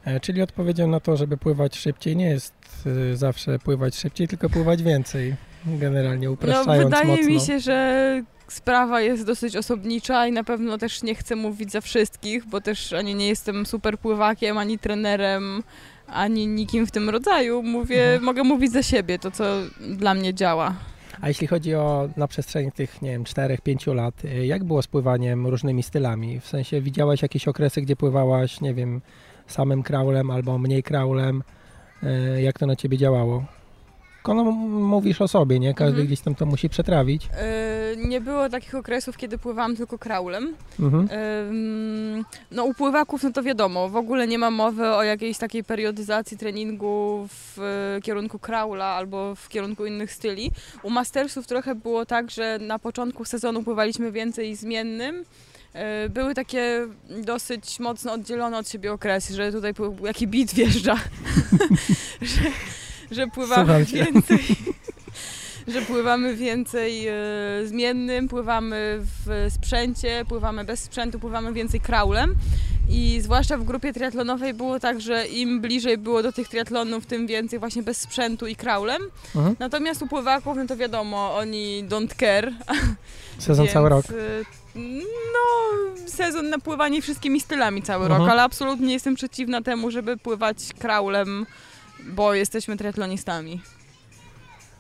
E, 0.05 0.21
Czyli 0.21 0.43
odpowiedzią 0.43 0.87
na 0.89 1.01
to, 1.01 1.17
żeby 1.17 1.37
pływać 1.37 1.77
szybciej 1.77 2.17
nie 2.17 2.27
jest 2.31 2.55
y, 3.13 3.17
zawsze 3.17 3.59
pływać 3.59 3.97
szybciej, 3.97 4.29
tylko 4.29 4.51
pływać 4.51 4.83
więcej. 4.83 5.35
Generalnie 5.67 6.27
No 6.27 6.33
upraszczając 6.33 6.85
wydaje 6.85 7.07
mocno. 7.07 7.27
mi 7.27 7.41
się, 7.41 7.61
że 7.61 8.23
sprawa 8.53 9.01
jest 9.01 9.27
dosyć 9.27 9.57
osobnicza 9.57 10.27
i 10.27 10.33
na 10.33 10.45
pewno 10.45 10.79
też 10.79 11.03
nie 11.03 11.15
chcę 11.15 11.37
mówić 11.37 11.73
za 11.73 11.81
wszystkich, 11.81 12.47
bo 12.47 12.61
też 12.61 12.93
ani 12.93 13.15
nie 13.15 13.29
jestem 13.29 13.67
super 13.67 13.99
pływakiem, 13.99 14.59
ani 14.59 14.79
trenerem, 14.79 15.63
ani 16.07 16.47
nikim 16.47 16.87
w 16.87 16.91
tym 16.91 17.11
rodzaju. 17.11 17.63
Mówię, 17.63 18.03
Mhm. 18.05 18.23
mogę 18.25 18.45
mówić 18.45 18.73
za 18.73 18.83
siebie, 18.83 19.19
to 19.19 19.31
co 19.31 19.45
dla 19.81 20.15
mnie 20.15 20.35
działa. 20.35 20.75
A 21.21 21.29
jeśli 21.29 21.47
chodzi 21.47 21.75
o 21.75 22.09
na 22.17 22.29
przestrzeni 22.29 22.73
tych, 22.73 23.03
nie 23.03 23.11
wiem, 23.11 23.25
4-5 23.25 23.95
lat, 23.95 24.25
y, 24.25 24.47
jak 24.47 24.65
było 24.65 24.83
z 24.83 24.87
pływaniem 24.87 25.47
różnymi 25.47 25.83
stylami? 25.83 26.41
W 26.41 26.47
sensie 26.47 26.81
widziałaś 26.81 27.23
jakieś 27.23 27.49
okresy, 27.49 27.83
gdzie 27.83 27.97
pływałaś, 27.97 28.61
nie 28.61 28.75
wiem, 28.75 29.01
samym 29.47 29.83
kraulem 29.83 30.31
albo 30.31 30.59
mniej 30.59 30.83
kraulem? 30.83 31.43
Y, 32.37 32.43
Jak 32.43 32.59
to 32.59 32.67
na 32.67 32.77
ciebie 32.77 32.99
działało? 32.99 33.45
No, 34.29 34.45
mówisz 34.45 35.21
o 35.21 35.29
sobie, 35.29 35.59
nie? 35.61 35.75
Każdy 35.75 35.91
Mhm. 35.91 36.07
gdzieś 36.07 36.21
tam 36.21 36.35
to 36.35 36.47
musi 36.47 36.69
przetrawić. 36.69 37.25
Yy, 37.97 38.07
nie 38.09 38.21
było 38.21 38.49
takich 38.49 38.75
okresów, 38.75 39.17
kiedy 39.17 39.39
pływałam 39.39 39.77
tylko 39.77 39.99
kraulem. 39.99 40.55
Mhm. 40.81 41.09
Ym, 41.51 42.25
No 42.51 42.65
u 42.65 42.75
pływaków, 42.75 43.23
no 43.23 43.33
to 43.33 43.43
wiadomo, 43.43 43.89
w 43.89 43.97
ogóle 43.97 44.27
nie 44.27 44.39
ma 44.39 44.51
mowy 44.51 44.89
o 44.95 45.03
jakiejś 45.03 45.39
takiej 45.39 45.65
periodyzacji 45.65 46.39
treningu 46.39 47.27
w 47.29 47.59
e, 47.97 48.01
kierunku 48.01 48.39
kraula 48.39 48.85
albo 48.85 49.35
w 49.35 49.49
kierunku 49.49 49.87
innych 49.87 50.13
styli. 50.13 50.51
U 50.83 50.91
mastersów 50.91 51.47
trochę 51.47 51.75
było 51.75 52.07
tak, 52.07 52.31
że 52.31 52.59
na 52.63 52.79
początku 52.79 53.25
sezonu 53.25 53.63
pływaliśmy 53.63 54.13
więcej 54.13 54.57
zmiennym. 54.57 55.25
E, 55.73 56.09
Były 56.09 56.35
takie 56.35 56.87
dosyć 57.25 57.81
mocno 57.81 58.13
oddzielone 58.13 58.59
od 58.59 58.69
siebie 58.69 58.93
okresy, 58.93 59.35
że 59.35 59.53
tutaj 59.53 59.75
pły- 59.75 60.07
jaki 60.07 60.27
bit 60.27 60.55
wjeżdża, 60.55 60.97
że, 62.23 62.41
że 63.11 63.27
pływamy 63.27 63.85
więcej 63.85 64.39
że 65.75 65.83
pływamy 65.83 66.37
więcej 66.37 67.09
e, 67.09 67.15
zmiennym, 67.65 68.29
pływamy 68.29 68.99
w 69.27 69.47
sprzęcie, 69.55 70.25
pływamy 70.29 70.65
bez 70.65 70.81
sprzętu, 70.81 71.19
pływamy 71.19 71.53
więcej 71.53 71.81
kraulem. 71.81 72.35
I 72.93 73.21
zwłaszcza 73.21 73.57
w 73.59 73.65
grupie 73.65 73.93
triatlonowej 73.93 74.55
było 74.55 74.81
tak, 74.81 75.01
że 75.01 75.27
im 75.27 75.61
bliżej 75.61 75.99
było 75.99 76.23
do 76.23 76.33
tych 76.33 76.49
triatlonów, 76.49 77.07
tym 77.07 77.27
więcej 77.27 77.59
właśnie 77.59 77.83
bez 77.83 78.01
sprzętu 78.01 78.47
i 78.47 78.57
kraulem. 78.57 79.03
Mhm. 79.37 79.57
Natomiast 79.59 80.03
u 80.03 80.07
pływaków, 80.07 80.57
no 80.57 80.67
to 80.67 80.77
wiadomo, 80.77 81.37
oni 81.37 81.85
don't 81.89 82.15
care. 82.17 82.53
Sezon 83.39 83.65
więc, 83.65 83.73
cały 83.75 83.89
rok. 83.89 84.05
y, 84.11 84.45
No, 85.35 85.75
sezon 86.07 86.51
na 86.51 86.59
pływanie 86.59 87.03
wszystkimi 87.03 87.41
stylami 87.41 87.83
cały 87.83 88.03
Mhm. 88.05 88.21
rok, 88.23 88.31
ale 88.31 88.43
absolutnie 88.43 88.93
jestem 88.93 89.15
przeciwna 89.15 89.63
temu, 89.63 89.91
żeby 89.91 90.17
pływać 90.17 90.57
kraulem, 90.79 91.47
bo 92.07 92.35
jesteśmy 92.35 92.77
triatlonistami. 92.77 93.61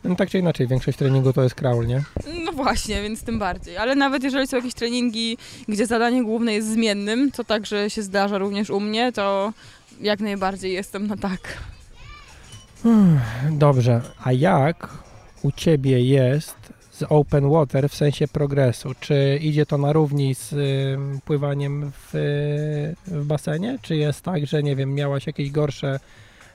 No, 0.04 0.14
tak 0.14 0.30
czy 0.30 0.38
inaczej, 0.38 0.66
większość 0.66 0.98
treningu 0.98 1.32
to 1.32 1.42
jest 1.42 1.54
kraul, 1.54 1.86
nie? 1.86 2.02
No 2.44 2.52
właśnie, 2.52 3.02
więc 3.02 3.22
tym 3.22 3.38
bardziej. 3.38 3.76
Ale 3.76 3.94
nawet 3.94 4.22
jeżeli 4.24 4.46
są 4.46 4.56
jakieś 4.56 4.74
treningi, 4.74 5.38
gdzie 5.68 5.86
zadanie 5.86 6.24
główne 6.24 6.54
jest 6.54 6.72
zmiennym, 6.72 7.32
co 7.32 7.44
także 7.44 7.90
się 7.90 8.02
zdarza 8.02 8.38
również 8.38 8.70
u 8.70 8.80
mnie, 8.80 9.12
to 9.12 9.52
jak 10.00 10.20
najbardziej 10.20 10.72
jestem 10.72 11.06
na 11.06 11.16
tak. 11.16 11.58
Dobrze, 13.50 14.02
a 14.24 14.32
jak 14.32 14.88
u 15.42 15.52
Ciebie 15.52 16.04
jest 16.04 16.56
z 16.90 17.02
open 17.08 17.50
water 17.50 17.88
w 17.88 17.94
sensie 17.94 18.28
progresu? 18.28 18.94
Czy 19.00 19.38
idzie 19.42 19.66
to 19.66 19.78
na 19.78 19.92
równi 19.92 20.34
z 20.34 20.52
ym, 20.52 21.20
pływaniem 21.24 21.92
w, 21.94 22.10
w 23.06 23.26
basenie? 23.26 23.78
Czy 23.82 23.96
jest 23.96 24.22
tak, 24.22 24.46
że 24.46 24.62
nie 24.62 24.76
wiem, 24.76 24.94
miałaś 24.94 25.26
jakieś 25.26 25.50
gorsze... 25.50 26.00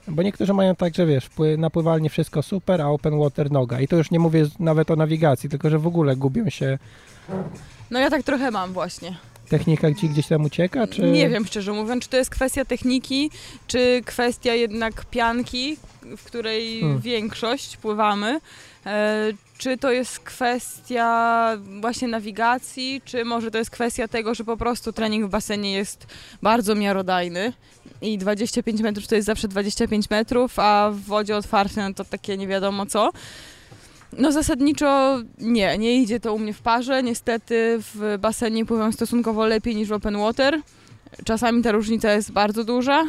Bo 0.08 0.22
niektórzy 0.22 0.54
mają 0.54 0.76
tak, 0.76 0.94
że 0.94 1.06
wiesz, 1.06 1.28
pły, 1.28 1.58
na 1.58 1.70
pływalni 1.70 2.08
wszystko 2.08 2.42
super, 2.42 2.82
a 2.82 2.88
open 2.88 3.18
water 3.18 3.50
noga. 3.50 3.80
I 3.80 3.88
to 3.88 3.96
już 3.96 4.10
nie 4.10 4.18
mówię 4.18 4.46
nawet 4.58 4.90
o 4.90 4.96
nawigacji, 4.96 5.48
tylko 5.48 5.70
że 5.70 5.78
w 5.78 5.86
ogóle 5.86 6.16
gubią 6.16 6.50
się. 6.50 6.78
No 7.90 7.98
ja 7.98 8.10
tak 8.10 8.22
trochę 8.22 8.50
mam 8.50 8.72
właśnie. 8.72 9.16
Technika 9.48 9.94
ci 9.94 10.08
gdzieś 10.08 10.26
tam 10.26 10.44
ucieka, 10.44 10.86
czy... 10.86 11.02
Nie 11.02 11.28
wiem 11.28 11.46
szczerze 11.46 11.72
mówiąc, 11.72 12.04
czy 12.04 12.10
to 12.10 12.16
jest 12.16 12.30
kwestia 12.30 12.64
techniki, 12.64 13.30
czy 13.66 14.02
kwestia 14.04 14.54
jednak 14.54 15.04
pianki, 15.04 15.76
w 16.16 16.24
której 16.24 16.80
Hmm. 16.80 17.00
większość 17.00 17.76
pływamy. 17.76 18.40
E, 18.86 19.32
czy 19.58 19.78
to 19.78 19.90
jest 19.92 20.18
kwestia 20.18 21.50
właśnie 21.80 22.08
nawigacji, 22.08 23.02
czy 23.04 23.24
może 23.24 23.50
to 23.50 23.58
jest 23.58 23.70
kwestia 23.70 24.08
tego, 24.08 24.34
że 24.34 24.44
po 24.44 24.56
prostu 24.56 24.92
trening 24.92 25.26
w 25.26 25.28
basenie 25.28 25.72
jest 25.72 26.06
bardzo 26.42 26.74
miarodajny 26.74 27.52
i 28.00 28.18
25 28.18 28.80
metrów 28.80 29.06
to 29.06 29.14
jest 29.14 29.26
zawsze 29.26 29.48
25 29.48 30.10
metrów, 30.10 30.58
a 30.58 30.90
w 30.90 31.00
wodzie 31.00 31.36
otwartej 31.36 31.84
no 31.84 31.94
to 31.94 32.04
takie 32.04 32.36
nie 32.36 32.48
wiadomo 32.48 32.86
co. 32.86 33.10
No 34.12 34.32
zasadniczo 34.32 35.18
nie, 35.38 35.78
nie 35.78 36.02
idzie 36.02 36.20
to 36.20 36.34
u 36.34 36.38
mnie 36.38 36.52
w 36.52 36.60
parze. 36.60 37.02
Niestety 37.02 37.78
w 37.78 38.18
basenie 38.20 38.66
pływam 38.66 38.92
stosunkowo 38.92 39.46
lepiej 39.46 39.76
niż 39.76 39.88
w 39.88 39.92
open 39.92 40.18
water. 40.18 40.60
Czasami 41.24 41.62
ta 41.62 41.72
różnica 41.72 42.12
jest 42.12 42.32
bardzo 42.32 42.64
duża, 42.64 43.04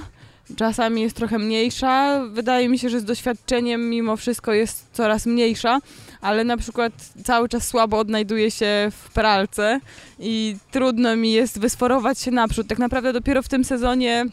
czasami 0.56 1.02
jest 1.02 1.16
trochę 1.16 1.40
mniejsza. 1.40 2.22
Wydaje 2.32 2.70
mi 2.70 2.80
się, 2.80 2.90
że 2.90 3.00
z 3.00 3.04
doświadczeniem 3.06 3.90
mimo 3.90 4.18
wszystko 4.18 4.54
jest 4.54 4.86
coraz 4.94 5.26
mniejsza, 5.26 5.80
ale 6.22 6.44
na 6.44 6.58
przykład 6.58 6.94
cały 7.24 7.50
czas 7.50 7.68
słabo 7.68 7.98
odnajduję 8.00 8.52
się 8.52 8.92
w 8.92 9.10
pralce 9.14 9.80
i 10.20 10.56
trudno 10.72 11.16
mi 11.16 11.32
jest 11.32 11.60
wysforować 11.60 12.20
się 12.20 12.32
naprzód. 12.32 12.68
Tak 12.68 12.80
naprawdę 12.80 13.14
dopiero 13.14 13.42
w 13.42 13.48
tym 13.48 13.64
sezonie 13.64 14.26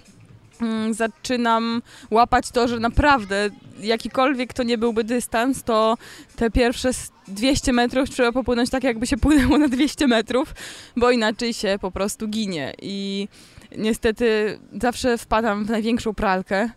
mm, 0.60 0.94
zaczynam 0.94 1.82
łapać 2.10 2.50
to, 2.50 2.68
że 2.68 2.80
naprawdę 2.80 3.50
jakikolwiek 3.80 4.52
to 4.52 4.62
nie 4.62 4.78
byłby 4.78 5.04
dystans, 5.04 5.62
to 5.62 5.96
te 6.36 6.50
pierwsze 6.50 6.88
s- 6.88 7.10
200 7.28 7.72
metrów 7.72 8.10
trzeba 8.10 8.32
popłynąć 8.32 8.70
tak, 8.70 8.84
jakby 8.84 9.06
się 9.06 9.16
płynęło 9.16 9.58
na 9.58 9.68
200 9.68 10.06
metrów, 10.06 10.54
bo 10.96 11.10
inaczej 11.10 11.54
się 11.54 11.78
po 11.80 11.90
prostu 11.90 12.28
ginie. 12.28 12.72
I 12.82 13.28
niestety 13.78 14.58
zawsze 14.82 15.18
wpadam 15.18 15.64
w 15.64 15.70
największą 15.70 16.14
pralkę. 16.14 16.70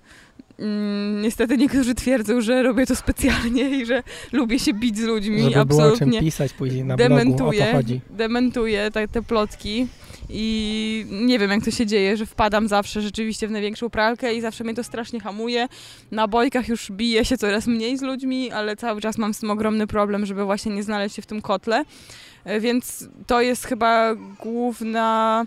Mm, 0.60 1.22
Niestety 1.22 1.58
niektórzy 1.58 1.96
twierdzą, 1.96 2.42
że 2.42 2.64
robię 2.64 2.86
to 2.86 2.96
specjalnie 2.96 3.70
i 3.70 3.86
że 3.86 4.04
lubię 4.32 4.60
się 4.60 4.74
bić 4.74 4.98
z 4.98 5.04
ludźmi. 5.04 5.42
Żeby 5.52 5.66
było 5.66 5.80
o 5.80 5.84
czym 5.84 5.92
Absolutnie 5.94 6.20
pisać 6.20 6.54
później 6.54 6.84
na 6.84 6.96
blogu, 6.96 7.14
o 7.14 7.18
to 7.18 7.24
dementuję, 7.26 7.72
chodzi. 7.74 8.02
dementuję 8.10 8.92
te, 8.92 9.08
te 9.08 9.22
plotki 9.22 9.88
i 10.30 11.06
nie 11.12 11.40
wiem 11.40 11.52
jak 11.52 11.66
to 11.66 11.72
się 11.72 11.86
dzieje, 11.86 12.18
że 12.18 12.26
wpadam 12.26 12.68
zawsze 12.68 13.02
rzeczywiście 13.02 13.48
w 13.48 13.52
największą 13.52 13.90
pralkę 13.90 14.34
i 14.36 14.42
zawsze 14.42 14.64
mnie 14.64 14.74
to 14.74 14.84
strasznie 14.84 15.20
hamuje. 15.20 15.68
Na 16.12 16.28
bojkach 16.28 16.68
już 16.68 16.92
biję 16.92 17.26
się 17.26 17.38
coraz 17.38 17.68
mniej 17.68 17.98
z 17.98 18.02
ludźmi, 18.02 18.52
ale 18.52 18.76
cały 18.76 19.02
czas 19.02 19.18
mam 19.18 19.34
z 19.34 19.40
tym 19.40 19.52
ogromny 19.52 19.88
problem, 19.88 20.26
żeby 20.26 20.46
właśnie 20.46 20.76
nie 20.76 20.84
znaleźć 20.84 21.16
się 21.16 21.22
w 21.22 21.26
tym 21.26 21.42
kotle. 21.42 21.84
E, 22.46 22.60
Więc 22.60 23.08
to 23.28 23.42
jest 23.42 23.66
chyba 23.66 24.16
główna 24.40 25.46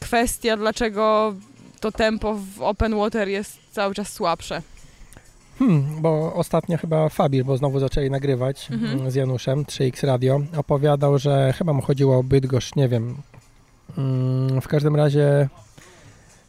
kwestia, 0.00 0.56
dlaczego 0.56 1.34
to 1.80 1.92
tempo 1.92 2.34
w 2.56 2.62
open 2.62 2.94
water 2.96 3.28
jest 3.28 3.58
cały 3.72 3.94
czas 3.94 4.12
słabsze. 4.12 4.62
Hmm, 5.58 5.84
bo 6.02 6.34
ostatnio 6.34 6.78
chyba 6.78 7.08
Fabir, 7.08 7.44
bo 7.44 7.56
znowu 7.56 7.78
zaczęli 7.80 8.10
nagrywać 8.10 8.68
Mhm. 8.70 9.10
z 9.10 9.14
Januszem, 9.14 9.64
3X 9.64 10.06
Radio, 10.06 10.40
opowiadał, 10.56 11.18
że 11.18 11.52
chyba 11.58 11.72
mu 11.72 11.82
chodziło 11.82 12.18
o 12.18 12.22
Bydgoszcz, 12.22 12.76
nie 12.76 12.88
wiem. 12.88 13.16
Mm, 13.98 14.60
W 14.60 14.68
każdym 14.68 14.96
razie 14.96 15.48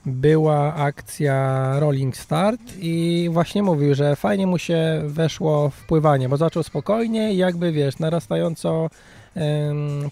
była 0.06 0.74
akcja 0.76 1.66
Rolling 1.80 2.18
Start 2.18 2.60
i 2.80 3.30
właśnie 3.32 3.64
mówił, 3.64 3.96
że 3.96 4.16
fajnie 4.16 4.48
mu 4.48 4.58
się 4.58 5.02
weszło 5.06 5.70
w 5.70 5.86
pływanie, 5.88 6.30
bo 6.30 6.38
zaczął 6.38 6.64
spokojnie 6.64 7.34
i 7.34 7.38
jakby, 7.38 7.72
wiesz, 7.72 8.00
narastająco 8.00 8.90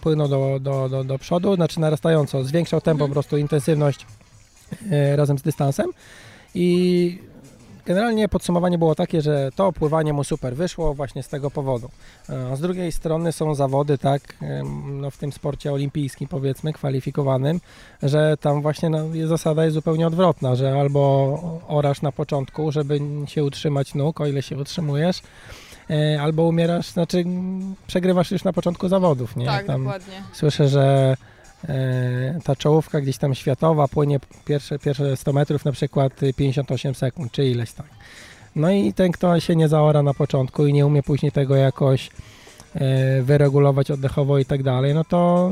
płynął 0.02 0.28
do, 0.28 0.60
do, 0.60 0.90
do, 0.90 1.04
do 1.04 1.20
przodu, 1.20 1.56
znaczy 1.56 1.80
narastająco, 1.80 2.44
zwiększał 2.44 2.82
tempo, 2.82 3.04
Mhm. 3.04 3.10
po 3.10 3.14
prostu 3.14 3.38
intensywność 3.38 4.06
e, 4.92 5.16
razem 5.16 5.38
z 5.38 5.42
dystansem 5.42 5.92
i 6.56 7.20
generalnie 7.86 8.30
podsumowanie 8.30 8.78
było 8.78 8.96
takie, 8.96 9.22
że 9.22 9.50
to 9.56 9.72
pływanie 9.74 10.14
mu 10.14 10.24
super 10.24 10.56
wyszło 10.56 10.94
właśnie 10.94 11.24
z 11.24 11.28
tego 11.28 11.52
powodu. 11.52 11.90
E, 12.30 12.48
A 12.52 12.56
z 12.56 12.62
drugiej 12.62 12.92
strony 12.92 13.32
są 13.32 13.56
zawody, 13.56 13.98
tak, 13.98 14.22
no 14.86 15.12
w 15.12 15.18
tym 15.18 15.32
sporcie 15.32 15.74
olimpijskim 15.74 16.28
powiedzmy, 16.28 16.74
kwalifikowanym, 16.74 17.60
że 18.04 18.38
tam 18.38 18.62
właśnie 18.62 18.90
no, 18.90 19.00
zasada 19.26 19.64
jest 19.64 19.74
zupełnie 19.74 20.08
odwrotna, 20.08 20.56
że 20.56 20.80
albo 20.80 21.62
orasz 21.68 22.02
na 22.02 22.12
początku, 22.12 22.72
żeby 22.72 23.00
się 23.28 23.44
utrzymać 23.44 23.96
nóg, 23.96 24.22
o 24.22 24.28
ile 24.28 24.42
się 24.42 24.58
utrzymujesz, 24.58 25.22
albo 26.22 26.44
umierasz, 26.44 26.90
znaczy 26.90 27.24
przegrywasz 27.88 28.32
już 28.32 28.44
na 28.44 28.54
początku 28.54 28.88
zawodów, 28.88 29.36
nie? 29.36 29.46
Tak, 29.46 29.66
Tam 29.66 29.84
dokładnie. 29.84 30.24
Słyszę, 30.34 30.68
że 30.68 31.18
e, 31.70 32.40
ta 32.44 32.56
czołówka 32.56 33.02
gdzieś 33.02 33.18
tam 33.18 33.36
światowa 33.36 33.88
płynie 33.88 34.20
pierwsze, 34.46 34.80
pierwsze 34.80 35.18
100 35.18 35.34
metrów 35.34 35.66
na 35.66 35.72
przykład 35.72 36.24
y, 36.24 36.34
58 36.34 36.96
sekund, 36.96 37.32
czy 37.32 37.46
ileś 37.46 37.74
tak. 37.74 37.88
No 38.56 38.72
i 38.72 38.94
ten, 38.94 39.12
kto 39.12 39.40
się 39.40 39.56
nie 39.56 39.68
zaora 39.68 40.04
na 40.04 40.14
początku 40.14 40.68
i 40.68 40.74
nie 40.74 40.86
umie 40.86 41.04
później 41.04 41.32
tego 41.32 41.56
jakoś 41.56 42.10
e, 42.76 43.22
wyregulować 43.22 43.92
oddechowo 43.92 44.40
i 44.40 44.46
tak 44.46 44.64
dalej, 44.64 44.94
no 44.94 45.04
to 45.04 45.52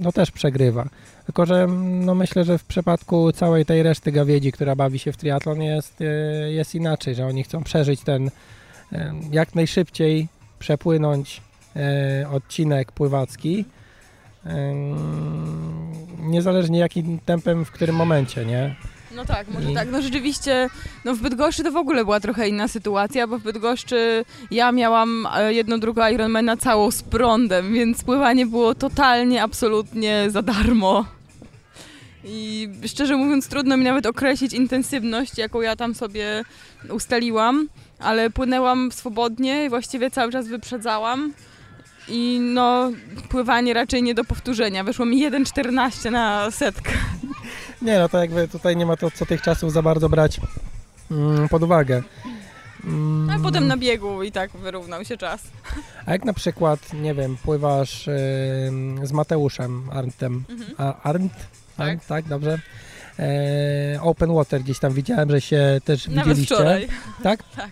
no 0.00 0.12
też 0.12 0.30
przegrywa. 0.30 0.88
Tylko, 1.26 1.46
że 1.46 1.66
no 1.80 2.14
myślę, 2.14 2.44
że 2.44 2.58
w 2.58 2.64
przypadku 2.64 3.32
całej 3.32 3.64
tej 3.64 3.82
reszty 3.82 4.12
gawiedzi, 4.12 4.52
która 4.52 4.76
bawi 4.76 4.98
się 4.98 5.12
w 5.12 5.16
triatlon 5.16 5.62
jest, 5.62 6.00
e, 6.00 6.04
jest 6.52 6.74
inaczej, 6.74 7.14
że 7.14 7.26
oni 7.26 7.44
chcą 7.44 7.64
przeżyć 7.64 8.00
ten 8.00 8.26
e, 8.26 8.30
jak 9.32 9.54
najszybciej 9.54 10.28
przepłynąć 10.58 11.40
e, 11.76 12.28
odcinek 12.30 12.92
pływacki, 12.92 13.64
niezależnie 16.18 16.78
jakim 16.78 17.18
tempem, 17.18 17.64
w 17.64 17.70
którym 17.70 17.96
momencie, 17.96 18.44
nie? 18.44 18.76
No 19.14 19.24
tak, 19.24 19.48
może 19.48 19.72
tak. 19.72 19.88
No 19.90 20.02
rzeczywiście, 20.02 20.68
no 21.04 21.14
w 21.14 21.20
Bydgoszczy 21.20 21.64
to 21.64 21.72
w 21.72 21.76
ogóle 21.76 22.04
była 22.04 22.20
trochę 22.20 22.48
inna 22.48 22.68
sytuacja, 22.68 23.26
bo 23.26 23.38
w 23.38 23.42
Bydgoszczy 23.42 24.24
ja 24.50 24.72
miałam 24.72 25.26
e, 25.34 25.54
jedną 25.54 25.80
drugą 25.80 26.08
Ironmana 26.08 26.56
całą 26.56 26.90
z 26.90 27.02
prądem, 27.02 27.72
więc 27.72 28.04
pływanie 28.04 28.46
było 28.46 28.74
totalnie, 28.74 29.42
absolutnie 29.42 30.26
za 30.28 30.42
darmo. 30.42 31.04
I 32.24 32.68
szczerze 32.86 33.16
mówiąc, 33.16 33.48
trudno 33.48 33.76
mi 33.76 33.84
nawet 33.84 34.06
określić 34.06 34.52
intensywność, 34.52 35.38
jaką 35.38 35.60
ja 35.60 35.76
tam 35.76 35.94
sobie 35.94 36.44
ustaliłam, 36.90 37.68
ale 38.00 38.30
płynęłam 38.30 38.92
swobodnie 38.92 39.64
i 39.64 39.68
właściwie 39.68 40.10
cały 40.10 40.32
czas 40.32 40.48
wyprzedzałam. 40.48 41.32
I 42.08 42.38
no, 42.40 42.90
pływanie 43.28 43.74
raczej 43.74 44.02
nie 44.02 44.14
do 44.14 44.24
powtórzenia. 44.24 44.84
Wyszło 44.84 45.06
mi 45.06 45.30
1,14 45.30 46.10
na 46.12 46.50
setkę. 46.50 46.92
Nie, 47.82 47.98
no 47.98 48.08
to 48.08 48.18
jakby 48.18 48.48
tutaj 48.48 48.76
nie 48.76 48.86
ma 48.86 48.96
to 48.96 49.10
co 49.10 49.26
tych 49.26 49.42
czasów 49.42 49.72
za 49.72 49.82
bardzo 49.82 50.08
brać 50.08 50.40
mm, 51.10 51.48
pod 51.48 51.62
uwagę. 51.62 52.02
Mm, 52.84 53.26
No, 53.26 53.32
A 53.32 53.38
potem 53.38 53.66
na 53.66 53.76
biegu 53.76 54.22
i 54.22 54.32
tak 54.32 54.50
wyrównał 54.50 55.04
się 55.04 55.16
czas. 55.16 55.42
A 56.06 56.12
jak 56.12 56.24
na 56.24 56.32
przykład, 56.32 56.92
nie 56.92 57.14
wiem, 57.14 57.36
pływasz 57.44 58.04
z 59.02 59.12
Mateuszem 59.12 59.90
Arndtem, 59.92 60.44
Mhm. 60.48 60.70
a 60.78 61.02
Arndt? 61.02 61.34
Tak. 61.76 61.88
Arndt, 61.88 62.06
tak, 62.06 62.24
dobrze? 62.28 62.58
E, 63.18 63.98
open 64.02 64.34
Water 64.34 64.60
gdzieś 64.62 64.78
tam 64.78 64.92
widziałem, 64.92 65.30
że 65.30 65.40
się 65.40 65.80
też 65.84 66.08
Nawet 66.08 66.24
widzieliście. 66.28 66.54
wczoraj. 66.54 66.88
Tak? 67.22 67.42
Tak. 67.56 67.70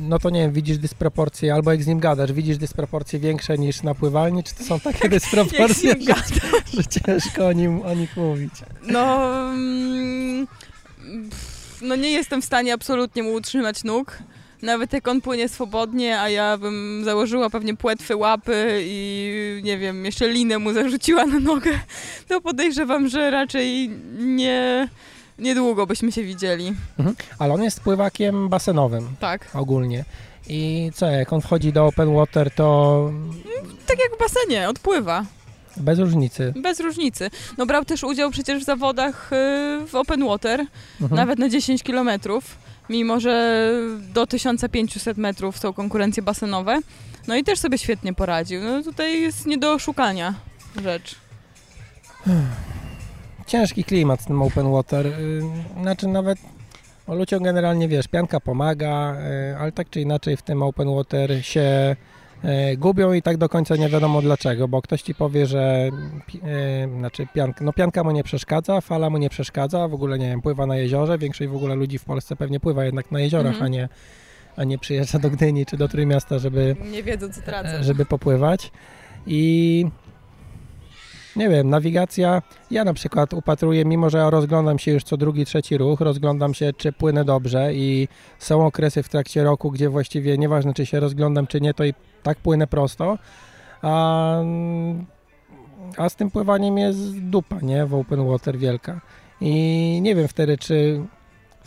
No 0.00 0.18
to 0.18 0.30
nie 0.30 0.40
wiem, 0.40 0.52
widzisz 0.52 0.78
dysproporcje, 0.78 1.54
albo 1.54 1.70
jak 1.70 1.82
z 1.82 1.86
nim 1.86 2.00
gadasz, 2.00 2.32
widzisz 2.32 2.58
dysproporcje 2.58 3.18
większe 3.18 3.58
niż 3.58 3.82
na 3.82 3.94
pływalni, 3.94 4.44
czy 4.44 4.54
to 4.54 4.64
są 4.64 4.80
takie 4.80 5.08
dysproporcje, 5.18 5.94
że, 6.00 6.14
że 6.74 6.84
ciężko 6.84 7.46
o, 7.46 7.52
nim, 7.52 7.82
o 7.82 7.94
nich 7.94 8.16
mówić? 8.16 8.52
No, 8.82 9.30
mm, 9.50 10.46
no 11.82 11.96
nie 11.96 12.10
jestem 12.10 12.42
w 12.42 12.44
stanie 12.44 12.72
absolutnie 12.72 13.22
mu 13.22 13.32
utrzymać 13.32 13.84
nóg. 13.84 14.18
Nawet 14.62 14.92
jak 14.92 15.08
on 15.08 15.20
płynie 15.20 15.48
swobodnie, 15.48 16.20
a 16.20 16.28
ja 16.28 16.58
bym 16.58 17.02
założyła 17.04 17.50
pewnie 17.50 17.76
płetwy 17.76 18.16
łapy 18.16 18.80
i 18.82 19.60
nie 19.64 19.78
wiem, 19.78 20.04
jeszcze 20.04 20.28
linę 20.28 20.58
mu 20.58 20.72
zarzuciła 20.72 21.26
na 21.26 21.40
nogę, 21.40 21.70
to 22.28 22.40
podejrzewam, 22.40 23.08
że 23.08 23.30
raczej 23.30 23.90
nie, 24.18 24.88
niedługo 25.38 25.86
byśmy 25.86 26.12
się 26.12 26.22
widzieli. 26.24 26.72
Ale 27.38 27.54
on 27.54 27.62
jest 27.62 27.80
pływakiem 27.80 28.48
basenowym 28.48 29.08
Tak. 29.20 29.48
ogólnie. 29.54 30.04
I 30.48 30.90
co, 30.94 31.06
jak 31.06 31.32
on 31.32 31.40
wchodzi 31.40 31.72
do 31.72 31.86
open 31.86 32.14
water, 32.14 32.50
to 32.50 33.10
Tak 33.86 33.98
jak 33.98 34.16
w 34.16 34.18
basenie, 34.20 34.68
odpływa. 34.68 35.24
bez 35.76 35.98
różnicy. 35.98 36.52
Bez 36.62 36.80
różnicy. 36.80 37.30
No 37.58 37.66
brał 37.66 37.84
też 37.84 38.04
udział 38.04 38.30
przecież 38.30 38.62
w 38.62 38.66
zawodach 38.66 39.30
y, 39.32 39.86
w 39.86 39.94
open 39.94 40.24
water, 40.26 40.60
Mhm. 41.00 41.16
nawet 41.16 41.38
na 41.38 41.48
10 41.48 41.82
kilometrów, 41.82 42.58
mimo 42.88 43.20
że 43.20 43.70
do 44.14 44.26
1500 44.26 45.16
metrów 45.18 45.58
są 45.58 45.72
konkurencje 45.72 46.22
basenowe. 46.22 46.80
No 47.28 47.36
i 47.36 47.44
też 47.44 47.58
sobie 47.58 47.78
świetnie 47.78 48.14
poradził. 48.14 48.60
No 48.64 48.82
tutaj 48.82 49.20
jest 49.22 49.46
nie 49.46 49.58
do 49.58 49.72
oszukania 49.72 50.34
rzecz. 50.82 51.14
Ciężki 53.48 53.84
klimat 53.84 54.20
z 54.20 54.24
tym 54.24 54.42
open 54.42 54.72
water. 54.72 55.06
y, 55.06 55.12
Znaczy 55.82 56.08
nawet 56.08 56.38
o 57.06 57.14
ludziom 57.14 57.42
generalnie 57.42 57.88
wiesz, 57.88 58.08
pianka 58.08 58.40
pomaga, 58.40 59.16
y, 59.52 59.56
ale 59.56 59.72
tak 59.72 59.90
czy 59.90 60.00
inaczej 60.00 60.36
w 60.36 60.42
tym 60.42 60.62
open 60.62 60.94
water 60.94 61.44
się 61.44 61.96
y, 62.72 62.76
gubią 62.76 63.12
i 63.12 63.22
tak 63.22 63.36
do 63.36 63.48
końca 63.48 63.76
nie 63.76 63.88
wiadomo 63.88 64.22
dlaczego, 64.22 64.68
bo 64.68 64.82
ktoś 64.82 65.02
ci 65.02 65.14
powie, 65.14 65.46
że 65.46 65.90
znaczy 66.98 67.26
pianka, 67.34 67.64
no 67.64 67.72
pianka 67.72 68.04
mu 68.04 68.10
nie 68.10 68.24
przeszkadza, 68.24 68.80
fala 68.80 69.10
mu 69.10 69.18
nie 69.18 69.30
przeszkadza, 69.30 69.88
w 69.88 69.94
ogóle 69.94 70.18
nie 70.18 70.26
wiem, 70.28 70.42
pływa 70.42 70.66
na 70.66 70.76
jeziorze, 70.76 71.18
większość 71.18 71.50
w 71.50 71.56
ogóle 71.56 71.74
ludzi 71.74 71.98
w 71.98 72.04
Polsce 72.04 72.36
pewnie 72.36 72.60
pływa 72.60 72.84
jednak 72.84 73.12
na 73.12 73.20
jeziorach, 73.20 73.52
Mhm. 73.52 73.64
a 73.64 73.68
nie 73.68 73.88
a 74.56 74.64
nie 74.64 74.78
przyjeżdża 74.78 75.18
do 75.18 75.30
Gdyni 75.30 75.66
czy 75.66 75.76
do 75.76 75.88
Trójmiasta, 75.88 76.38
żeby 76.38 76.76
Nie 76.90 77.02
wiedzą, 77.02 77.28
co 77.32 77.40
tracą. 77.42 77.68
żeby 77.80 78.04
popływać. 78.06 78.72
I 79.26 79.86
nie 81.36 81.48
wiem, 81.48 81.70
nawigacja. 81.70 82.42
Ja 82.70 82.84
na 82.84 82.94
przykład 82.94 83.34
upatruję, 83.34 83.84
mimo 83.84 84.10
że 84.10 84.30
rozglądam 84.30 84.78
się 84.78 84.90
już 84.90 85.04
co 85.04 85.16
drugi, 85.16 85.44
trzeci 85.44 85.78
ruch, 85.78 86.00
rozglądam 86.00 86.54
się, 86.54 86.72
czy 86.72 86.92
płynę 86.92 87.24
dobrze 87.24 87.74
i 87.74 88.08
są 88.38 88.66
okresy 88.66 89.02
w 89.02 89.08
trakcie 89.08 89.44
roku, 89.44 89.70
gdzie 89.70 89.88
właściwie 89.88 90.38
nieważne, 90.38 90.74
czy 90.74 90.86
się 90.86 91.00
rozglądam, 91.00 91.46
czy 91.46 91.60
nie, 91.60 91.74
to 91.74 91.84
i 91.84 91.94
tak 92.22 92.38
płynę 92.38 92.66
prosto. 92.66 93.18
A, 93.82 94.42
a 95.96 96.08
z 96.08 96.16
tym 96.16 96.30
pływaniem 96.30 96.78
jest 96.78 97.18
dupa, 97.20 97.56
nie? 97.62 97.86
W 97.86 97.94
open 97.94 98.28
water 98.28 98.58
wielka. 98.58 99.00
I 99.40 99.98
nie 100.02 100.14
wiem 100.14 100.28
wtedy, 100.28 100.58
czy 100.58 101.02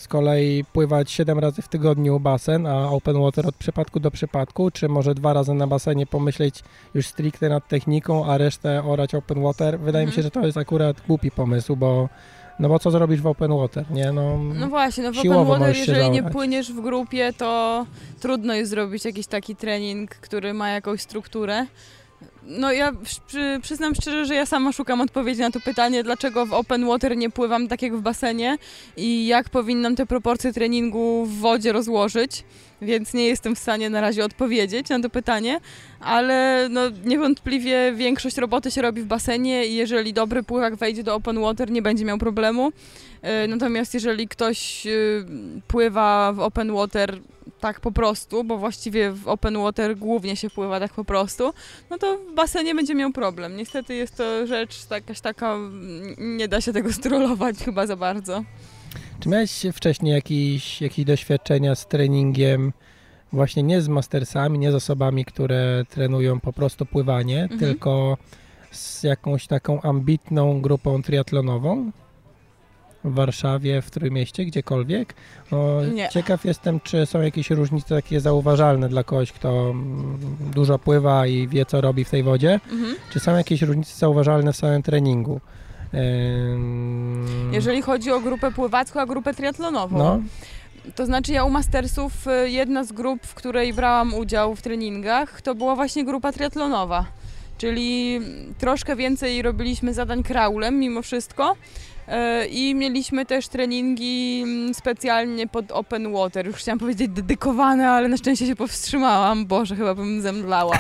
z 0.02 0.08
kolei 0.08 0.64
pływać 0.74 1.12
7 1.12 1.40
razy 1.40 1.62
w 1.62 1.68
tygodniu 1.68 2.20
basen, 2.20 2.68
a 2.68 2.90
open 2.90 3.22
water 3.22 3.48
od 3.48 3.56
przypadku 3.56 4.00
do 4.00 4.12
przypadku, 4.12 4.72
czy 4.72 4.90
może 4.90 5.16
dwa 5.16 5.34
razy 5.34 5.54
na 5.54 5.68
basenie 5.68 6.06
pomyśleć 6.08 6.64
już 6.94 7.08
stricte 7.08 7.50
nad 7.50 7.68
techniką, 7.68 8.26
a 8.26 8.38
resztę 8.38 8.84
orać 8.84 9.16
open 9.16 9.44
water. 9.44 9.80
Wydaje 9.80 10.06
mi 10.06 10.10
Mhm. 10.10 10.16
się, 10.16 10.22
że 10.22 10.32
to 10.32 10.46
jest 10.46 10.58
akurat 10.58 11.02
głupi 11.08 11.32
pomysł, 11.32 11.76
bo 11.76 12.10
no 12.60 12.70
bo 12.70 12.80
co 12.80 12.92
zrobisz 12.92 13.22
w 13.22 13.28
open 13.28 13.58
water, 13.58 13.86
nie? 13.92 14.12
No, 14.12 14.38
No 14.38 14.68
właśnie, 14.68 15.04
no 15.04 15.12
w 15.14 15.20
open 15.20 15.46
water, 15.46 15.76
jeżeli 15.78 16.10
nie 16.10 16.24
płyniesz 16.24 16.74
w 16.74 16.82
grupie, 16.82 17.34
to 17.38 17.86
trudno 18.20 18.54
jest 18.54 18.70
zrobić 18.72 19.06
jakiś 19.06 19.28
taki 19.28 19.56
trening, 19.56 20.10
który 20.16 20.54
ma 20.54 20.70
jakąś 20.70 21.02
strukturę. 21.02 21.66
No 22.44 22.72
ja 22.72 22.92
przy, 23.04 23.60
przyznam 23.62 23.96
szczerze, 23.96 24.26
że 24.26 24.36
ja 24.36 24.46
sama 24.46 24.72
szukam 24.72 25.02
odpowiedzi 25.02 25.42
na 25.42 25.52
to 25.52 25.60
pytanie, 25.60 26.04
dlaczego 26.04 26.46
w 26.46 26.54
open 26.54 26.88
water 26.88 27.18
nie 27.18 27.30
pływam 27.30 27.68
tak 27.68 27.82
jak 27.82 27.98
w 27.98 28.02
basenie 28.02 28.58
i 28.98 29.28
jak 29.28 29.50
powinnam 29.50 29.96
te 29.96 30.06
proporcje 30.06 30.54
treningu 30.54 31.26
w 31.26 31.40
wodzie 31.40 31.72
rozłożyć, 31.72 32.44
więc 32.82 33.14
nie 33.14 33.28
jestem 33.28 33.56
w 33.56 33.60
stanie 33.60 33.90
na 33.90 34.02
razie 34.02 34.26
odpowiedzieć 34.26 34.90
na 34.90 35.00
to 35.00 35.10
pytanie, 35.10 35.60
ale 36.00 36.68
no 36.70 36.82
niewątpliwie 37.06 37.94
większość 37.96 38.38
roboty 38.38 38.72
się 38.72 38.82
robi 38.82 39.02
w 39.02 39.06
basenie 39.06 39.66
i 39.66 39.76
jeżeli 39.76 40.14
dobry 40.14 40.44
pływak 40.44 40.76
wejdzie 40.76 41.04
do 41.04 41.16
open 41.16 41.42
water, 41.42 41.72
nie 41.72 41.82
będzie 41.82 42.06
miał 42.06 42.18
problemu. 42.18 42.72
E, 43.22 43.48
Natomiast 43.48 43.94
jeżeli 43.94 44.28
ktoś 44.28 44.88
y, 44.88 45.26
pływa 45.68 46.34
w 46.34 46.40
open 46.40 46.74
water 46.74 47.20
tak 47.62 47.80
po 47.80 47.92
prostu, 47.92 48.44
bo 48.44 48.58
właściwie 48.58 49.12
w 49.12 49.28
open 49.28 49.58
water 49.58 49.98
głównie 49.98 50.36
się 50.36 50.50
pływa 50.50 50.80
tak 50.80 50.94
po 50.94 51.06
prostu, 51.06 51.54
no 51.90 51.98
to 51.98 52.18
w 52.18 52.34
basenie 52.36 52.76
będzie 52.76 52.96
miał 52.96 53.12
problem. 53.12 53.56
Niestety 53.58 53.96
jest 53.96 54.18
to 54.18 54.48
rzecz 54.48 54.88
jakaś 54.92 55.22
taka, 55.22 55.54
mm, 55.54 56.38
nie 56.38 56.48
da 56.48 56.62
się 56.62 56.74
tego 56.74 56.94
strollować 56.94 57.58
chyba 57.66 57.88
za 57.88 57.96
bardzo. 57.96 58.44
Czy 59.20 59.30
miałeś 59.30 59.66
wcześniej 59.74 60.14
jakieś, 60.14 60.82
jakieś 60.82 61.06
doświadczenia 61.06 61.76
z 61.76 61.88
treningiem, 61.88 62.74
właśnie 63.34 63.64
nie 63.64 63.82
z 63.82 63.88
mastersami, 63.88 64.60
nie 64.60 64.72
z 64.72 64.76
osobami, 64.76 65.26
które 65.26 65.84
trenują 65.90 66.40
po 66.40 66.54
prostu 66.54 66.86
pływanie, 66.86 67.42
Mhm. 67.44 67.60
tylko 67.60 68.18
z 68.72 69.04
jakąś 69.04 69.48
taką 69.48 69.82
ambitną 69.82 70.62
grupą 70.62 71.02
triatlonową? 71.02 71.92
W 73.04 73.14
Warszawie, 73.14 73.82
w 73.82 73.92
Trójmieście, 73.92 74.46
gdziekolwiek. 74.46 75.14
Nie. 75.94 76.10
Ciekaw 76.10 76.46
jestem, 76.46 76.80
czy 76.80 77.06
są 77.06 77.22
jakieś 77.22 77.50
różnice 77.50 77.96
takie 77.96 78.20
zauważalne 78.20 78.90
dla 78.90 79.04
kogoś, 79.04 79.32
kto 79.32 79.74
dużo 80.54 80.80
pływa 80.80 81.28
i 81.28 81.48
wie, 81.48 81.66
co 81.66 81.82
robi 81.82 82.04
w 82.04 82.10
tej 82.10 82.24
wodzie. 82.24 82.60
Mhm. 82.72 82.96
Czy 83.14 83.20
są 83.20 83.38
jakieś 83.38 83.62
różnice 83.62 83.96
zauważalne 83.96 84.54
w 84.54 84.56
samym 84.58 84.84
treningu? 84.84 85.42
Ym, 85.94 87.26
Jeżeli 87.54 87.82
chodzi 87.82 88.12
o 88.12 88.20
grupę 88.20 88.52
pływacką, 88.52 89.00
a 89.00 89.06
grupę 89.06 89.34
triatlonową. 89.34 89.98
no, 89.98 90.20
To 90.96 91.06
znaczy 91.06 91.34
ja 91.34 91.44
u 91.44 91.50
Mastersów 91.50 92.28
y, 92.28 92.50
jedna 92.50 92.84
z 92.84 92.92
grup, 92.92 93.20
w 93.26 93.34
której 93.34 93.74
brałam 93.74 94.14
udział 94.14 94.56
w 94.56 94.62
treningach, 94.62 95.42
to 95.42 95.56
była 95.56 95.76
właśnie 95.76 96.06
grupa 96.06 96.32
triatlonowa. 96.32 97.06
Czyli 97.58 98.20
troszkę 98.58 98.96
więcej 98.96 99.42
robiliśmy 99.42 99.94
zadań 99.94 100.24
kraulem 100.24 100.80
mimo 100.80 101.02
wszystko. 101.02 101.56
Y, 102.08 102.48
I 102.48 102.76
mieliśmy 102.76 103.26
też 103.26 103.48
treningi 103.48 104.42
mm, 104.44 104.74
specjalnie 104.74 105.48
pod 105.48 105.72
open 105.72 106.14
water. 106.14 106.46
Już 106.48 106.56
chciałam 106.56 106.80
powiedzieć 106.80 107.08
dedykowane, 107.10 107.90
ale 107.90 108.08
na 108.08 108.18
szczęście 108.18 108.48
się 108.48 108.56
powstrzymałam. 108.56 109.46
Boże, 109.46 109.76
chyba 109.76 109.96
bym 109.96 110.22
zemdlała. 110.22 110.78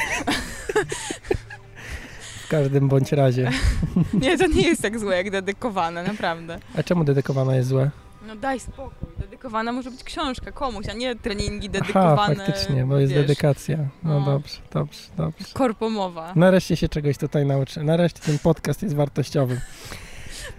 W 2.45 2.47
każdym 2.49 2.87
bądź 2.87 3.11
razie. 3.11 3.51
Nie, 4.21 4.37
to 4.37 4.47
nie 4.47 4.61
jest 4.61 4.81
tak 4.81 4.99
złe 4.99 5.17
jak 5.17 5.31
dedykowane, 5.31 6.03
naprawdę. 6.03 6.59
A 6.77 6.83
czemu 6.83 7.03
dedykowana 7.03 7.55
jest 7.55 7.69
złe? 7.69 7.89
No 8.27 8.35
daj 8.35 8.59
spokój. 8.59 9.07
Dedykowana 9.19 9.71
może 9.71 9.91
być 9.91 10.03
książka 10.03 10.51
komuś, 10.51 10.85
a 10.89 10.93
nie 10.93 11.15
treningi 11.15 11.69
Aha, 11.69 11.79
dedykowane. 11.79 12.35
faktycznie, 12.35 12.85
bo 12.85 12.97
jest 12.99 13.13
wiesz, 13.13 13.21
dedykacja. 13.21 13.77
No, 14.03 14.19
No. 14.19 14.25
dobrze, 14.25 14.57
dobrze, 14.73 14.99
dobrze. 15.17 15.45
Korpomowa. 15.53 16.33
Nareszcie 16.35 16.75
się 16.75 16.89
czegoś 16.89 17.17
tutaj 17.17 17.45
nauczy. 17.45 17.83
Nareszcie 17.83 18.19
ten 18.19 18.39
podcast 18.39 18.83
jest 18.83 18.95
wartościowy. 18.95 19.61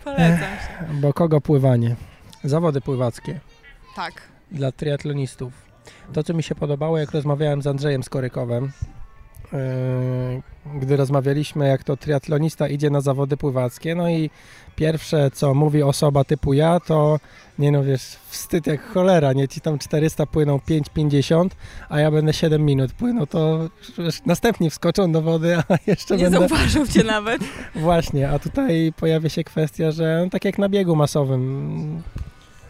Polecam 0.05 0.39
się. 0.39 0.95
Bo 1.01 1.13
kogo 1.13 1.41
pływanie? 1.41 1.97
Zawody 2.45 2.81
pływackie 2.81 3.41
Tak. 3.97 4.13
dla 4.51 4.73
triatlonistów. 4.73 5.53
To, 6.13 6.23
co 6.23 6.35
mi 6.35 6.43
się 6.43 6.55
podobało, 6.55 6.99
jak 6.99 7.11
rozmawiałem 7.11 7.63
z 7.63 7.67
Andrzejem 7.67 8.03
Skorykowem, 8.03 8.73
gdy 10.81 10.97
rozmawialiśmy, 10.97 11.69
jak 11.69 11.85
to 11.85 11.97
triatlonista 11.97 12.69
idzie 12.69 12.91
na 12.91 13.01
zawody 13.01 13.37
pływackie, 13.37 13.95
no 13.95 14.11
i 14.11 14.31
pierwsze, 14.77 15.31
co 15.31 15.55
mówi 15.55 15.83
osoba 15.83 16.25
typu 16.25 16.53
ja, 16.53 16.81
to 16.81 17.19
nie 17.59 17.73
no 17.73 17.85
wiesz, 17.85 18.17
wstyd 18.29 18.67
jak 18.67 18.87
cholera, 18.87 19.33
nie? 19.33 19.49
Ci 19.49 19.61
tam 19.61 19.79
400 19.79 20.27
płyną 20.27 20.57
5,50, 20.57 21.49
a 21.89 22.01
ja 22.01 22.11
będę 22.11 22.33
7 22.33 22.65
minut 22.65 22.93
płynął, 22.93 23.27
to 23.27 23.69
następni 24.27 24.71
wskoczą 24.71 25.13
do 25.13 25.23
wody, 25.23 25.57
a 25.57 25.63
jeszcze 25.87 26.17
Nie 26.17 26.23
będę... 26.25 26.39
zauważył 26.39 26.87
cię 26.87 27.05
nawet. 27.05 27.43
Właśnie, 27.75 28.31
a 28.31 28.39
tutaj 28.39 28.93
pojawia 28.97 29.29
się 29.29 29.45
kwestia, 29.45 29.91
że 29.91 30.21
no, 30.25 30.31
tak 30.31 30.45
jak 30.45 30.59
na 30.59 30.69
biegu 30.69 30.97
masowym, 30.97 32.03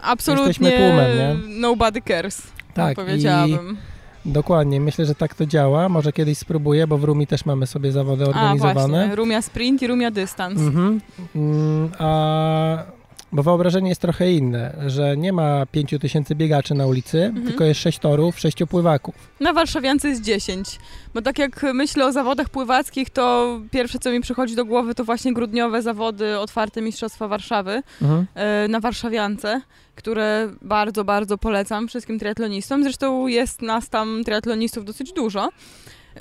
Absolutnie 0.02 0.72
tłumem, 0.72 1.18
nie? 1.18 1.60
nobody 1.60 2.02
cares, 2.02 2.42
tak, 2.74 2.96
powiedziałabym. 2.96 3.76
i 3.88 3.91
dokładnie, 4.24 4.80
myślę, 4.80 5.04
że 5.06 5.14
tak 5.14 5.34
to 5.34 5.46
działa, 5.46 5.88
może 5.88 6.12
kiedyś 6.12 6.38
spróbuję, 6.38 6.86
bo 6.86 6.98
w 6.98 7.04
Rumi 7.04 7.26
też 7.26 7.44
mamy 7.44 7.66
sobie 7.66 7.92
zawody 7.92 8.24
A 8.24 8.28
organizowane. 8.28 8.74
właśnie, 8.88 9.16
rumia 9.16 9.42
sprint 9.42 9.82
i 9.82 9.86
rumia 9.86 10.10
dystans. 10.10 10.60
Mhm. 10.60 11.00
Mm, 11.36 11.90
a, 11.98 12.82
bo 13.34 13.42
wyobrażenie 13.42 13.88
jest 13.88 14.00
trochę 14.00 14.32
inne, 14.32 14.74
że 14.86 15.16
nie 15.16 15.32
ma 15.32 15.66
5 15.66 15.94
tysięcy 16.00 16.34
biegaczy 16.34 16.74
na 16.74 16.86
ulicy, 16.86 17.24
Mhm. 17.24 17.46
tylko 17.46 17.64
jest 17.64 17.80
6 17.80 17.98
torów, 17.98 18.38
6 18.40 18.56
pływaków. 18.70 19.14
Na 19.40 19.52
Warszawiance 19.52 20.08
jest 20.08 20.22
10. 20.22 20.78
Bo 21.14 21.22
tak 21.22 21.38
jak 21.38 21.66
myślę 21.74 22.06
o 22.06 22.12
zawodach 22.12 22.48
pływackich, 22.48 23.10
to 23.10 23.60
pierwsze 23.70 23.98
co 23.98 24.10
mi 24.10 24.20
przychodzi 24.20 24.56
do 24.56 24.64
głowy 24.64 24.94
to 24.94 25.04
właśnie 25.04 25.32
grudniowe 25.34 25.82
zawody 25.82 26.38
otwarte 26.38 26.82
Mistrzostwa 26.82 27.28
Warszawy. 27.28 27.82
Mhm. 28.02 28.26
e, 28.34 28.68
na 28.68 28.80
Warszawiance, 28.80 29.60
które 29.94 30.50
bardzo, 30.62 31.04
bardzo 31.04 31.38
polecam 31.38 31.88
wszystkim 31.88 32.18
triatlonistom. 32.18 32.82
Zresztą 32.82 33.26
jest 33.26 33.62
nas 33.62 33.88
tam 33.88 34.24
triatlonistów 34.24 34.84
dosyć 34.84 35.12
dużo. 35.12 35.48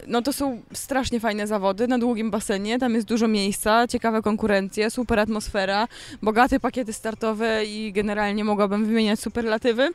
No 0.07 0.21
to 0.21 0.33
są 0.33 0.61
strasznie 0.73 1.19
fajne 1.19 1.47
zawody 1.47 1.87
na 1.87 1.97
długim 1.97 2.31
basenie, 2.31 2.79
tam 2.79 2.93
jest 2.93 3.07
dużo 3.07 3.27
miejsca, 3.27 3.87
ciekawe 3.87 4.21
konkurencje, 4.21 4.91
super 4.91 5.19
atmosfera, 5.19 5.87
bogate 6.21 6.59
pakiety 6.59 6.93
startowe 6.93 7.65
i 7.65 7.91
generalnie 7.93 8.43
mogłabym 8.43 8.85
wymieniać 8.85 9.19
superlatywy. 9.19 9.89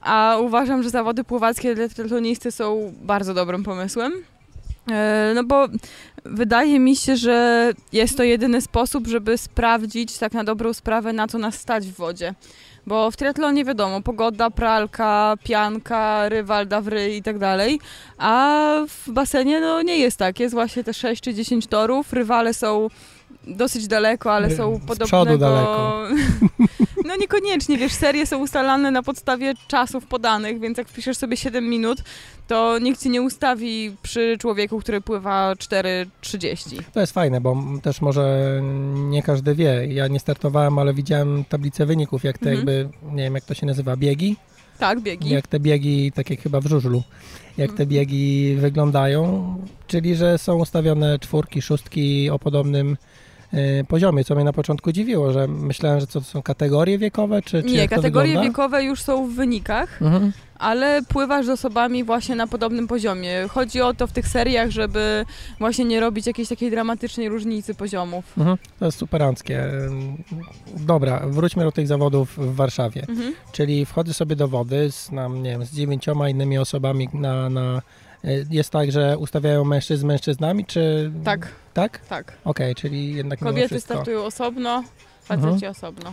A 0.00 0.36
uważam, 0.40 0.82
że 0.82 0.90
zawody 0.90 1.24
pływackie 1.24 1.74
dla 1.74 1.88
triatlonisty 1.88 2.52
są 2.52 2.94
bardzo 3.02 3.34
dobrym 3.34 3.62
pomysłem. 3.62 4.12
E, 4.90 5.32
No 5.34 5.44
bo 5.44 5.66
wydaje 6.24 6.80
mi 6.80 6.96
się, 6.96 7.16
że 7.16 7.70
jest 7.92 8.16
to 8.16 8.22
jedyny 8.22 8.60
sposób, 8.60 9.06
żeby 9.06 9.38
sprawdzić 9.38 10.18
tak 10.18 10.32
na 10.32 10.44
dobrą 10.44 10.72
sprawę, 10.72 11.12
na 11.12 11.28
co 11.28 11.38
nas 11.38 11.54
stać 11.54 11.86
w 11.86 11.92
wodzie. 11.94 12.34
Bo 12.86 13.10
w 13.10 13.16
triatlonie 13.16 13.64
wiadomo, 13.64 14.02
pogoda, 14.02 14.50
pralka, 14.50 15.34
pianka, 15.44 16.28
rywal, 16.28 16.66
dawry 16.66 17.16
i 17.16 17.22
tak 17.22 17.38
dalej, 17.38 17.80
a 18.18 18.74
w 18.88 19.10
basenie 19.10 19.60
no 19.60 19.82
nie 19.82 19.98
jest 19.98 20.16
tak. 20.18 20.40
Jest 20.40 20.54
właśnie 20.54 20.84
te 20.84 20.94
6 20.94 21.22
czy 21.22 21.34
10 21.34 21.66
torów, 21.66 22.12
rywale 22.12 22.54
są 22.54 22.88
dosyć 23.46 23.86
daleko, 23.86 24.32
ale 24.32 24.56
są 24.56 24.76
z 24.76 24.86
podobnego... 24.86 25.38
daleko. 25.38 26.02
No 27.04 27.16
niekoniecznie, 27.16 27.78
wiesz, 27.78 27.92
serie 27.92 28.26
są 28.26 28.38
ustalane 28.38 28.90
na 28.90 29.02
podstawie 29.02 29.54
czasów 29.68 30.06
podanych, 30.06 30.60
więc 30.60 30.78
jak 30.78 30.88
wpiszesz 30.88 31.16
sobie 31.16 31.36
7 31.36 31.68
minut, 31.68 31.98
to 32.48 32.78
nikt 32.78 33.02
ci 33.02 33.10
nie 33.10 33.22
ustawi 33.22 33.96
przy 34.02 34.36
człowieku, 34.40 34.80
który 34.80 35.00
pływa 35.00 35.52
4.30. 35.54 36.78
To 36.92 37.00
jest 37.00 37.12
fajne, 37.12 37.40
bo 37.40 37.56
też 37.82 38.00
może 38.00 38.60
nie 38.94 39.22
każdy 39.22 39.54
wie. 39.54 39.86
Ja 39.88 40.08
nie 40.08 40.20
startowałem, 40.20 40.78
ale 40.78 40.94
widziałem 40.94 41.44
tablicę 41.44 41.86
wyników, 41.86 42.24
jak 42.24 42.38
te 42.38 42.50
Mhm. 42.50 42.56
jakby, 42.56 42.88
nie 43.12 43.22
wiem 43.22 43.34
jak 43.34 43.44
to 43.44 43.54
się 43.54 43.66
nazywa, 43.66 43.96
biegi? 43.96 44.36
Tak, 44.78 45.00
biegi. 45.00 45.30
Jak 45.30 45.46
te 45.46 45.60
biegi, 45.60 46.12
tak 46.12 46.30
jak 46.30 46.40
chyba 46.40 46.60
w 46.60 46.66
żużlu, 46.66 47.02
jak 47.58 47.68
te 47.70 47.72
Mhm. 47.72 47.88
biegi 47.88 48.54
wyglądają, 48.58 49.54
czyli 49.86 50.16
że 50.16 50.38
są 50.38 50.54
ustawione 50.58 51.18
czwórki, 51.18 51.62
szóstki 51.62 52.30
o 52.30 52.38
podobnym 52.38 52.96
poziomie, 53.88 54.24
co 54.24 54.34
mnie 54.34 54.44
na 54.44 54.52
początku 54.52 54.92
dziwiło, 54.92 55.32
że 55.32 55.48
myślałem, 55.48 56.00
że 56.00 56.06
to 56.06 56.20
są 56.20 56.42
kategorie 56.42 56.98
wiekowe, 56.98 57.42
czy, 57.42 57.62
czy 57.62 57.68
Nie, 57.68 57.88
kategorie 57.88 58.40
wiekowe 58.40 58.84
już 58.84 59.02
są 59.02 59.26
w 59.26 59.34
wynikach, 59.34 60.02
Mhm. 60.02 60.32
ale 60.58 61.02
pływasz 61.08 61.46
z 61.46 61.48
osobami 61.48 62.04
właśnie 62.04 62.36
na 62.36 62.46
podobnym 62.46 62.88
poziomie. 62.88 63.48
Chodzi 63.48 63.80
o 63.80 63.94
to 63.94 64.06
w 64.06 64.12
tych 64.12 64.28
seriach, 64.28 64.70
żeby 64.70 65.24
właśnie 65.58 65.84
nie 65.84 66.00
robić 66.00 66.26
jakiejś 66.26 66.48
takiej 66.48 66.70
dramatycznej 66.70 67.28
różnicy 67.28 67.74
poziomów. 67.74 68.24
Mhm. 68.38 68.56
To 68.78 68.84
jest 68.84 68.98
superanckie. 68.98 69.64
Dobra, 70.76 71.22
wróćmy 71.26 71.64
do 71.64 71.72
tych 71.72 71.86
zawodów 71.86 72.36
w 72.38 72.54
Warszawie. 72.54 73.02
Mhm. 73.08 73.34
Czyli 73.52 73.86
wchodzę 73.86 74.14
sobie 74.14 74.36
do 74.36 74.48
wody 74.48 74.92
z, 74.92 75.10
nam, 75.12 75.42
nie 75.42 75.50
wiem, 75.50 75.64
z 75.64 75.72
dziewięcioma 75.74 76.28
innymi 76.28 76.58
osobami 76.58 77.08
na, 77.14 77.50
na... 77.50 77.82
y, 78.24 78.46
Jest 78.50 78.70
tak, 78.70 78.92
że 78.92 79.18
ustawiają 79.18 79.64
mężczyzn 79.64 80.00
z 80.00 80.04
mężczyznami, 80.04 80.64
czy... 80.64 81.12
Tak, 81.24 81.48
Tak? 81.74 81.98
tak. 82.08 82.32
Okej, 82.44 82.74
czyli 82.74 83.14
jednak 83.14 83.38
Kobiety 83.38 83.80
startują 83.80 84.24
osobno, 84.24 84.84
faceci 85.22 85.48
Mhm. 85.48 85.70
osobno. 85.72 86.12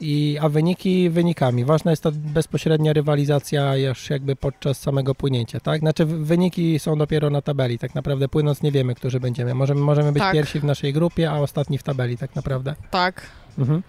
I, 0.00 0.38
a 0.40 0.48
wyniki 0.48 1.10
wynikami. 1.10 1.64
Ważna 1.64 1.90
jest 1.90 2.02
ta 2.02 2.10
bezpośrednia 2.14 2.92
rywalizacja 2.92 3.76
już 3.76 4.10
jakby 4.10 4.36
podczas 4.36 4.80
samego 4.80 5.14
płynięcia, 5.14 5.60
tak? 5.60 5.80
Znaczy 5.80 6.04
wyniki 6.06 6.78
są 6.78 6.98
dopiero 6.98 7.30
na 7.30 7.42
tabeli, 7.42 7.78
tak 7.78 7.94
naprawdę 7.94 8.28
płynąc 8.28 8.62
nie 8.62 8.72
wiemy, 8.72 8.94
którzy 8.94 9.20
będziemy. 9.20 9.54
Możemy, 9.54 9.80
możemy 9.80 10.12
być 10.12 10.22
Tak. 10.22 10.32
pierwsi 10.32 10.60
w 10.60 10.64
naszej 10.64 10.92
grupie, 10.92 11.30
a 11.30 11.38
ostatni 11.38 11.78
w 11.78 11.82
tabeli 11.82 12.18
tak 12.18 12.34
naprawdę. 12.36 12.74
Tak. 12.90 13.22
Mhm. 13.58 13.82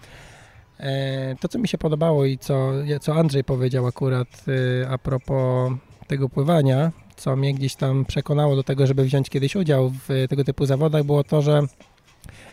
E, 0.80 1.36
to, 1.40 1.48
co 1.48 1.58
mi 1.58 1.68
się 1.68 1.78
podobało 1.78 2.24
i 2.24 2.38
co, 2.38 2.72
co 3.00 3.14
Andrzej 3.14 3.44
powiedział 3.44 3.86
akurat 3.86 4.28
y, 4.48 4.86
a 4.90 4.98
propos 4.98 5.72
tego 6.06 6.28
pływania, 6.28 6.92
co 7.16 7.36
mnie 7.36 7.54
gdzieś 7.54 7.74
tam 7.74 8.04
przekonało 8.04 8.56
do 8.56 8.62
tego, 8.62 8.86
żeby 8.86 9.04
wziąć 9.04 9.30
kiedyś 9.30 9.56
udział 9.56 9.90
w 9.90 10.10
y, 10.10 10.28
tego 10.28 10.44
typu 10.44 10.66
zawodach, 10.66 11.04
było 11.04 11.24
to, 11.24 11.42
że 11.42 11.62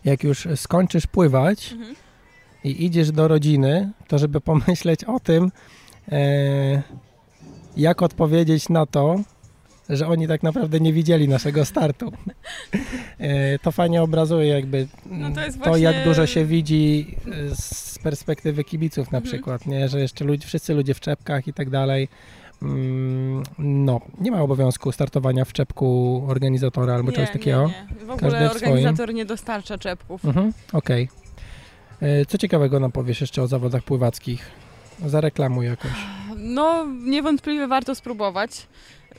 jak 0.05 0.23
już 0.23 0.47
skończysz 0.55 1.07
pływać, 1.07 1.71
Mhm. 1.73 1.95
i 2.63 2.85
idziesz 2.85 3.11
do 3.11 3.27
rodziny, 3.27 3.91
to 4.07 4.17
żeby 4.19 4.41
pomyśleć 4.51 5.03
o 5.03 5.19
tym, 5.19 5.51
e, 6.11 6.81
jak 7.77 8.01
odpowiedzieć 8.01 8.69
na 8.69 8.85
to, 8.85 9.19
że 9.89 10.07
oni 10.07 10.27
tak 10.27 10.43
naprawdę 10.43 10.79
nie 10.79 10.93
widzieli 10.93 11.27
naszego 11.27 11.65
startu. 11.65 12.11
E, 13.19 13.59
to 13.59 13.71
fajnie 13.71 14.03
obrazuje 14.03 14.47
jakby 14.47 14.87
No 15.05 15.31
to 15.31 15.41
jest 15.41 15.57
to, 15.59 15.63
właśnie- 15.65 15.83
jak 15.83 16.03
dużo 16.03 16.25
się 16.27 16.45
widzi 16.45 17.15
e, 17.51 17.55
z 17.55 17.99
perspektywy 18.03 18.63
kibiców 18.63 19.11
na 19.11 19.17
Mhm. 19.17 19.23
przykład, 19.23 19.65
nie? 19.65 19.89
że 19.89 19.99
jeszcze 19.99 20.25
ludzie, 20.25 20.47
wszyscy 20.47 20.73
ludzie 20.73 20.93
w 20.93 20.99
czepkach 20.99 21.47
i 21.47 21.53
tak 21.53 21.69
dalej. 21.69 22.07
Mm, 22.61 23.43
No, 23.57 24.01
nie 24.19 24.31
ma 24.31 24.41
obowiązku 24.41 24.91
startowania 24.91 25.45
w 25.45 25.53
czepku 25.53 26.23
organizatora 26.27 26.95
albo 26.95 27.09
nie, 27.11 27.15
czegoś 27.15 27.31
takiego. 27.33 27.67
Nie, 27.67 27.73
nie. 27.99 28.05
W 28.05 28.07
Każdy 28.07 28.13
ogóle 28.25 28.49
swoim. 28.49 28.71
organizator 28.71 29.13
nie 29.13 29.25
dostarcza 29.25 29.77
czepków. 29.77 30.25
Mhm, 30.25 30.53
Okej. 30.73 31.09
E, 32.01 32.25
Co 32.25 32.37
ciekawego 32.37 32.79
nam 32.79 32.91
powiesz 32.91 33.21
jeszcze 33.21 33.41
o 33.41 33.47
zawodach 33.47 33.83
pływackich? 33.83 34.45
Zareklamuj 35.05 35.65
jakoś. 35.65 35.91
No, 36.37 36.85
niewątpliwie 37.03 37.67
warto 37.67 37.95
spróbować. 37.95 38.67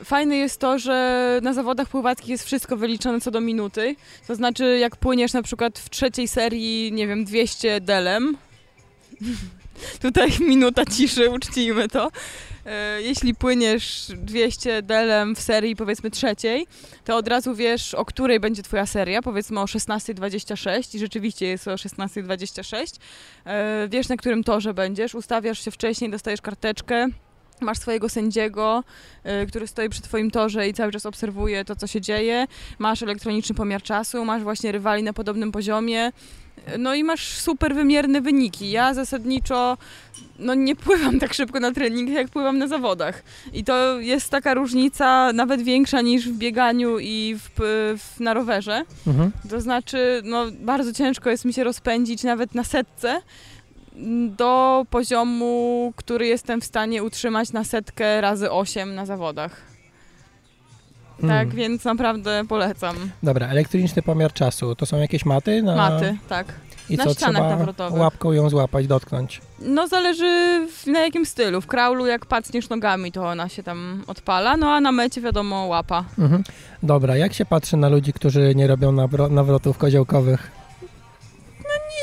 Fajne 0.04 0.36
jest 0.36 0.60
to, 0.60 0.78
że 0.78 1.40
na 1.42 1.52
zawodach 1.54 1.88
pływackich 1.88 2.28
jest 2.28 2.44
wszystko 2.44 2.76
wyliczone 2.76 3.20
co 3.20 3.30
do 3.30 3.40
minuty. 3.40 3.96
To 4.26 4.34
znaczy, 4.34 4.78
jak 4.78 4.96
płyniesz 4.96 5.32
na 5.32 5.42
przykład 5.42 5.78
w 5.78 5.90
trzeciej 5.90 6.28
serii, 6.28 6.92
nie 6.92 7.06
wiem, 7.06 7.24
200 7.24 7.80
delem, 7.80 8.36
tutaj 10.02 10.28
minuta 10.40 10.84
ciszy, 10.86 11.30
uczcijmy 11.30 11.88
to. 11.88 12.10
E, 12.66 13.02
Jeśli 13.02 13.34
płyniesz 13.34 14.06
200 14.16 14.82
delem 14.82 15.36
w 15.36 15.40
serii 15.40 15.76
powiedzmy 15.76 16.10
trzeciej, 16.10 16.66
to 17.04 17.16
od 17.16 17.28
razu 17.28 17.54
wiesz, 17.54 17.94
o 17.94 18.04
której 18.04 18.40
będzie 18.40 18.62
twoja 18.62 18.86
seria, 18.86 19.22
powiedzmy 19.22 19.60
o 19.60 19.64
16.26 19.64 20.94
i 20.94 20.98
rzeczywiście 20.98 21.46
jest 21.46 21.68
o 21.68 21.74
16.26. 21.74 22.96
E, 23.44 23.88
Wiesz, 23.88 24.08
na 24.08 24.16
którym 24.16 24.44
torze 24.44 24.74
będziesz, 24.74 25.14
ustawiasz 25.14 25.64
się 25.64 25.70
wcześniej, 25.70 26.10
dostajesz 26.10 26.40
karteczkę, 26.40 27.08
Masz 27.62 27.78
swojego 27.78 28.08
sędziego, 28.08 28.84
y, 29.42 29.46
który 29.46 29.66
stoi 29.66 29.88
przy 29.88 30.02
twoim 30.02 30.30
torze 30.30 30.68
i 30.68 30.74
cały 30.74 30.92
czas 30.92 31.06
obserwuje 31.06 31.64
to, 31.64 31.76
co 31.76 31.86
się 31.86 32.00
dzieje. 32.00 32.46
Masz 32.78 33.02
elektroniczny 33.02 33.54
pomiar 33.54 33.82
czasu, 33.82 34.24
masz 34.24 34.42
właśnie 34.42 34.72
rywali 34.72 35.02
na 35.02 35.12
podobnym 35.12 35.52
poziomie. 35.52 36.12
No 36.78 36.94
i 36.94 37.04
masz 37.04 37.38
super 37.38 37.74
wymierne 37.74 38.20
wyniki. 38.20 38.70
Ja 38.70 38.94
zasadniczo 38.94 39.78
no 40.38 40.54
nie 40.54 40.76
pływam 40.76 41.20
tak 41.20 41.34
szybko 41.34 41.60
na 41.60 41.72
treningach, 41.72 42.14
jak 42.14 42.28
pływam 42.28 42.58
na 42.58 42.68
zawodach. 42.68 43.22
I 43.52 43.64
to 43.64 44.00
jest 44.00 44.30
taka 44.30 44.54
różnica 44.54 45.32
nawet 45.32 45.62
większa 45.62 46.00
niż 46.00 46.28
w 46.28 46.32
bieganiu 46.32 46.98
i 46.98 47.36
w, 47.38 47.50
w, 47.98 48.20
na 48.20 48.34
rowerze. 48.34 48.84
Mhm. 49.06 49.30
To 49.50 49.60
znaczy, 49.60 50.22
no 50.24 50.46
bardzo 50.60 50.92
ciężko 50.92 51.30
jest 51.30 51.44
mi 51.44 51.52
się 51.52 51.64
rozpędzić 51.64 52.24
nawet 52.24 52.54
na 52.54 52.64
setce 52.64 53.20
do 54.28 54.86
poziomu, 54.90 55.92
który 55.96 56.26
jestem 56.26 56.60
w 56.60 56.64
stanie 56.64 57.02
utrzymać 57.02 57.52
na 57.52 57.64
setkę 57.64 58.20
razy 58.20 58.50
8 58.50 58.94
na 58.94 59.06
zawodach. 59.06 59.71
Tak, 61.20 61.42
Mm. 61.46 61.50
więc 61.56 61.84
naprawdę 61.84 62.42
polecam. 62.48 62.96
Dobra, 63.22 63.48
elektroniczny 63.48 64.02
pomiar 64.02 64.32
czasu. 64.32 64.74
To 64.74 64.86
są 64.86 64.98
jakieś 65.00 65.24
maty? 65.24 65.62
Na... 65.62 65.76
Maty, 65.76 66.16
tak. 66.28 66.46
I 66.90 66.96
na 66.96 67.04
co, 67.04 67.14
ścianach 67.14 67.42
trzeba 67.42 67.56
nawrotowych. 67.56 68.00
łapką 68.00 68.32
ją 68.32 68.50
złapać, 68.50 68.86
dotknąć? 68.86 69.40
No 69.60 69.88
zależy 69.88 70.60
w, 70.72 70.86
na 70.86 71.00
jakim 71.00 71.26
stylu. 71.26 71.60
W 71.60 71.66
kraulu 71.66 72.06
jak 72.06 72.26
pacniesz 72.26 72.68
nogami, 72.68 73.12
to 73.12 73.26
ona 73.28 73.48
się 73.48 73.62
tam 73.62 74.04
odpala, 74.06 74.56
no 74.56 74.70
a 74.70 74.80
na 74.80 74.92
mecie 74.92 75.20
wiadomo 75.20 75.66
łapa. 75.66 76.04
Mhm. 76.18 76.42
Dobra, 76.82 77.16
jak 77.16 77.32
się 77.34 77.44
patrzy 77.44 77.76
na 77.76 77.88
ludzi, 77.88 78.12
którzy 78.12 78.54
nie 78.54 78.66
robią 78.66 78.92
nawro- 78.92 79.30
nawrotów 79.30 79.78
koziołkowych? 79.78 80.50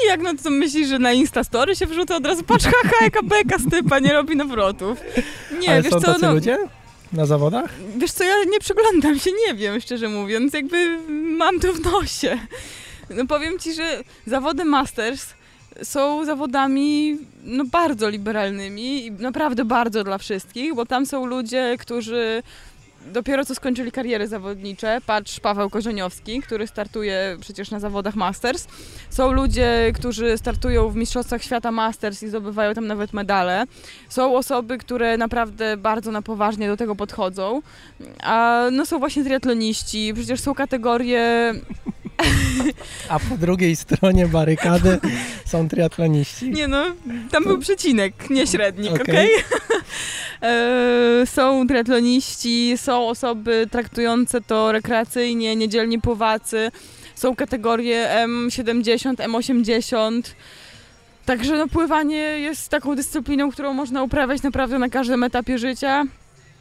I 0.04 0.08
jak 0.08 0.22
no 0.22 0.30
to 0.44 0.50
myślisz, 0.50 0.88
że 0.90 1.00
na 1.00 1.12
Instastory 1.14 1.76
się 1.76 1.86
wrzuca 1.86 2.16
od 2.16 2.26
razu, 2.26 2.44
patrz, 2.44 2.66
haha, 2.84 2.96
jaka 3.04 3.24
beka 3.24 3.58
z 3.58 3.70
typa, 3.70 4.00
nie 4.00 4.14
robi 4.14 4.36
nawrotów. 4.36 5.02
Nie, 5.60 5.72
Ale 5.72 5.82
wiesz 5.82 5.94
są 5.94 6.00
co, 6.00 6.06
tacy 6.08 6.22
no, 6.22 6.34
ludzie 6.34 6.58
na 7.14 7.26
zawodach? 7.26 7.74
Wiesz 7.98 8.12
co, 8.12 8.24
ja 8.24 8.44
nie 8.52 8.60
przyglądam 8.60 9.20
się, 9.20 9.32
nie 9.48 9.54
wiem, 9.56 9.82
szczerze 9.82 10.10
mówiąc, 10.10 10.54
jakby 10.54 10.98
mam 11.38 11.60
to 11.60 11.74
w 11.74 11.82
nosie. 11.82 12.40
No 13.10 13.26
powiem 13.28 13.60
ci, 13.60 13.74
że 13.74 14.04
zawody 14.28 14.66
Masters 14.66 15.26
są 15.84 16.26
zawodami 16.26 17.18
no, 17.44 17.66
bardzo 17.66 18.10
liberalnymi 18.10 19.06
i 19.06 19.12
naprawdę 19.12 19.66
bardzo 19.66 20.04
dla 20.04 20.18
wszystkich, 20.18 20.76
bo 20.76 20.86
tam 20.86 21.06
są 21.06 21.26
ludzie, 21.26 21.76
którzy 21.80 22.44
dopiero 23.06 23.46
co 23.46 23.56
skończyli 23.56 23.92
kariery 23.92 24.28
zawodnicze. 24.28 25.02
Patrz, 25.06 25.40
Paweł 25.40 25.70
Korzeniowski, 25.70 26.42
który 26.42 26.68
startuje 26.68 27.38
przecież 27.42 27.72
na 27.72 27.80
zawodach 27.80 28.16
Masters. 28.16 28.68
Są 29.10 29.32
ludzie, 29.32 29.92
którzy 29.96 30.38
startują 30.38 30.90
w 30.90 30.96
Mistrzostwach 30.96 31.44
Świata 31.44 31.72
Masters 31.72 32.24
i 32.24 32.30
zdobywają 32.30 32.74
tam 32.74 32.88
nawet 32.88 33.14
medale. 33.14 33.66
Są 34.10 34.36
osoby, 34.36 34.78
które 34.78 35.18
naprawdę 35.18 35.78
bardzo 35.78 36.12
na 36.12 36.22
poważnie 36.22 36.68
do 36.68 36.78
tego 36.78 36.96
podchodzą. 36.96 37.62
A 38.24 38.66
no 38.72 38.86
są 38.86 39.00
właśnie 39.00 39.24
triatloniści, 39.24 40.14
przecież 40.14 40.40
są 40.40 40.54
kategorie 40.56 41.54
A 43.10 43.20
po 43.20 43.38
drugiej 43.38 43.76
stronie 43.76 44.28
barykady 44.28 45.00
są 45.46 45.68
triatloniści. 45.68 46.50
Nie 46.50 46.68
no, 46.68 46.86
tam 47.32 47.44
był 47.44 47.58
przecinek, 47.58 48.30
nie 48.30 48.48
średnik, 48.48 48.92
Okej. 48.92 49.04
okej? 49.04 49.30
E, 50.42 51.26
są 51.26 51.68
triatloniści, 51.68 52.74
są 52.78 53.08
osoby 53.08 53.68
traktujące 53.72 54.42
to 54.42 54.72
rekreacyjnie, 54.72 55.56
niedzielni 55.56 56.02
pływacy, 56.02 56.72
są 57.16 57.36
kategorie 57.36 58.10
M70, 58.26 59.16
M80. 59.16 60.22
Także 61.26 61.58
no, 61.58 61.68
pływanie 61.68 62.18
jest 62.18 62.70
taką 62.70 62.96
dyscypliną, 62.96 63.52
którą 63.52 63.74
można 63.74 64.04
uprawiać 64.04 64.42
naprawdę 64.42 64.80
na 64.80 64.90
każdym 64.90 65.24
etapie 65.24 65.58
życia. 65.58 66.06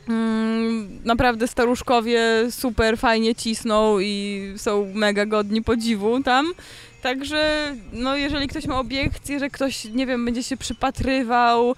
Mm, 0.08 0.88
Naprawdę 1.04 1.48
staruszkowie 1.48 2.22
super 2.50 2.98
fajnie 2.98 3.34
cisną 3.34 3.98
i 4.00 4.42
są 4.56 4.90
mega 4.94 5.26
godni 5.26 5.62
podziwu 5.62 6.22
tam. 6.22 6.46
Także, 7.02 7.74
no 7.92 8.16
jeżeli 8.16 8.48
ktoś 8.48 8.66
ma 8.66 8.78
obiekcje, 8.80 9.38
że 9.38 9.50
ktoś, 9.50 9.84
nie 9.84 10.06
wiem, 10.06 10.24
będzie 10.24 10.42
się 10.42 10.56
przypatrywał, 10.56 11.74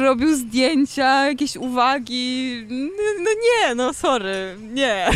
robił 0.00 0.36
zdjęcia, 0.36 1.26
jakieś 1.28 1.56
uwagi, 1.56 2.64
no 3.18 3.30
nie, 3.30 3.74
no 3.74 3.94
sorry, 3.94 4.56
nie. 4.72 5.06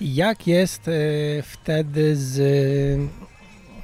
Jak 0.00 0.46
jest 0.46 0.88
y, 0.88 1.42
wtedy 1.46 2.16
z... 2.16 2.38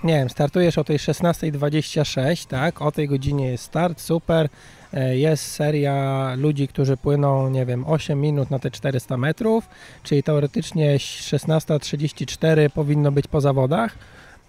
Nie 0.05 0.15
wiem, 0.15 0.31
startujesz 0.31 0.79
o 0.79 0.85
tej 0.85 0.99
16.26, 0.99 2.47
tak? 2.47 2.83
O 2.83 2.93
tej 2.93 3.09
godzinie 3.09 3.51
jest 3.51 3.65
start, 3.65 4.01
super. 4.01 4.49
E, 4.95 5.17
Jest 5.19 5.51
seria 5.53 6.33
ludzi, 6.37 6.69
którzy 6.69 6.97
płyną, 6.97 7.51
nie 7.51 7.67
wiem, 7.67 7.85
8 7.87 8.21
minut 8.21 8.51
na 8.51 8.59
te 8.59 8.71
400 8.71 9.17
metrów, 9.17 9.69
czyli 10.03 10.23
teoretycznie 10.23 10.97
16.34 10.99 12.71
powinno 12.71 13.13
być 13.13 13.27
po 13.27 13.41
zawodach. 13.41 13.99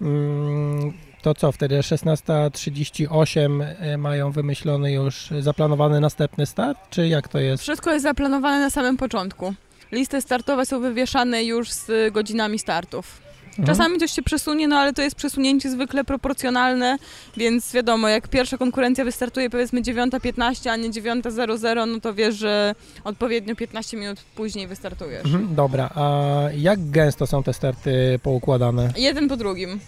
Mm, 0.01 0.93
To 1.21 1.33
co 1.33 1.51
wtedy? 1.51 1.79
16.38 1.79 3.63
e, 3.79 3.97
mają 3.97 4.31
wymyślony 4.31 4.91
już 4.93 5.29
zaplanowany 5.39 5.99
następny 5.99 6.45
start, 6.45 6.77
czy 6.89 7.07
jak 7.07 7.27
to 7.27 7.39
jest? 7.39 7.63
Wszystko 7.63 7.91
jest 7.93 8.03
zaplanowane 8.03 8.59
na 8.59 8.69
samym 8.69 8.97
początku. 8.97 9.53
Listy 9.91 10.21
startowe 10.21 10.65
są 10.65 10.81
wywieszane 10.81 11.43
już 11.43 11.71
z 11.71 12.13
godzinami 12.13 12.59
startów. 12.59 13.24
Mhm. 13.59 13.65
Czasami 13.77 13.97
coś 13.99 14.11
się 14.11 14.21
przesunie, 14.21 14.67
no 14.67 14.77
ale 14.79 14.93
to 14.93 15.01
jest 15.01 15.15
przesunięcie 15.15 15.69
zwykle 15.69 16.03
proporcjonalne, 16.03 16.97
więc 17.37 17.73
wiadomo, 17.73 18.07
jak 18.09 18.27
pierwsza 18.27 18.57
konkurencja 18.57 19.05
wystartuje 19.05 19.49
powiedzmy 19.49 19.81
9.15, 19.81 20.69
a 20.69 20.75
nie 20.75 20.89
9.00, 20.89 21.87
no 21.87 21.99
to 21.99 22.13
wiesz, 22.13 22.35
że 22.35 22.75
odpowiednio 23.03 23.55
15 23.55 23.97
minut 23.97 24.19
później 24.35 24.67
wystartujesz. 24.67 25.25
Mhm, 25.25 25.55
Dobra, 25.55 25.89
a 25.95 26.39
jak 26.57 26.89
gęsto 26.89 27.27
są 27.27 27.43
te 27.43 27.53
starty 27.53 28.19
poukładane? 28.23 28.93
Jeden 28.97 29.27
po 29.27 29.37
drugim. 29.37 29.79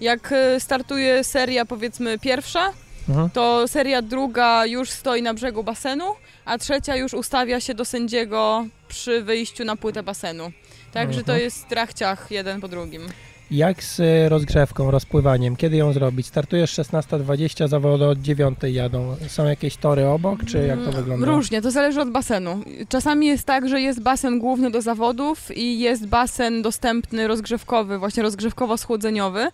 Jak 0.00 0.32
e, 0.32 0.60
startuje 0.60 1.24
seria 1.24 1.64
powiedzmy 1.64 2.18
pierwsza, 2.18 2.72
Mhm. 3.08 3.30
to 3.30 3.68
seria 3.68 4.02
druga 4.02 4.66
już 4.66 4.90
stoi 4.90 5.22
na 5.22 5.34
brzegu 5.34 5.64
basenu, 5.64 6.04
a 6.44 6.58
trzecia 6.58 6.96
już 6.96 7.14
ustawia 7.14 7.60
się 7.60 7.74
do 7.74 7.84
sędziego 7.84 8.66
przy 8.88 9.22
wyjściu 9.22 9.64
na 9.64 9.76
płytę 9.76 10.02
basenu. 10.02 10.52
Także 10.94 11.20
to 11.22 11.32
Mhm. 11.32 11.40
jest 11.44 11.68
trachciach 11.68 12.30
jeden 12.30 12.60
po 12.60 12.68
drugim. 12.68 13.02
Jak 13.50 13.82
z 13.84 14.00
y, 14.00 14.28
rozgrzewką, 14.28 14.90
rozpływaniem? 14.90 15.56
Kiedy 15.56 15.76
ją 15.76 15.92
zrobić? 15.92 16.26
Startujesz 16.26 16.72
16.20, 16.72 17.68
zawody 17.68 18.04
od 18.04 18.18
9 18.18 18.58
jadą. 18.62 19.16
Są 19.28 19.44
jakieś 19.44 19.76
tory 19.76 20.06
obok, 20.06 20.44
czy 20.44 20.58
jak 20.66 20.78
to 20.78 20.82
Mm, 20.84 20.96
wygląda? 20.96 21.26
Różnie, 21.26 21.62
to 21.62 21.70
zależy 21.70 22.00
od 22.00 22.10
basenu. 22.10 22.60
Czasami 22.88 23.26
jest 23.26 23.44
tak, 23.44 23.68
że 23.68 23.80
jest 23.80 24.00
basen 24.02 24.38
główny 24.38 24.70
do 24.70 24.82
zawodów 24.82 25.56
i 25.56 25.80
jest 25.80 26.06
basen 26.06 26.62
dostępny 26.62 27.28
rozgrzewkowy, 27.28 27.98
właśnie 27.98 28.22
rozgrzewkowo-schłodzeniowy. 28.22 29.46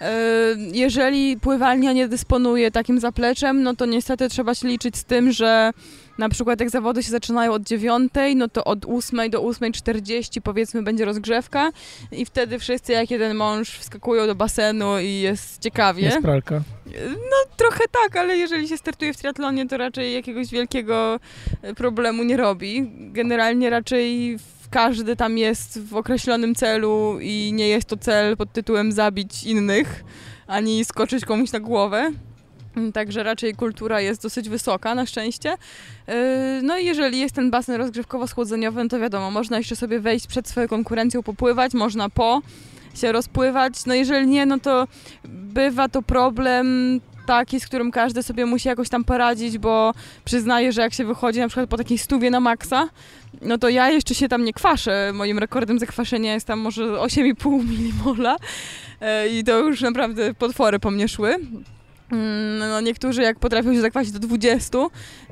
Yy, 0.00 0.06
Jeżeli 0.72 1.36
pływalnia 1.40 1.92
nie 1.92 2.08
dysponuje 2.08 2.70
takim 2.70 3.00
zapleczem, 3.00 3.62
no 3.62 3.76
to 3.76 3.86
niestety 3.86 4.28
trzeba 4.28 4.54
się 4.54 4.68
liczyć 4.68 4.96
z 4.96 5.04
tym, 5.04 5.32
że 5.32 5.70
na 6.18 6.28
przykład 6.28 6.60
jak 6.60 6.70
zawody 6.70 7.02
się 7.02 7.10
zaczynają 7.10 7.52
od 7.52 7.62
9, 7.62 8.12
no 8.36 8.48
to 8.48 8.64
od 8.64 8.84
8 8.84 9.30
do 9.30 9.42
8.40 9.42 10.40
powiedzmy 10.40 10.82
będzie 10.82 11.04
rozgrzewka 11.04 11.70
i 12.12 12.24
wtedy 12.24 12.58
wszyscy 12.58 12.92
jak 12.92 13.10
jeden 13.10 13.36
mąż 13.36 13.70
wskakują 13.70 14.26
do 14.26 14.34
basenu 14.34 14.98
i 14.98 15.20
jest 15.20 15.62
ciekawie. 15.62 16.02
Jest 16.02 16.22
pralka. 16.22 16.62
No 17.06 17.56
trochę 17.56 17.84
tak, 18.02 18.16
ale 18.16 18.36
jeżeli 18.36 18.68
się 18.68 18.76
startuje 18.76 19.14
w 19.14 19.16
triatlonie, 19.16 19.68
to 19.68 19.76
raczej 19.76 20.14
jakiegoś 20.14 20.50
wielkiego 20.50 21.20
e, 21.62 21.74
problemu 21.74 22.22
nie 22.24 22.36
robi. 22.36 22.90
Generalnie 23.12 23.70
raczej 23.70 24.38
każdy 24.70 25.16
tam 25.16 25.38
jest 25.38 25.80
w 25.80 25.96
określonym 25.96 26.54
celu 26.54 27.18
i 27.20 27.52
nie 27.54 27.68
jest 27.68 27.88
to 27.88 27.96
cel 27.96 28.36
pod 28.36 28.52
tytułem 28.52 28.92
zabić 28.92 29.44
innych, 29.44 30.04
ani 30.46 30.84
skoczyć 30.84 31.24
komuś 31.24 31.52
na 31.52 31.60
głowę. 31.60 32.12
Mm, 32.76 32.92
Także 32.92 33.22
raczej 33.22 33.54
kultura 33.54 34.00
jest 34.00 34.22
dosyć 34.22 34.48
wysoka, 34.48 34.94
na 34.94 35.06
szczęście. 35.06 35.50
Yy, 36.08 36.14
No 36.62 36.78
i 36.78 36.84
jeżeli 36.84 37.18
jest 37.18 37.34
ten 37.34 37.50
basen 37.50 37.80
rozgrzewkowo-schłodzeniowy, 37.80 38.82
no 38.82 38.88
to 38.88 38.98
wiadomo, 38.98 39.30
można 39.30 39.58
jeszcze 39.58 39.76
sobie 39.76 40.00
wejść 40.00 40.26
przed 40.26 40.48
swoją 40.48 40.68
konkurencją, 40.68 41.22
popływać, 41.22 41.74
można 41.74 42.10
po 42.10 42.42
się 42.94 43.12
rozpływać. 43.12 43.86
No 43.86 43.94
jeżeli 43.94 44.26
nie, 44.26 44.46
no 44.46 44.58
to 44.60 44.88
bywa 45.24 45.88
to 45.88 46.02
problem 46.02 47.00
taki, 47.26 47.60
z 47.60 47.66
którym 47.66 47.90
każdy 47.90 48.22
sobie 48.22 48.46
musi 48.46 48.68
jakoś 48.68 48.88
tam 48.88 49.04
poradzić, 49.04 49.58
bo 49.58 49.94
przyznaję, 50.24 50.72
że 50.72 50.82
jak 50.82 50.94
się 50.94 51.04
wychodzi 51.04 51.40
na 51.40 51.48
przykład 51.48 51.70
po 51.70 51.76
takiej 51.76 51.98
stówie 51.98 52.30
na 52.30 52.40
maksa, 52.40 52.88
no 53.42 53.58
to 53.58 53.68
ja 53.68 53.90
jeszcze 53.90 54.14
się 54.14 54.28
tam 54.28 54.44
nie 54.44 54.52
kwaszę. 54.52 55.12
Moim 55.14 55.38
rekordem 55.38 55.78
zakwaszenia 55.78 56.34
jest 56.34 56.46
tam 56.46 56.60
może 56.60 56.82
8,5 56.82 57.68
milimola 57.68 58.36
e, 59.00 59.28
i 59.28 59.44
to 59.44 59.58
już 59.58 59.80
naprawdę 59.80 60.34
potwory 60.34 60.78
po 60.78 60.90
mnie 60.90 61.08
szły. 61.08 61.36
Mm, 62.12 62.58
No 62.58 62.80
niektórzy 62.80 63.22
jak 63.22 63.38
potrafią 63.38 63.74
się 63.74 63.80
zakwasić 63.80 64.12
do 64.12 64.18
20 64.18 64.78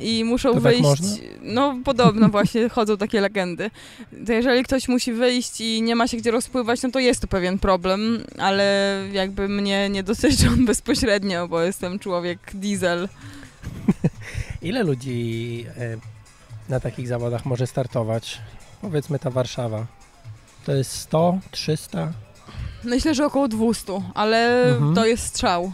i 0.00 0.24
muszą 0.24 0.48
To 0.48 0.54
tak 0.54 0.62
wyjść. 0.62 0.82
można? 0.82 1.08
No 1.42 1.76
podobno 1.84 2.28
właśnie 2.28 2.68
chodzą 2.74 2.96
takie 2.96 3.20
legendy. 3.20 3.70
To 4.26 4.32
jeżeli 4.32 4.64
ktoś 4.64 4.88
musi 4.88 5.12
wyjść 5.12 5.60
i 5.60 5.82
nie 5.82 5.96
ma 5.96 6.08
się 6.08 6.16
gdzie 6.16 6.30
rozpływać, 6.30 6.82
no 6.82 6.90
to 6.90 6.98
jest 6.98 7.20
to 7.20 7.26
pewien 7.26 7.58
problem, 7.58 8.24
ale 8.38 8.98
jakby 9.12 9.48
mnie 9.48 9.88
nie 9.90 10.02
dotyczy 10.02 10.48
on 10.48 10.64
bezpośrednio, 10.74 11.48
bo 11.48 11.60
jestem 11.62 11.98
człowiek 11.98 12.38
diesel. 12.54 13.08
Ile 14.62 14.82
ludzi 14.82 15.66
e, 15.78 15.96
na 16.68 16.80
takich 16.80 17.08
zawodach 17.08 17.44
może 17.46 17.66
startować? 17.66 18.40
Powiedzmy 18.80 19.18
ta 19.18 19.30
Warszawa. 19.30 19.86
To 20.66 20.72
jest 20.72 20.92
100, 20.92 21.38
300? 21.50 22.12
Myślę, 22.84 23.14
że 23.14 23.26
około 23.26 23.48
200, 23.48 24.02
ale 24.14 24.64
Mhm. 24.68 24.94
to 24.94 25.06
jest 25.06 25.26
strzał. 25.26 25.72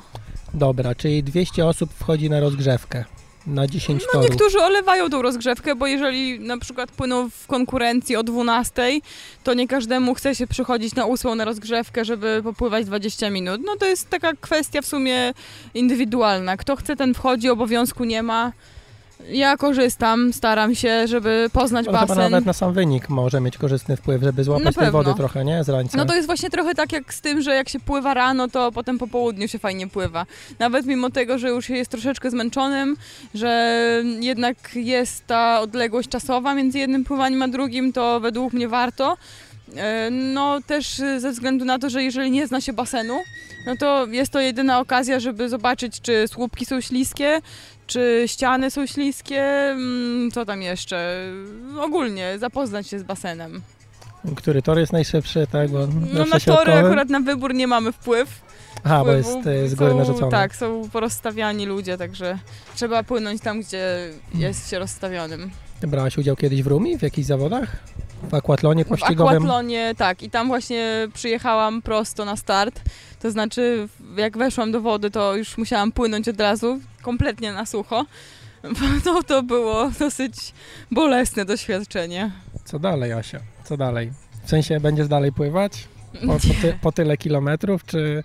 Dobra, 0.54 0.94
czyli 0.94 1.22
200 1.22 1.66
osób 1.66 1.90
wchodzi 1.94 2.30
na 2.30 2.40
rozgrzewkę. 2.40 3.04
Na 3.46 3.66
10 3.66 4.02
No 4.06 4.12
torów. 4.12 4.30
niektórzy 4.30 4.58
olewają 4.62 5.10
tą 5.10 5.22
rozgrzewkę, 5.22 5.74
bo 5.74 5.86
jeżeli 5.86 6.40
na 6.40 6.58
przykład 6.58 6.90
płyną 6.90 7.30
w 7.30 7.46
konkurencji 7.46 8.16
o 8.16 8.22
12, 8.22 9.00
to 9.44 9.54
nie 9.54 9.68
każdemu 9.68 10.14
chce 10.14 10.34
się 10.34 10.46
przychodzić 10.46 10.94
na 10.94 11.06
8 11.06 11.34
na 11.38 11.44
rozgrzewkę, 11.44 12.04
żeby 12.04 12.40
popływać 12.44 12.86
20 12.86 13.30
minut. 13.30 13.60
No 13.66 13.76
to 13.76 13.86
jest 13.86 14.10
taka 14.10 14.32
kwestia 14.40 14.82
w 14.82 14.86
sumie 14.86 15.32
indywidualna. 15.74 16.56
Kto 16.56 16.76
chce, 16.76 16.96
ten 16.96 17.14
wchodzi, 17.14 17.50
obowiązku 17.50 18.04
nie 18.04 18.22
ma. 18.22 18.52
Ja 19.28 19.56
korzystam, 19.56 20.32
staram 20.32 20.74
się, 20.74 21.06
żeby 21.08 21.46
poznać 21.52 21.86
No, 21.86 21.92
basen. 21.92 22.18
nawet 22.18 22.46
na 22.46 22.52
sam 22.52 22.72
wynik 22.72 23.08
może 23.08 23.40
mieć 23.40 23.58
korzystny 23.58 23.96
wpływ, 23.96 24.22
żeby 24.22 24.44
złapać 24.44 24.74
tej 24.74 24.90
wody 24.90 25.14
trochę, 25.16 25.44
nie? 25.44 25.64
Z 25.64 25.68
rańca. 25.68 25.98
No 25.98 26.04
to 26.04 26.14
jest 26.14 26.26
właśnie 26.26 26.50
trochę 26.50 26.74
tak 26.74 26.92
jak 26.92 27.14
z 27.14 27.20
tym, 27.20 27.42
że 27.42 27.54
jak 27.54 27.68
się 27.68 27.80
pływa 27.80 28.14
rano, 28.14 28.48
to 28.48 28.72
potem 28.72 28.98
po 28.98 29.06
południu 29.06 29.48
się 29.48 29.58
fajnie 29.58 29.86
pływa. 29.88 30.26
Nawet 30.58 30.86
mimo 30.86 31.10
tego, 31.10 31.38
że 31.38 31.48
już 31.48 31.66
się 31.66 31.74
jest 31.76 31.90
troszeczkę 31.90 32.30
zmęczonym, 32.30 32.96
że 33.34 33.80
jednak 34.20 34.56
jest 34.74 35.26
ta 35.26 35.60
odległość 35.60 36.08
czasowa 36.08 36.54
między 36.54 36.78
jednym 36.78 37.04
pływaniem 37.04 37.42
a 37.42 37.48
drugim, 37.48 37.92
to 37.92 38.20
według 38.20 38.52
mnie 38.52 38.68
warto. 38.68 39.16
E, 39.76 40.10
No 40.10 40.58
też 40.66 40.94
ze 41.18 41.30
względu 41.32 41.64
na 41.64 41.78
to, 41.78 41.90
że 41.90 42.02
jeżeli 42.02 42.30
nie 42.30 42.46
zna 42.46 42.60
się 42.60 42.72
basenu, 42.72 43.20
no 43.66 43.76
to 43.76 44.06
jest 44.06 44.32
to 44.32 44.40
jedyna 44.40 44.80
okazja, 44.80 45.20
żeby 45.20 45.48
zobaczyć, 45.48 46.00
czy 46.00 46.28
słupki 46.28 46.66
są 46.66 46.80
śliskie, 46.80 47.40
czy 47.90 48.24
ściany 48.26 48.70
są 48.70 48.86
śliskie, 48.86 49.42
mm, 49.42 50.30
co 50.30 50.46
tam 50.46 50.62
jeszcze. 50.62 51.26
Ogólnie 51.80 52.38
zapoznać 52.38 52.86
się 52.88 52.98
z 52.98 53.02
basenem. 53.02 53.62
Który 54.36 54.62
tor 54.62 54.78
jest 54.78 54.92
najszybszy, 54.92 55.46
tak? 55.52 55.70
Bo 55.70 55.78
No 56.12 56.24
na 56.24 56.40
tory 56.40 56.72
akurat 56.72 57.08
na 57.08 57.20
wybór 57.20 57.54
nie 57.54 57.66
mamy 57.66 57.92
wpływ. 57.92 58.40
Aha, 58.84 59.04
bo 59.04 59.12
jest 59.12 59.30
z 59.66 59.74
góry 59.74 59.90
Są- 59.90 59.98
narzucony. 59.98 60.30
Tak, 60.30 60.56
są 60.56 60.88
porozstawiani 60.92 61.66
ludzie, 61.66 61.98
także 61.98 62.38
trzeba 62.74 63.02
płynąć 63.02 63.42
tam, 63.42 63.60
gdzie 63.60 64.10
jest 64.34 64.70
się 64.70 64.78
rozstawionym. 64.78 65.50
Brałaś 65.82 66.18
udział 66.18 66.36
kiedyś 66.36 66.62
w 66.62 66.66
Rumi, 66.66 66.98
w 66.98 67.02
jakichś 67.02 67.26
zawodach? 67.28 67.76
W 68.30 68.34
akwatlonie 68.34 68.84
W 68.84 68.88
pościgowym? 68.88 69.36
akwatlonie, 69.36 69.94
tak, 69.98 70.22
i 70.22 70.30
tam 70.30 70.48
właśnie 70.48 71.08
przyjechałam 71.14 71.82
prosto 71.82 72.24
na 72.24 72.36
start. 72.36 72.80
To 73.20 73.30
znaczy, 73.30 73.88
jak 74.16 74.38
weszłam 74.38 74.72
do 74.72 74.80
wody, 74.80 75.10
to 75.10 75.36
już 75.36 75.58
musiałam 75.58 75.92
płynąć 75.92 76.28
od 76.28 76.40
razu, 76.40 76.80
kompletnie 77.02 77.52
na 77.52 77.66
sucho. 77.66 78.06
To, 79.04 79.22
to 79.22 79.42
było 79.42 79.90
dosyć 79.98 80.34
bolesne 80.90 81.44
doświadczenie. 81.44 82.30
Co 82.64 82.78
dalej, 82.78 83.12
Asia? 83.12 83.40
Co 83.64 83.76
dalej? 83.76 84.12
W 84.44 84.50
sensie 84.50 84.80
będziesz 84.80 85.08
dalej 85.08 85.32
pływać? 85.32 85.88
Po, 86.20 86.26
po, 86.26 86.38
ty, 86.38 86.78
po 86.82 86.92
tyle 86.92 87.16
kilometrów, 87.16 87.84
czy... 87.84 88.22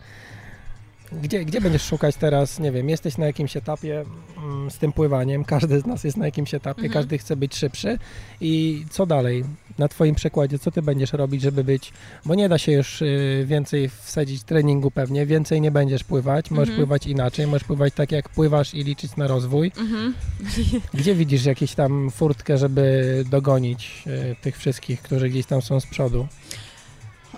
Gdzie, 1.12 1.45
gdzie 1.45 1.62
będziesz 1.62 1.82
szukać 1.84 2.16
teraz, 2.16 2.60
nie 2.60 2.72
wiem, 2.72 2.89
jesteś 2.89 3.18
na 3.18 3.26
jakimś 3.26 3.58
etapie 3.58 4.06
mm, 4.38 4.72
z 4.72 4.78
tym 4.78 4.91
pływaniem, 4.93 5.43
każdy 5.45 5.80
z 5.80 5.86
nas 5.86 6.03
jest 6.03 6.18
na 6.18 6.26
jakimś 6.26 6.53
etapie, 6.53 6.82
Mhm. 6.84 6.93
każdy 6.93 7.18
chce 7.18 7.36
być 7.36 7.56
szybszy 7.56 7.97
i 8.41 8.86
co 8.89 9.06
dalej? 9.06 9.43
Na 9.78 9.88
twoim 9.88 10.16
przykładzie, 10.16 10.60
co 10.60 10.72
ty 10.72 10.82
będziesz 10.82 11.14
robić, 11.14 11.41
żeby 11.41 11.64
być, 11.64 11.93
bo 12.26 12.36
nie 12.36 12.49
da 12.49 12.58
się 12.58 12.72
już 12.72 13.01
y, 13.01 13.43
więcej 13.47 13.89
wsadzić 13.89 14.43
treningu 14.43 14.91
pewnie, 14.91 15.26
więcej 15.26 15.62
nie 15.62 15.72
będziesz 15.72 16.03
pływać, 16.03 16.51
możesz 16.51 16.70
Mhm. 16.70 16.78
pływać 16.88 17.08
inaczej, 17.08 17.47
możesz 17.47 17.64
pływać 17.64 17.93
tak 17.93 18.12
jak 18.12 18.30
pływasz 18.30 18.74
i 18.74 18.84
liczyć 18.84 19.16
na 19.18 19.28
rozwój. 19.28 19.72
Mhm. 19.78 20.14
Gdzie 20.93 21.16
widzisz 21.16 21.45
jakieś 21.45 21.76
tam 21.76 22.12
furtkę, 22.12 22.58
żeby 22.58 23.24
dogonić 23.30 24.03
y, 24.08 24.36
tych 24.41 24.58
wszystkich, 24.58 25.01
którzy 25.01 25.30
gdzieś 25.30 25.45
tam 25.45 25.62
są 25.62 25.80
z 25.80 25.86
przodu? 25.86 26.28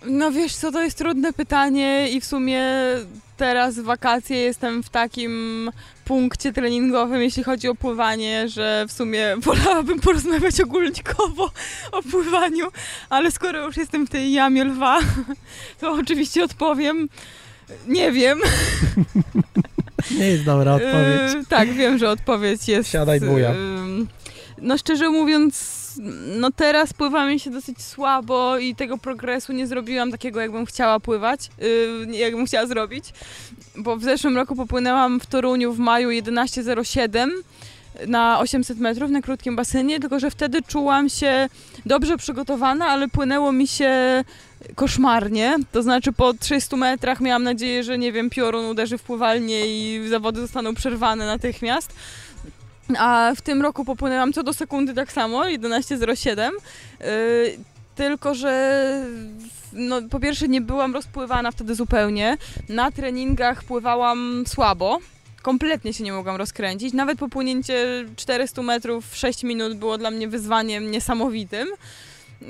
No 0.05 0.31
wiesz 0.31 0.55
co, 0.55 0.71
to 0.71 0.83
jest 0.83 0.97
trudne 0.97 1.33
pytanie 1.33 2.09
i 2.09 2.21
w 2.21 2.25
sumie 2.25 2.63
teraz 3.37 3.75
w 3.75 3.83
wakacje 3.83 4.37
jestem 4.37 4.83
w 4.83 4.89
takim 4.89 5.71
punkcie 6.05 6.53
treningowym, 6.53 7.21
jeśli 7.21 7.43
chodzi 7.43 7.67
o 7.67 7.75
pływanie, 7.75 8.49
że 8.49 8.85
w 8.87 8.91
sumie 8.91 9.35
wolałabym 9.37 9.99
porozmawiać 9.99 10.61
ogólnikowo 10.61 11.51
o 11.91 12.03
pływaniu, 12.03 12.67
ale 13.09 13.31
skoro 13.31 13.65
już 13.65 13.77
jestem 13.77 14.07
w 14.07 14.09
tej 14.09 14.31
jamie 14.31 14.63
lwa, 14.63 14.99
to 15.79 15.91
oczywiście 15.91 16.43
odpowiem. 16.43 17.09
Nie 17.87 18.11
wiem. 18.11 18.39
Nie 20.11 20.27
jest 20.27 20.43
dobra 20.43 20.73
odpowiedź. 20.79 21.33
Yy, 21.33 21.45
tak, 21.49 21.73
wiem, 21.73 21.97
że 21.97 22.09
odpowiedź 22.09 22.67
jest. 22.67 22.89
Siadaj, 22.91 23.19
buja. 23.19 23.53
no 24.61 24.77
szczerze 24.77 25.09
mówiąc, 25.09 25.86
no 26.39 26.51
teraz 26.51 26.93
pływa 26.93 27.25
mi 27.25 27.39
się 27.39 27.51
dosyć 27.51 27.81
słabo 27.81 28.57
i 28.57 28.75
tego 28.75 28.97
progresu 28.97 29.53
nie 29.53 29.67
zrobiłam 29.67 30.11
takiego, 30.11 30.41
jakbym 30.41 30.65
chciała 30.65 30.99
pływać, 30.99 31.49
yy, 32.07 32.17
jakbym 32.17 32.45
chciała 32.45 32.67
zrobić, 32.67 33.05
bo 33.75 33.97
w 33.97 34.03
zeszłym 34.03 34.35
roku 34.35 34.55
popłynęłam 34.55 35.19
w 35.19 35.25
Toruniu 35.25 35.73
w 35.73 35.79
maju 35.79 36.09
11.07 36.09 37.29
na 38.07 38.39
800 38.39 38.79
metrów 38.79 39.11
na 39.11 39.21
krótkim 39.21 39.55
basenie, 39.55 39.99
tylko 39.99 40.19
że 40.19 40.31
wtedy 40.31 40.61
czułam 40.61 41.09
się 41.09 41.49
dobrze 41.85 42.17
przygotowana, 42.17 42.85
ale 42.85 43.07
płynęło 43.07 43.51
mi 43.51 43.67
się 43.67 44.23
koszmarnie. 44.75 45.55
To 45.71 45.83
znaczy 45.83 46.11
po 46.11 46.33
300 46.33 46.77
metrach 46.77 47.21
miałam 47.21 47.43
nadzieję, 47.43 47.83
że 47.83 47.97
nie 47.97 48.11
wiem, 48.11 48.29
piorun 48.29 48.65
uderzy 48.65 48.97
w 48.97 49.03
pływalnię 49.03 49.61
i 49.65 50.09
zawody 50.09 50.41
zostaną 50.41 50.75
przerwane 50.75 51.25
natychmiast. 51.25 51.93
A 52.97 53.31
w 53.35 53.41
tym 53.41 53.61
roku 53.61 53.85
popłynęłam 53.85 54.33
co 54.33 54.43
do 54.43 54.53
sekundy 54.53 54.93
tak 54.93 55.11
samo, 55.11 55.43
11.07. 55.43 56.51
Yy, 56.99 57.07
tylko, 57.95 58.35
że 58.35 58.91
no, 59.73 60.01
po 60.09 60.19
pierwsze 60.19 60.47
nie 60.47 60.61
byłam 60.61 60.93
rozpływana 60.93 61.51
wtedy 61.51 61.75
zupełnie. 61.75 62.37
Na 62.69 62.91
treningach 62.91 63.63
pływałam 63.63 64.43
słabo. 64.47 64.99
Kompletnie 65.41 65.93
się 65.93 66.03
nie 66.03 66.13
mogłam 66.13 66.35
rozkręcić. 66.35 66.93
Nawet 66.93 67.19
popłynięcie 67.19 68.05
400 68.15 68.61
metrów 68.61 69.11
w 69.11 69.17
6 69.17 69.43
minut 69.43 69.77
było 69.77 69.97
dla 69.97 70.11
mnie 70.11 70.27
wyzwaniem 70.27 70.91
niesamowitym. 70.91 71.67
Yy, 72.41 72.47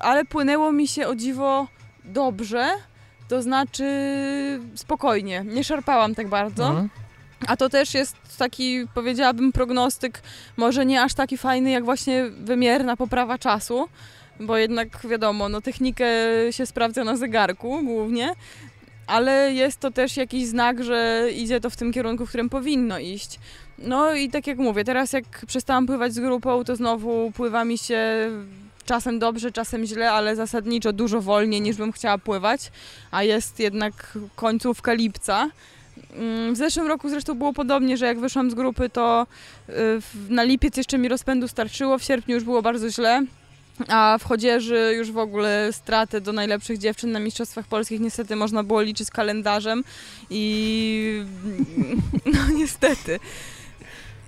ale 0.00 0.24
płynęło 0.24 0.72
mi 0.72 0.88
się 0.88 1.08
o 1.08 1.14
dziwo 1.14 1.66
dobrze, 2.04 2.68
to 3.28 3.42
znaczy 3.42 3.84
spokojnie, 4.74 5.44
nie 5.46 5.64
szarpałam 5.64 6.14
tak 6.14 6.28
bardzo. 6.28 6.68
Mhm. 6.68 6.88
A 7.46 7.56
to 7.56 7.68
też 7.68 7.94
jest 7.94 8.16
taki, 8.38 8.86
powiedziałabym, 8.94 9.52
prognostyk, 9.52 10.22
może 10.56 10.86
nie 10.86 11.02
aż 11.02 11.14
taki 11.14 11.38
fajny, 11.38 11.70
jak 11.70 11.84
właśnie 11.84 12.24
wymierna 12.30 12.96
poprawa 12.96 13.38
czasu, 13.38 13.88
bo 14.40 14.56
jednak 14.56 15.06
wiadomo, 15.06 15.48
no 15.48 15.60
technikę 15.60 16.06
się 16.50 16.66
sprawdza 16.66 17.04
na 17.04 17.16
zegarku 17.16 17.82
głównie, 17.84 18.34
ale 19.06 19.52
jest 19.52 19.80
to 19.80 19.90
też 19.90 20.16
jakiś 20.16 20.46
znak, 20.46 20.84
że 20.84 21.28
idzie 21.36 21.60
to 21.60 21.70
w 21.70 21.76
tym 21.76 21.92
kierunku, 21.92 22.26
w 22.26 22.28
którym 22.28 22.48
powinno 22.48 22.98
iść. 22.98 23.38
No 23.78 24.14
i 24.14 24.28
tak 24.28 24.46
jak 24.46 24.58
mówię, 24.58 24.84
teraz 24.84 25.12
jak 25.12 25.24
przestałam 25.46 25.86
pływać 25.86 26.14
z 26.14 26.20
grupą, 26.20 26.64
to 26.64 26.76
znowu 26.76 27.32
pływa 27.32 27.64
mi 27.64 27.78
się 27.78 28.30
czasem 28.84 29.18
dobrze, 29.18 29.52
czasem 29.52 29.84
źle, 29.86 30.12
ale 30.12 30.36
zasadniczo 30.36 30.92
dużo 30.92 31.20
wolniej 31.20 31.60
niż 31.60 31.76
bym 31.76 31.92
chciała 31.92 32.18
pływać, 32.18 32.70
a 33.10 33.22
jest 33.22 33.60
jednak 33.60 34.18
końcówka 34.36 34.92
lipca. 34.92 35.50
Mm, 36.14 36.54
W 36.54 36.56
zeszłym 36.56 36.86
roku 36.86 37.08
zresztą 37.08 37.34
było 37.34 37.52
podobnie, 37.52 37.96
że 37.96 38.06
jak 38.06 38.20
wyszłam 38.20 38.50
z 38.50 38.54
grupy, 38.54 38.88
to 38.90 39.26
y, 39.68 39.72
na 40.28 40.42
lipiec 40.42 40.76
jeszcze 40.76 40.98
mi 40.98 41.08
rozpędu 41.08 41.48
starczyło, 41.48 41.98
w 41.98 42.02
sierpniu 42.02 42.34
już 42.34 42.44
było 42.44 42.62
bardzo 42.62 42.90
źle, 42.90 43.24
a 43.88 44.18
w 44.20 44.24
chodzieży 44.24 44.94
już 44.96 45.12
w 45.12 45.18
ogóle 45.18 45.68
straty 45.72 46.20
do 46.20 46.32
najlepszych 46.32 46.78
dziewczyn 46.78 47.12
na 47.12 47.20
Mistrzostwach 47.20 47.66
Polskich 47.66 48.00
niestety 48.00 48.36
można 48.36 48.62
było 48.62 48.82
liczyć 48.82 49.06
z 49.06 49.10
kalendarzem 49.10 49.84
i 50.30 51.24
no 52.34 52.38
niestety. 52.54 53.20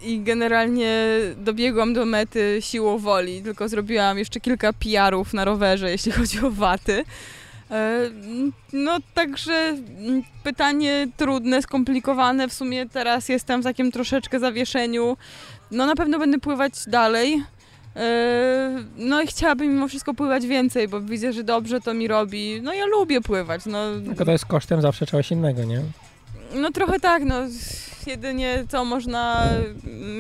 I 0.03 0.21
generalnie 0.21 1.07
dobiegłam 1.37 1.95
do 1.95 2.05
mety 2.05 2.59
siłą 2.61 2.99
woli, 2.99 3.43
tylko 3.43 3.69
zrobiłam 3.69 4.19
jeszcze 4.19 4.41
kilka 4.41 4.73
PR-ów 4.73 5.35
na 5.35 5.45
rowerze, 5.45 5.91
jeśli 5.91 6.13
chodzi 6.13 6.41
o 6.41 6.51
waty. 6.51 7.05
E, 7.73 8.11
No 8.73 8.99
także 9.15 9.53
mm, 9.99 10.23
pytanie 10.45 11.09
trudne, 11.17 11.63
skomplikowane. 11.63 12.49
W 12.49 12.53
sumie 12.53 12.89
teraz 12.89 13.29
jestem 13.29 13.61
w 13.61 13.65
takim 13.65 13.93
troszeczkę 13.93 14.41
zawieszeniu. 14.41 15.17
No 15.71 15.87
na 15.87 15.95
pewno 15.95 16.19
będę 16.19 16.39
pływać 16.39 16.73
dalej. 16.87 17.43
E, 17.97 18.71
No 18.97 19.23
i 19.23 19.27
chciałabym 19.27 19.69
mimo 19.69 19.89
wszystko 19.89 20.15
pływać 20.15 20.47
więcej, 20.47 20.89
bo 20.89 21.01
widzę, 21.01 21.33
że 21.33 21.45
dobrze 21.45 21.81
to 21.81 21.95
mi 21.95 22.09
robi. 22.09 22.61
No 22.63 22.73
ja 22.75 22.87
lubię 22.87 23.21
pływać. 23.21 23.67
No, 23.67 23.79
Tylko 24.07 24.25
to 24.25 24.33
jest 24.33 24.47
kosztem 24.47 24.83
zawsze 24.83 25.07
czegoś 25.07 25.31
innego, 25.31 25.65
nie? 25.65 25.81
No 26.55 26.71
trochę 26.71 27.01
tak, 27.01 27.25
no 27.25 27.35
jedynie 28.07 28.65
co 28.69 28.85
można 28.85 29.49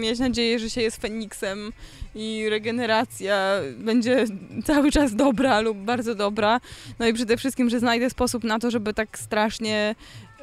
mieć 0.00 0.18
nadzieję, 0.18 0.58
że 0.58 0.70
się 0.70 0.80
jest 0.80 0.96
Feniksem 0.96 1.72
i 2.14 2.46
regeneracja 2.50 3.60
będzie 3.78 4.24
cały 4.64 4.90
czas 4.90 5.14
dobra 5.14 5.60
lub 5.60 5.78
bardzo 5.78 6.14
dobra. 6.14 6.60
No 6.98 7.06
i 7.06 7.12
przede 7.12 7.36
wszystkim, 7.36 7.70
że 7.70 7.78
znajdę 7.78 8.10
sposób 8.10 8.44
na 8.44 8.58
to, 8.58 8.70
żeby 8.70 8.94
tak 8.94 9.18
strasznie 9.18 9.94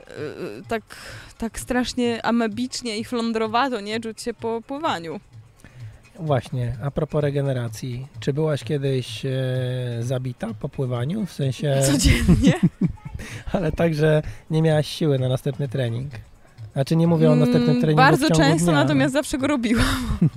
y, 0.08 0.12
tak, 0.68 0.84
tak 1.38 1.60
strasznie 1.60 2.26
amebicznie 2.26 2.98
i 2.98 3.04
flądrowato, 3.06 3.82
nie? 3.82 4.00
Czuć 4.00 4.22
się 4.22 4.34
po 4.34 4.62
pływaniu. 4.62 5.20
Właśnie, 6.20 6.76
a 6.84 6.92
propos 6.92 7.22
regeneracji, 7.22 8.08
czy 8.20 8.34
byłaś 8.34 8.64
kiedyś 8.64 9.26
e, 9.26 9.30
zabita 10.00 10.48
po 10.60 10.70
pływaniu? 10.70 11.26
W 11.26 11.32
sensie, 11.32 11.82
Codziennie. 11.92 12.54
ale 13.54 13.72
także 13.72 14.22
nie 14.50 14.62
miałaś 14.62 14.88
siły 14.88 15.20
na 15.20 15.30
następny 15.30 15.68
trening. 15.68 16.12
Znaczy 16.74 16.96
nie 16.96 17.08
mówię 17.08 17.32
o 17.32 17.36
następnym 17.36 17.70
Mm, 17.70 17.82
treningu 17.82 17.98
Bardzo 17.98 18.30
często, 18.30 18.72
dnia. 18.72 18.82
natomiast 18.84 19.14
zawsze 19.14 19.38
go 19.38 19.48
robiłam. 19.48 19.86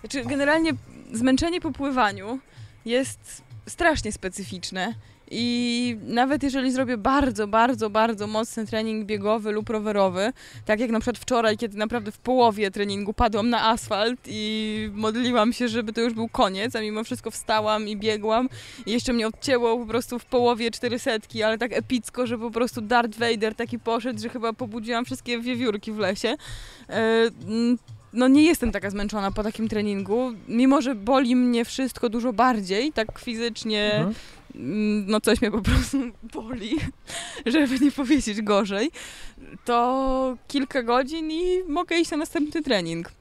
Znaczy, 0.00 0.24
generalnie 0.24 0.70
zmęczenie 1.12 1.60
po 1.60 1.72
pływaniu 1.72 2.38
jest 2.84 3.42
strasznie 3.66 4.12
specyficzne. 4.12 4.94
I 5.30 5.96
nawet 6.06 6.42
jeżeli 6.42 6.72
zrobię 6.72 6.96
bardzo, 6.96 7.46
bardzo, 7.46 7.90
bardzo 7.90 8.26
mocny 8.26 8.66
trening 8.66 9.06
biegowy 9.06 9.52
lub 9.52 9.70
rowerowy, 9.70 10.32
tak 10.64 10.80
jak 10.80 10.90
na 10.90 11.00
przykład 11.00 11.18
wczoraj, 11.18 11.56
kiedy 11.56 11.78
naprawdę 11.78 12.12
w 12.12 12.18
połowie 12.18 12.70
treningu 12.70 13.14
padłam 13.14 13.50
na 13.50 13.68
asfalt 13.68 14.20
i 14.26 14.90
modliłam 14.94 15.52
się, 15.52 15.68
żeby 15.68 15.92
to 15.92 16.00
już 16.00 16.14
był 16.14 16.28
koniec, 16.28 16.76
a 16.76 16.80
mimo 16.80 17.04
wszystko 17.04 17.30
wstałam 17.30 17.88
i 17.88 17.96
biegłam 17.96 18.48
i 18.86 18.92
jeszcze 18.92 19.12
mnie 19.12 19.26
odcięło 19.26 19.78
po 19.78 19.86
prostu 19.86 20.18
w 20.18 20.24
połowie 20.24 20.70
cztery 20.70 20.98
setki, 20.98 21.42
ale 21.42 21.58
tak 21.58 21.72
epicko, 21.72 22.26
że 22.26 22.38
po 22.38 22.50
prostu 22.50 22.80
Darth 22.80 23.18
Vader 23.18 23.54
taki 23.54 23.78
poszedł, 23.78 24.20
że 24.20 24.28
chyba 24.28 24.52
pobudziłam 24.52 25.04
wszystkie 25.04 25.40
wiewiórki 25.40 25.92
w 25.92 25.98
lesie. 25.98 26.36
E, 26.88 27.30
no 28.14 28.28
nie 28.28 28.42
jestem 28.42 28.72
taka 28.72 28.90
zmęczona 28.90 29.30
po 29.30 29.42
takim 29.42 29.68
treningu, 29.68 30.32
mimo 30.48 30.82
że 30.82 30.94
boli 30.94 31.36
mnie 31.36 31.64
wszystko 31.64 32.08
dużo 32.08 32.32
bardziej, 32.32 32.92
tak 32.92 33.18
fizycznie, 33.18 33.94
mhm. 33.94 34.14
Mm, 34.54 35.06
no 35.06 35.20
coś 35.20 35.40
mnie 35.40 35.50
po 35.50 35.62
prostu 35.62 35.98
boli, 36.34 36.76
żeby 37.46 37.78
nie 37.78 37.92
powiedzieć 37.92 38.42
gorzej, 38.42 38.90
to 39.64 40.36
kilka 40.48 40.82
godzin 40.82 41.30
i 41.30 41.62
mogę 41.68 41.96
iść 41.96 42.10
na 42.10 42.16
następny 42.16 42.62
trening. 42.62 43.12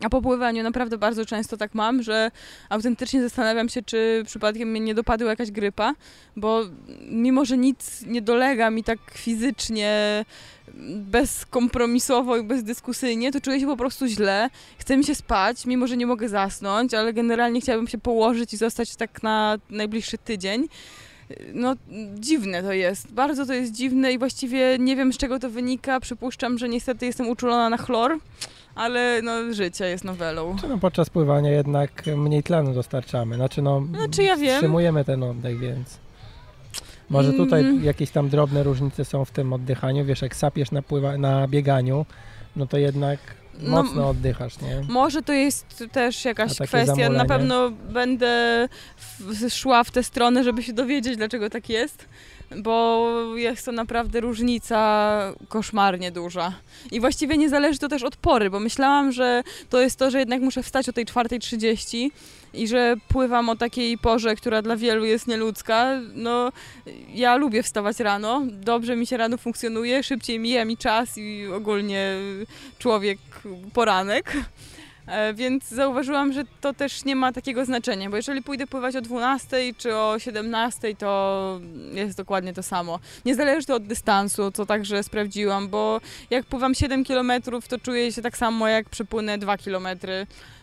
A 0.00 0.08
po 0.08 0.22
pływaniu 0.22 0.62
naprawdę 0.62 0.98
bardzo 0.98 1.26
często 1.26 1.56
tak 1.56 1.74
mam, 1.74 2.02
że 2.02 2.30
autentycznie 2.68 3.22
zastanawiam 3.22 3.68
się, 3.68 3.82
czy 3.82 4.22
przypadkiem 4.26 4.70
mnie 4.70 4.80
nie 4.80 4.94
dopadła 4.94 5.30
jakaś 5.30 5.50
grypa, 5.50 5.94
bo 6.36 6.62
mimo, 7.10 7.44
że 7.44 7.58
nic 7.58 8.02
nie 8.06 8.22
dolega 8.22 8.70
mi 8.70 8.84
tak 8.84 8.98
fizycznie, 9.14 10.24
bezkompromisowo 10.96 12.36
i 12.36 12.44
bezdyskusyjnie, 12.44 13.32
to 13.32 13.40
czuję 13.40 13.60
się 13.60 13.66
po 13.66 13.76
prostu 13.76 14.06
źle. 14.06 14.50
Chce 14.78 14.96
mi 14.96 15.04
się 15.04 15.14
spać, 15.14 15.66
mimo 15.66 15.86
że 15.86 15.96
nie 15.96 16.06
mogę 16.06 16.28
zasnąć, 16.28 16.94
ale 16.94 17.12
generalnie 17.12 17.60
chciałabym 17.60 17.88
się 17.88 17.98
położyć 17.98 18.54
i 18.54 18.56
zostać 18.56 18.96
tak 18.96 19.22
na 19.22 19.58
najbliższy 19.70 20.18
tydzień. 20.18 20.68
No, 21.54 21.74
dziwne 22.14 22.62
to 22.62 22.72
jest. 22.72 23.12
Bardzo 23.12 23.46
to 23.46 23.52
jest 23.52 23.72
dziwne 23.72 24.12
i 24.12 24.18
właściwie 24.18 24.76
nie 24.78 24.96
wiem 24.96 25.12
z 25.12 25.16
czego 25.16 25.38
to 25.38 25.50
wynika. 25.50 26.00
Przypuszczam, 26.00 26.58
że 26.58 26.68
niestety 26.68 27.06
jestem 27.06 27.28
uczulona 27.28 27.70
na 27.70 27.76
chlor, 27.76 28.18
ale 28.74 29.20
no, 29.22 29.52
życie 29.52 29.84
jest 29.84 30.04
nowelą. 30.04 30.56
Czy 30.60 30.68
no 30.68 30.78
podczas 30.78 31.10
pływania 31.10 31.50
jednak 31.50 32.06
mniej 32.16 32.42
tlenu 32.42 32.74
dostarczamy. 32.74 33.36
Znaczy 33.36 33.62
no, 33.62 33.82
Znaczy 33.94 34.22
ja 34.22 34.36
wiem. 34.36 34.54
wstrzymujemy 34.54 35.04
ten 35.04 35.22
oddech, 35.22 35.58
więc 35.58 35.98
może 37.12 37.32
tutaj 37.32 37.60
Mm. 37.60 37.84
jakieś 37.84 38.10
tam 38.10 38.28
drobne 38.28 38.62
różnice 38.62 39.04
są 39.04 39.24
w 39.24 39.30
tym 39.30 39.52
oddychaniu. 39.52 40.04
Wiesz, 40.04 40.22
jak 40.22 40.36
sapiesz 40.36 40.70
na, 40.70 40.82
pływa, 40.82 41.18
na 41.18 41.48
bieganiu, 41.48 42.06
no 42.56 42.66
to 42.66 42.78
jednak 42.78 43.18
No, 43.60 43.82
mocno 43.82 44.08
oddychasz, 44.08 44.60
nie? 44.60 44.82
Może 44.88 45.22
to 45.22 45.32
jest 45.32 45.84
też 45.92 46.24
jakaś 46.24 46.54
kwestia. 46.54 46.78
Na 46.78 46.94
zamulenie? 46.94 47.28
pewno 47.28 47.70
będę 47.70 48.68
w, 49.18 49.50
szła 49.50 49.84
w 49.84 49.90
tę 49.90 50.02
stronę, 50.02 50.44
żeby 50.44 50.62
się 50.62 50.72
dowiedzieć, 50.72 51.16
dlaczego 51.16 51.50
tak 51.50 51.68
jest. 51.68 52.08
Bo 52.56 53.08
jest 53.36 53.64
to 53.64 53.72
naprawdę 53.72 54.20
różnica 54.20 55.32
koszmarnie 55.48 56.12
duża. 56.12 56.52
I 56.90 57.00
właściwie 57.00 57.38
nie 57.38 57.48
zależy 57.48 57.78
to 57.78 57.88
też 57.88 58.02
od 58.02 58.16
pory, 58.16 58.50
bo 58.50 58.60
myślałam, 58.60 59.12
że 59.12 59.42
to 59.70 59.80
jest 59.80 59.98
to, 59.98 60.10
że 60.10 60.18
jednak 60.18 60.42
muszę 60.42 60.62
wstać 60.62 60.88
o 60.88 60.92
tej 60.92 61.06
4.30 61.06 62.10
i 62.54 62.68
że 62.68 62.96
pływam 63.08 63.48
o 63.48 63.56
takiej 63.56 63.98
porze, 63.98 64.36
która 64.36 64.62
dla 64.62 64.76
wielu 64.76 65.04
jest 65.04 65.26
nieludzka. 65.26 66.00
No, 66.14 66.52
ja 67.14 67.36
lubię 67.36 67.62
wstawać 67.62 68.00
rano, 68.00 68.42
dobrze 68.50 68.96
mi 68.96 69.06
się 69.06 69.16
rano 69.16 69.36
funkcjonuje, 69.36 70.02
szybciej 70.02 70.38
mija 70.38 70.64
mi 70.64 70.76
czas 70.76 71.18
i 71.18 71.46
ogólnie 71.46 72.14
człowiek 72.78 73.18
poranek. 73.74 74.32
E, 75.06 75.34
Więc 75.34 75.68
zauważyłam, 75.68 76.32
że 76.32 76.42
to 76.60 76.74
też 76.74 77.04
nie 77.04 77.16
ma 77.16 77.32
takiego 77.32 77.64
znaczenia, 77.64 78.10
bo 78.10 78.16
jeżeli 78.16 78.42
pójdę 78.42 78.66
pływać 78.66 78.96
o 78.96 79.00
12 79.00 79.56
czy 79.78 79.96
o 79.96 80.18
17, 80.18 80.96
to 80.96 81.60
jest 81.92 82.16
dokładnie 82.16 82.52
to 82.54 82.62
samo. 82.62 82.98
Nie 83.24 83.34
zależy 83.34 83.66
to 83.66 83.74
od 83.74 83.86
dystansu, 83.86 84.50
co 84.50 84.66
także 84.66 85.02
sprawdziłam, 85.02 85.68
bo 85.68 86.00
jak 86.30 86.44
pływam 86.46 86.74
7 86.74 87.04
km, 87.04 87.32
to 87.68 87.78
czuję 87.78 88.12
się 88.12 88.22
tak 88.22 88.36
samo, 88.36 88.68
jak 88.68 88.88
przepłynę 88.88 89.38
2 89.38 89.56
km. 89.58 89.88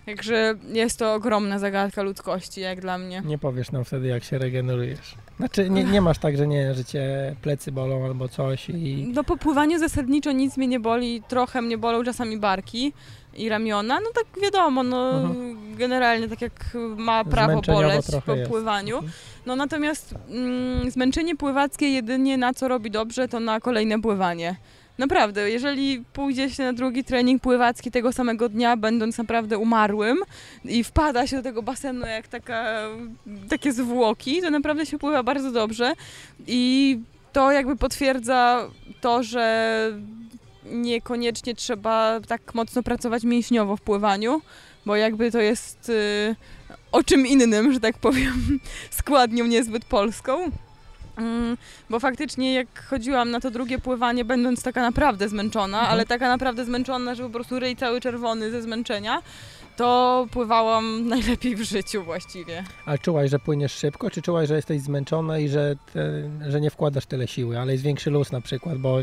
Także 0.06 0.56
jest 0.74 1.00
to 1.00 1.14
ogromna 1.14 1.60
zagadka 1.60 2.02
ludzkości, 2.04 2.62
jak 2.62 2.82
dla 2.82 2.98
mnie. 2.98 3.22
Nie 3.26 3.38
powiesz 3.38 3.72
nam 3.72 3.86
wtedy, 3.86 4.08
jak 4.08 4.24
się 4.24 4.38
regenerujesz. 4.38 5.16
Znaczy 5.40 5.70
nie, 5.70 5.84
nie 5.84 6.02
masz 6.02 6.18
tak, 6.18 6.38
że 6.38 6.48
nie, 6.48 6.74
że 6.74 6.86
cię 6.86 7.36
plecy 7.42 7.72
bolą 7.72 8.06
albo 8.06 8.28
coś 8.28 8.70
i 8.70 9.12
No 9.14 9.24
po 9.24 9.38
pływaniu 9.38 9.80
zasadniczo 9.80 10.32
nic 10.32 10.58
mnie 10.58 10.68
nie 10.68 10.80
boli, 10.80 11.22
trochę 11.28 11.62
mnie 11.62 11.78
bolą 11.78 12.04
czasami 12.04 12.38
barki 12.38 12.94
i 13.38 13.50
ramiona, 13.50 14.00
no 14.00 14.10
tak 14.16 14.44
wiadomo, 14.44 14.84
no 14.84 15.12
Mhm. 15.12 15.58
generalnie 15.78 16.28
tak 16.28 16.42
jak 16.42 16.78
ma 16.98 17.24
prawo 17.24 17.62
boleć 17.62 18.06
po 18.26 18.50
pływaniu. 18.50 18.96
Mhm. 18.96 19.14
No 19.46 19.56
natomiast 19.56 20.16
mm, 20.30 20.92
zmęczenie 20.92 21.36
pływackie 21.36 21.90
jedynie 21.90 22.38
na 22.38 22.54
co 22.54 22.68
robi 22.68 22.92
dobrze, 22.92 23.28
to 23.28 23.40
na 23.40 23.60
kolejne 23.60 24.02
pływanie. 24.02 24.56
Naprawdę, 25.00 25.52
jeżeli 25.52 26.04
pójdzie 26.14 26.50
się 26.50 26.64
na 26.64 26.74
drugi 26.74 27.04
trening 27.04 27.42
pływacki 27.42 27.92
tego 27.92 28.14
samego 28.14 28.50
dnia, 28.50 28.78
będąc 28.78 29.18
naprawdę 29.18 29.58
umarłym 29.58 30.18
i 30.66 30.84
wpada 30.84 31.28
się 31.28 31.38
do 31.38 31.44
tego 31.44 31.64
basenu 31.64 32.06
jak 32.06 32.28
taka, 32.28 32.90
takie 33.50 33.72
zwłoki, 33.72 34.42
to 34.42 34.50
naprawdę 34.50 34.86
się 34.86 34.98
pływa 34.98 35.24
bardzo 35.24 35.52
dobrze 35.52 35.94
i 36.48 37.00
to 37.34 37.52
jakby 37.52 37.76
potwierdza 37.76 38.70
to, 39.02 39.24
że 39.24 39.92
niekoniecznie 40.66 41.56
trzeba 41.56 42.20
tak 42.28 42.56
mocno 42.56 42.84
pracować 42.84 43.24
mięśniowo 43.24 43.78
w 43.78 43.82
pływaniu, 43.82 44.42
bo 44.86 44.96
jakby 44.96 45.32
to 45.32 45.40
jest 45.40 45.90
y, 45.90 46.36
o 46.92 47.04
czym 47.04 47.28
innym, 47.28 47.74
że 47.74 47.80
tak 47.80 47.98
powiem, 47.98 48.60
składnią 49.02 49.46
niezbyt 49.46 49.86
polską. 49.86 50.52
Mm, 51.20 51.58
Bo 51.90 52.00
faktycznie 52.00 52.54
jak 52.54 52.84
chodziłam 52.86 53.32
na 53.32 53.40
to 53.40 53.52
drugie 53.52 53.80
pływanie, 53.80 54.26
będąc 54.26 54.64
taka 54.64 54.82
naprawdę 54.82 55.30
zmęczona, 55.30 55.78
Mhm. 55.78 55.94
ale 55.94 56.06
taka 56.06 56.28
naprawdę 56.28 56.66
zmęczona, 56.66 57.16
że 57.16 57.24
po 57.24 57.30
prostu 57.30 57.60
ryj 57.60 57.76
cały 57.76 58.02
czerwony 58.02 58.52
ze 58.52 58.62
zmęczenia, 58.62 59.22
to 59.78 60.28
pływałam 60.32 60.86
najlepiej 61.08 61.56
w 61.56 61.62
życiu 61.62 62.04
właściwie. 62.04 62.64
Ale 62.86 62.98
czułaś, 63.00 63.30
że 63.32 63.40
płyniesz 63.40 63.74
szybko, 63.74 64.10
czy 64.10 64.22
czułaś, 64.22 64.48
że 64.48 64.56
jesteś 64.56 64.82
zmęczona 64.82 65.40
i 65.40 65.50
że, 65.50 65.76
te, 65.94 66.02
że 66.52 66.62
nie 66.62 66.70
wkładasz 66.70 67.06
tyle 67.06 67.28
siły, 67.28 67.60
ale 67.60 67.72
jest 67.72 67.84
większy 67.84 68.10
luz 68.10 68.32
na 68.32 68.42
przykład, 68.42 68.78
bo 68.78 68.98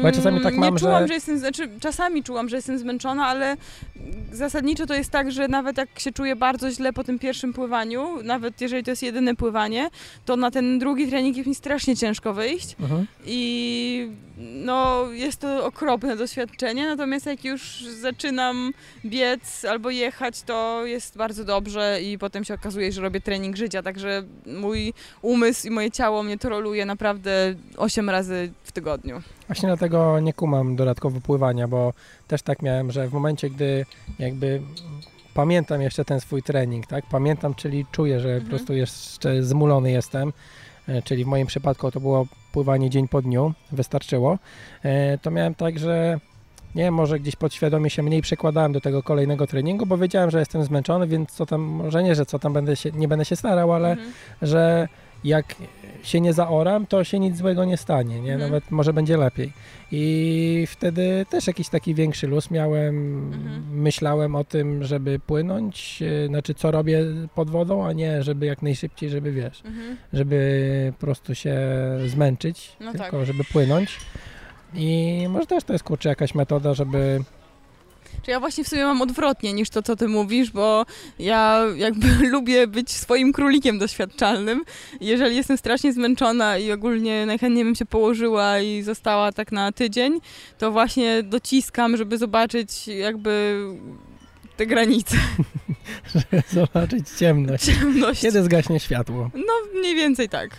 Bo 0.00 0.06
ja 0.06 0.12
czasami 0.12 0.40
tak 0.40 0.52
Mm, 0.52 0.60
mam, 0.60 0.74
nie 0.74 0.80
czułam, 0.80 1.02
że- 1.02 1.08
że 1.08 1.14
jestem, 1.14 1.38
znaczy 1.38 1.68
czasami 1.80 2.22
czułam, 2.22 2.48
że 2.48 2.56
jestem 2.56 2.78
zmęczona, 2.78 3.26
ale 3.26 3.56
zasadniczo 4.32 4.86
to 4.86 4.94
jest 4.94 5.10
tak, 5.10 5.32
że 5.32 5.48
nawet 5.48 5.78
jak 5.78 6.00
się 6.00 6.12
czuję 6.12 6.36
bardzo 6.36 6.70
źle 6.70 6.92
po 6.92 7.04
tym 7.04 7.18
pierwszym 7.18 7.52
pływaniu, 7.52 8.22
nawet 8.22 8.60
jeżeli 8.60 8.84
to 8.84 8.90
jest 8.90 9.02
jedyne 9.02 9.36
pływanie, 9.36 9.90
to 10.24 10.36
na 10.36 10.50
ten 10.50 10.78
drugi 10.78 11.08
trening 11.08 11.36
jest 11.36 11.48
mi 11.48 11.54
strasznie 11.54 11.96
ciężko 11.96 12.34
wyjść 12.34 12.76
mhm. 12.80 13.06
i 13.26 14.10
no 14.38 15.06
jest 15.12 15.40
to 15.40 15.64
okropne 15.66 16.16
doświadczenie, 16.16 16.86
natomiast 16.86 17.26
jak 17.26 17.44
już 17.44 17.84
zaczynam 18.00 18.72
biec 19.04 19.64
albo 19.64 19.90
jechać, 19.90 20.42
to 20.42 20.86
jest 20.86 21.16
bardzo 21.16 21.44
dobrze 21.44 21.98
i 22.02 22.18
potem 22.18 22.44
się 22.44 22.54
okazuje, 22.54 22.92
że 22.92 23.00
robię 23.02 23.20
trening 23.20 23.56
życia, 23.56 23.82
także 23.82 24.22
mój 24.46 24.92
umysł 25.22 25.66
i 25.66 25.70
moje 25.70 25.90
ciało 25.90 26.22
mnie 26.22 26.38
troluje 26.38 26.86
naprawdę 26.86 27.54
8 27.76 28.10
razy 28.10 28.52
w 28.64 28.72
tygodniu. 28.72 29.22
Właśnie 29.50 29.66
dlatego 29.68 30.20
nie 30.20 30.32
kumam 30.32 30.76
dodatkowo 30.76 31.20
pływania, 31.20 31.68
bo 31.68 31.92
też 32.28 32.42
tak 32.42 32.62
miałem, 32.62 32.90
że 32.90 33.08
w 33.08 33.12
momencie, 33.12 33.50
gdy 33.50 33.86
jakby 34.18 34.60
pamiętam 35.34 35.80
jeszcze 35.82 36.04
ten 36.04 36.20
swój 36.20 36.42
trening, 36.42 36.86
tak? 36.86 37.04
Pamiętam, 37.10 37.54
czyli 37.54 37.86
czuję, 37.92 38.20
że 38.20 38.28
Mhm. 38.28 38.44
po 38.44 38.48
prostu 38.50 38.74
jeszcze 38.74 39.42
zmulony 39.42 39.90
jestem, 39.90 40.32
e, 40.88 41.02
czyli 41.02 41.24
w 41.24 41.26
moim 41.26 41.46
przypadku 41.46 41.90
to 41.90 42.00
było 42.00 42.26
pływanie 42.52 42.90
dzień 42.90 43.08
po 43.08 43.22
dniu, 43.22 43.52
wystarczyło, 43.72 44.38
e, 44.82 45.18
to 45.18 45.30
miałem 45.30 45.54
tak, 45.54 45.78
że 45.78 46.20
nie 46.74 46.82
wiem, 46.82 46.94
może 46.94 47.20
gdzieś 47.20 47.36
podświadomie 47.36 47.90
się 47.90 48.02
mniej 48.02 48.22
przekładałem 48.22 48.72
do 48.72 48.80
tego 48.80 49.02
kolejnego 49.02 49.46
treningu, 49.46 49.86
bo 49.86 49.98
wiedziałem, 49.98 50.30
że 50.30 50.38
jestem 50.38 50.64
zmęczony, 50.64 51.06
więc 51.06 51.30
co 51.30 51.46
tam, 51.46 51.60
może 51.60 52.02
nie, 52.02 52.14
że 52.14 52.26
co 52.26 52.38
tam 52.38 52.52
będę 52.52 52.76
się, 52.76 52.90
nie 52.92 53.08
będę 53.08 53.24
się 53.24 53.36
starał, 53.36 53.72
ale 53.72 53.90
Mhm. 53.90 54.12
że 54.42 54.88
jak 55.24 55.54
się 56.02 56.20
nie 56.20 56.32
zaoram, 56.32 56.86
to 56.86 57.04
się 57.04 57.18
nic 57.18 57.36
złego 57.36 57.64
nie 57.64 57.76
stanie, 57.76 58.20
nie? 58.20 58.32
Mhm. 58.32 58.50
Nawet 58.50 58.70
może 58.70 58.92
będzie 58.92 59.16
lepiej. 59.16 59.52
I 59.92 60.64
wtedy 60.70 61.26
też 61.30 61.46
jakiś 61.46 61.68
taki 61.68 61.94
większy 61.94 62.26
luz 62.26 62.50
miałem, 62.50 63.24
Mhm. 63.34 63.62
myślałem 63.80 64.34
o 64.36 64.44
tym, 64.44 64.84
żeby 64.84 65.18
płynąć, 65.18 66.02
e, 66.02 66.26
znaczy 66.26 66.54
co 66.54 66.70
robię 66.70 67.04
pod 67.34 67.50
wodą, 67.50 67.86
a 67.86 67.92
nie 67.92 68.22
żeby 68.22 68.46
jak 68.46 68.62
najszybciej, 68.62 69.10
żeby 69.10 69.32
wiesz, 69.32 69.62
Mhm. 69.64 69.96
żeby 70.12 70.92
po 70.98 71.00
prostu 71.06 71.34
się 71.34 71.56
zmęczyć, 72.06 72.76
No 72.80 72.92
tylko 72.92 73.10
tak. 73.18 73.26
żeby 73.26 73.44
płynąć. 73.44 73.98
I 74.74 75.26
może 75.28 75.46
też 75.46 75.64
to 75.64 75.72
jest 75.72 75.84
kurczę 75.84 76.08
jakaś 76.08 76.34
metoda, 76.34 76.74
żeby 76.74 77.20
Czy 78.22 78.30
ja 78.30 78.40
właśnie 78.40 78.64
w 78.64 78.68
sumie 78.68 78.84
mam 78.84 79.02
odwrotnie 79.02 79.52
niż 79.52 79.70
to, 79.70 79.82
co 79.82 79.96
ty 79.96 80.08
mówisz, 80.08 80.50
bo 80.50 80.86
ja 81.18 81.64
jakby 81.76 82.06
lubię 82.34 82.66
być 82.66 82.90
swoim 82.90 83.32
królikiem 83.32 83.78
doświadczalnym. 83.78 84.64
Jeżeli 85.00 85.36
jestem 85.36 85.58
strasznie 85.58 85.92
zmęczona 85.92 86.58
i 86.58 86.72
ogólnie 86.72 87.26
najchętniej 87.26 87.64
bym 87.64 87.74
się 87.74 87.86
położyła 87.86 88.58
i 88.58 88.82
została 88.82 89.32
tak 89.32 89.52
na 89.52 89.72
tydzień, 89.72 90.20
to 90.58 90.72
właśnie 90.72 91.22
dociskam, 91.22 91.96
żeby 91.96 92.18
zobaczyć 92.18 92.88
jakby 92.88 93.64
te 94.56 94.66
granice, 94.66 95.16
zobaczyć 96.52 97.08
ciemność. 97.18 97.64
ciemność. 97.64 98.20
Kiedy 98.20 98.42
zgaśnie 98.42 98.80
światło? 98.80 99.30
No 99.34 99.80
mniej 99.80 99.94
więcej 99.94 100.28
tak. 100.28 100.50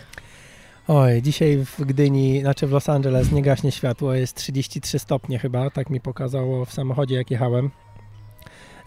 Oj, 0.88 1.22
dzisiaj 1.22 1.64
w 1.64 1.80
Gdyni, 1.84 2.40
znaczy 2.40 2.66
w 2.66 2.72
Los 2.72 2.88
Angeles 2.88 3.32
nie 3.32 3.42
gaśnie 3.42 3.72
światło, 3.72 4.14
jest 4.14 4.36
33 4.36 4.98
stopnie 4.98 5.38
chyba, 5.38 5.70
tak 5.70 5.90
mi 5.90 6.00
pokazało 6.00 6.64
w 6.64 6.72
samochodzie 6.72 7.14
jak 7.14 7.30
jechałem. 7.30 7.70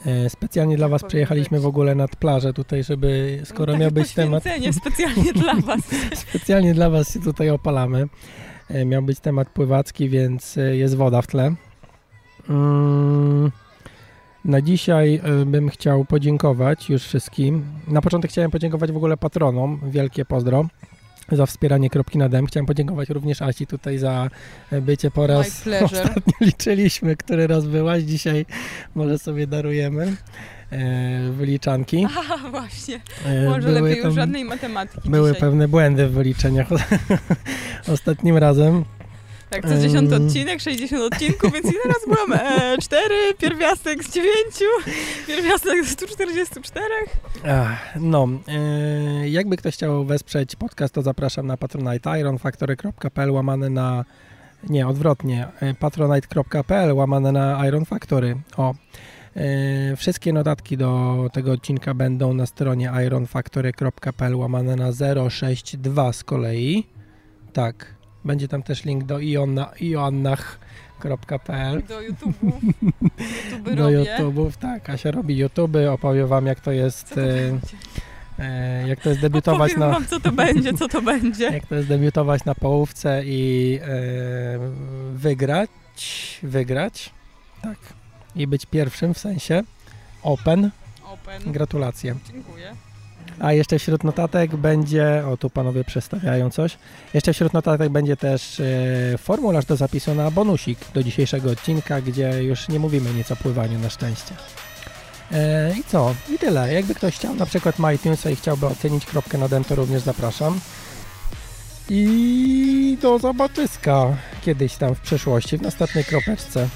E, 0.05 0.29
Specjalnie 0.29 0.77
dla 0.77 0.87
Was 0.87 1.01
być. 1.01 1.59
w 1.59 1.65
ogóle 1.65 1.95
nad 1.95 2.15
plażę 2.15 2.53
tutaj, 2.53 2.83
żeby, 2.83 3.41
skoro 3.45 3.77
miał 3.77 3.91
być 3.91 4.13
temat, 4.13 4.43
specjalnie 4.71 5.33
dla 5.33 5.55
was. 5.67 5.81
specjalnie 6.15 6.73
dla 6.73 6.89
Was 6.89 7.13
się 7.13 7.19
tutaj 7.21 7.49
opalamy. 7.49 8.07
E, 8.69 8.85
Miał 8.85 9.01
być 9.03 9.19
temat 9.19 9.49
pływacki, 9.49 10.09
więc 10.09 10.57
e, 10.57 10.75
jest 10.77 10.95
woda 10.95 11.21
w 11.21 11.27
tle. 11.27 11.55
Mm, 12.49 13.51
Na 14.45 14.61
dzisiaj 14.61 15.21
bym 15.45 15.69
chciał 15.69 16.05
podziękować 16.05 16.89
już 16.89 17.03
wszystkim. 17.03 17.65
Na 17.87 18.01
początek 18.01 18.31
chciałem 18.31 18.51
podziękować 18.51 18.91
w 18.91 18.97
ogóle 18.97 19.17
patronom. 19.17 19.79
Wielkie 19.87 20.25
pozdro 20.25 20.65
za 21.31 21.45
wspieranie 21.45 21.89
kropki 21.89 22.17
na 22.17 22.29
dem. 22.29 22.45
Chciałem 22.45 22.65
podziękować 22.65 23.09
również 23.09 23.41
Asi 23.41 23.67
tutaj 23.67 23.97
za 23.97 24.29
e, 24.71 24.81
bycie 24.81 25.11
po 25.11 25.27
raz. 25.27 25.67
Ostatnio 25.85 26.33
liczyliśmy, 26.41 27.15
który 27.15 27.47
raz 27.47 27.65
byłaś. 27.67 28.03
Dzisiaj 28.03 28.45
może 28.95 29.19
sobie 29.19 29.47
darujemy 29.47 30.15
e, 30.71 31.31
wyliczanki. 31.31 32.07
Aha, 32.17 32.49
właśnie. 32.51 32.99
E, 33.25 33.49
Może 33.49 33.67
były 33.67 33.81
lepiej 33.81 34.03
już 34.03 34.15
żadnej 34.15 34.45
matematyki 34.45 35.09
Były 35.09 35.29
dzisiaj. 35.29 35.41
pewne 35.41 35.67
błędy 35.67 36.07
w 36.07 36.11
wyliczeniach 36.11 36.67
ostatnim 37.87 38.37
razem. 38.37 38.85
Tak, 39.61 39.69
co 39.69 39.77
10 39.81 40.13
Em. 40.13 40.25
odcinek, 40.25 40.61
60 40.61 41.13
odcinków, 41.13 41.53
więc 41.53 41.65
ile 41.65 41.83
raz 41.85 42.05
byłam? 42.07 42.33
E, 42.33 42.77
4, 42.81 43.15
pierwiastek 43.37 44.03
z 44.03 44.13
9, 44.13 44.31
pierwiastek 45.27 45.85
z 45.85 45.89
144. 45.89 46.85
Ach, 47.49 47.95
no, 47.99 48.27
e, 48.47 49.29
jakby 49.29 49.57
ktoś 49.57 49.73
chciał 49.73 50.05
wesprzeć 50.05 50.55
podcast, 50.55 50.93
to 50.93 51.01
zapraszam 51.01 51.47
na 51.47 51.57
Patronite, 51.57 52.19
ironfactory.pl 52.19 53.31
łamane 53.31 53.69
na, 53.69 54.05
nie, 54.69 54.87
odwrotnie, 54.87 55.47
e, 55.59 55.73
patronite.pl 55.73 56.93
łamane 56.93 57.31
na 57.31 57.67
Iron 57.67 57.85
Factory. 57.85 58.35
O, 58.57 58.73
e, 59.35 59.95
wszystkie 59.95 60.33
notatki 60.33 60.77
do 60.77 61.15
tego 61.33 61.51
odcinka 61.51 61.93
będą 61.93 62.33
na 62.33 62.45
stronie 62.45 62.91
ironfactory.pl 63.05 64.35
łamane 64.35 64.75
na 64.75 64.91
062 65.29 66.13
z 66.13 66.23
kolei. 66.23 66.87
Tak, 67.53 67.94
będzie 68.25 68.47
tam 68.47 68.63
też 68.63 68.85
link 68.85 69.03
do 69.03 69.19
ionna, 69.19 69.71
ionnach.pl 69.81 71.83
Do 71.87 71.99
YouTube'u. 72.01 72.51
YouTube 73.51 73.75
do. 73.75 73.89
YouTube'ów, 73.89 74.57
tak, 74.57 74.89
Asia 74.89 75.11
robi 75.11 75.45
YouTube'y, 75.45 75.87
opowie 75.91 76.27
wam 76.27 76.45
jak 76.45 76.59
to 76.59 76.71
jest, 76.71 77.15
to 77.15 77.21
e, 77.21 77.59
e, 78.39 78.87
jak 78.87 78.99
to 78.99 79.09
jest 79.09 79.21
debiutować 79.21 79.71
Opowiem 79.71 79.89
na, 79.89 79.93
wam, 79.93 80.05
co 80.05 80.19
to 80.19 80.31
będzie, 80.31 80.73
co 80.73 80.87
to 80.87 81.01
będzie. 81.01 81.45
jak 81.45 81.65
to 81.65 81.75
jest 81.75 81.87
debiutować 81.87 82.45
na 82.45 82.55
połówce 82.55 83.21
i 83.25 83.79
e, 83.81 83.87
wygrać, 85.13 85.69
wygrać, 86.43 87.13
tak, 87.61 87.77
i 88.35 88.47
być 88.47 88.65
pierwszym 88.65 89.13
w 89.13 89.17
sensie 89.19 89.63
open, 90.23 90.71
Open. 91.13 91.51
gratulacje. 91.51 92.15
Dziękuję. 92.31 92.75
A 93.39 93.53
jeszcze 93.53 93.79
wśród 93.79 94.03
notatek 94.03 94.55
będzie, 94.55 95.23
o 95.31 95.37
tu 95.37 95.49
panowie 95.49 95.83
przestawiają 95.83 96.49
coś, 96.49 96.77
jeszcze 97.13 97.33
wśród 97.33 97.53
notatek 97.53 97.89
będzie 97.89 98.17
też 98.17 98.59
e, 98.59 99.17
formularz 99.17 99.65
do 99.65 99.75
zapisu 99.75 100.15
na 100.15 100.31
bonusik 100.31 100.79
do 100.93 101.03
dzisiejszego 101.03 101.49
odcinka, 101.51 102.01
gdzie 102.01 102.43
już 102.43 102.67
nie 102.67 102.79
mówimy 102.79 103.13
nic 103.13 103.31
o 103.31 103.35
pływaniu 103.35 103.79
na 103.79 103.89
szczęście. 103.89 104.35
E, 105.31 105.73
I 105.79 105.83
co? 105.83 106.15
I 106.35 106.37
tyle. 106.39 106.73
Jakby 106.73 106.95
ktoś 106.95 107.15
chciał 107.15 107.35
na 107.35 107.45
przykład 107.45 107.79
ma 107.79 107.93
iTunesa 107.93 108.29
i 108.29 108.35
chciałby 108.35 108.65
ocenić 108.65 109.05
kropkę 109.05 109.37
na 109.37 109.49
to 109.49 109.75
również 109.75 110.01
zapraszam. 110.01 110.59
I 111.89 112.97
do 113.01 113.19
zobaczyska 113.19 114.05
kiedyś 114.45 114.75
tam 114.75 114.95
w 114.95 114.99
przyszłości, 114.99 115.57
w 115.57 115.61
następnej 115.61 116.03
kropeczce. 116.05 116.67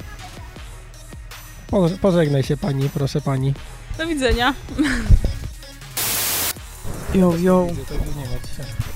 Po- 1.67 1.89
Pożegnaj 2.01 2.43
się 2.43 2.57
pani, 2.57 2.89
proszę 2.89 3.21
pani. 3.21 3.53
Do 3.97 4.07
widzenia. 4.07 4.53
Jo, 7.13 7.33
jo, 7.37 7.67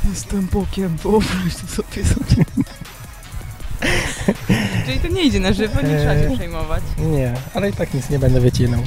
jestem 0.09 0.47
bokiem, 0.47 0.97
wyobraź 0.97 1.55
to 1.61 1.67
sobie 1.67 2.05
sobie. 2.05 2.45
Czyli 4.85 4.99
to 4.99 5.07
nie 5.07 5.23
idzie 5.23 5.39
na 5.39 5.53
żywo, 5.53 5.81
nie 5.81 5.97
trzeba 5.97 6.13
się 6.13 6.27
Eee. 6.29 6.35
przejmować. 6.35 6.83
Nie, 6.97 7.33
ale 7.53 7.69
i 7.69 7.73
tak 7.73 7.93
nic 7.93 8.09
nie 8.09 8.19
będę 8.19 8.39
wycinał. 8.39 8.81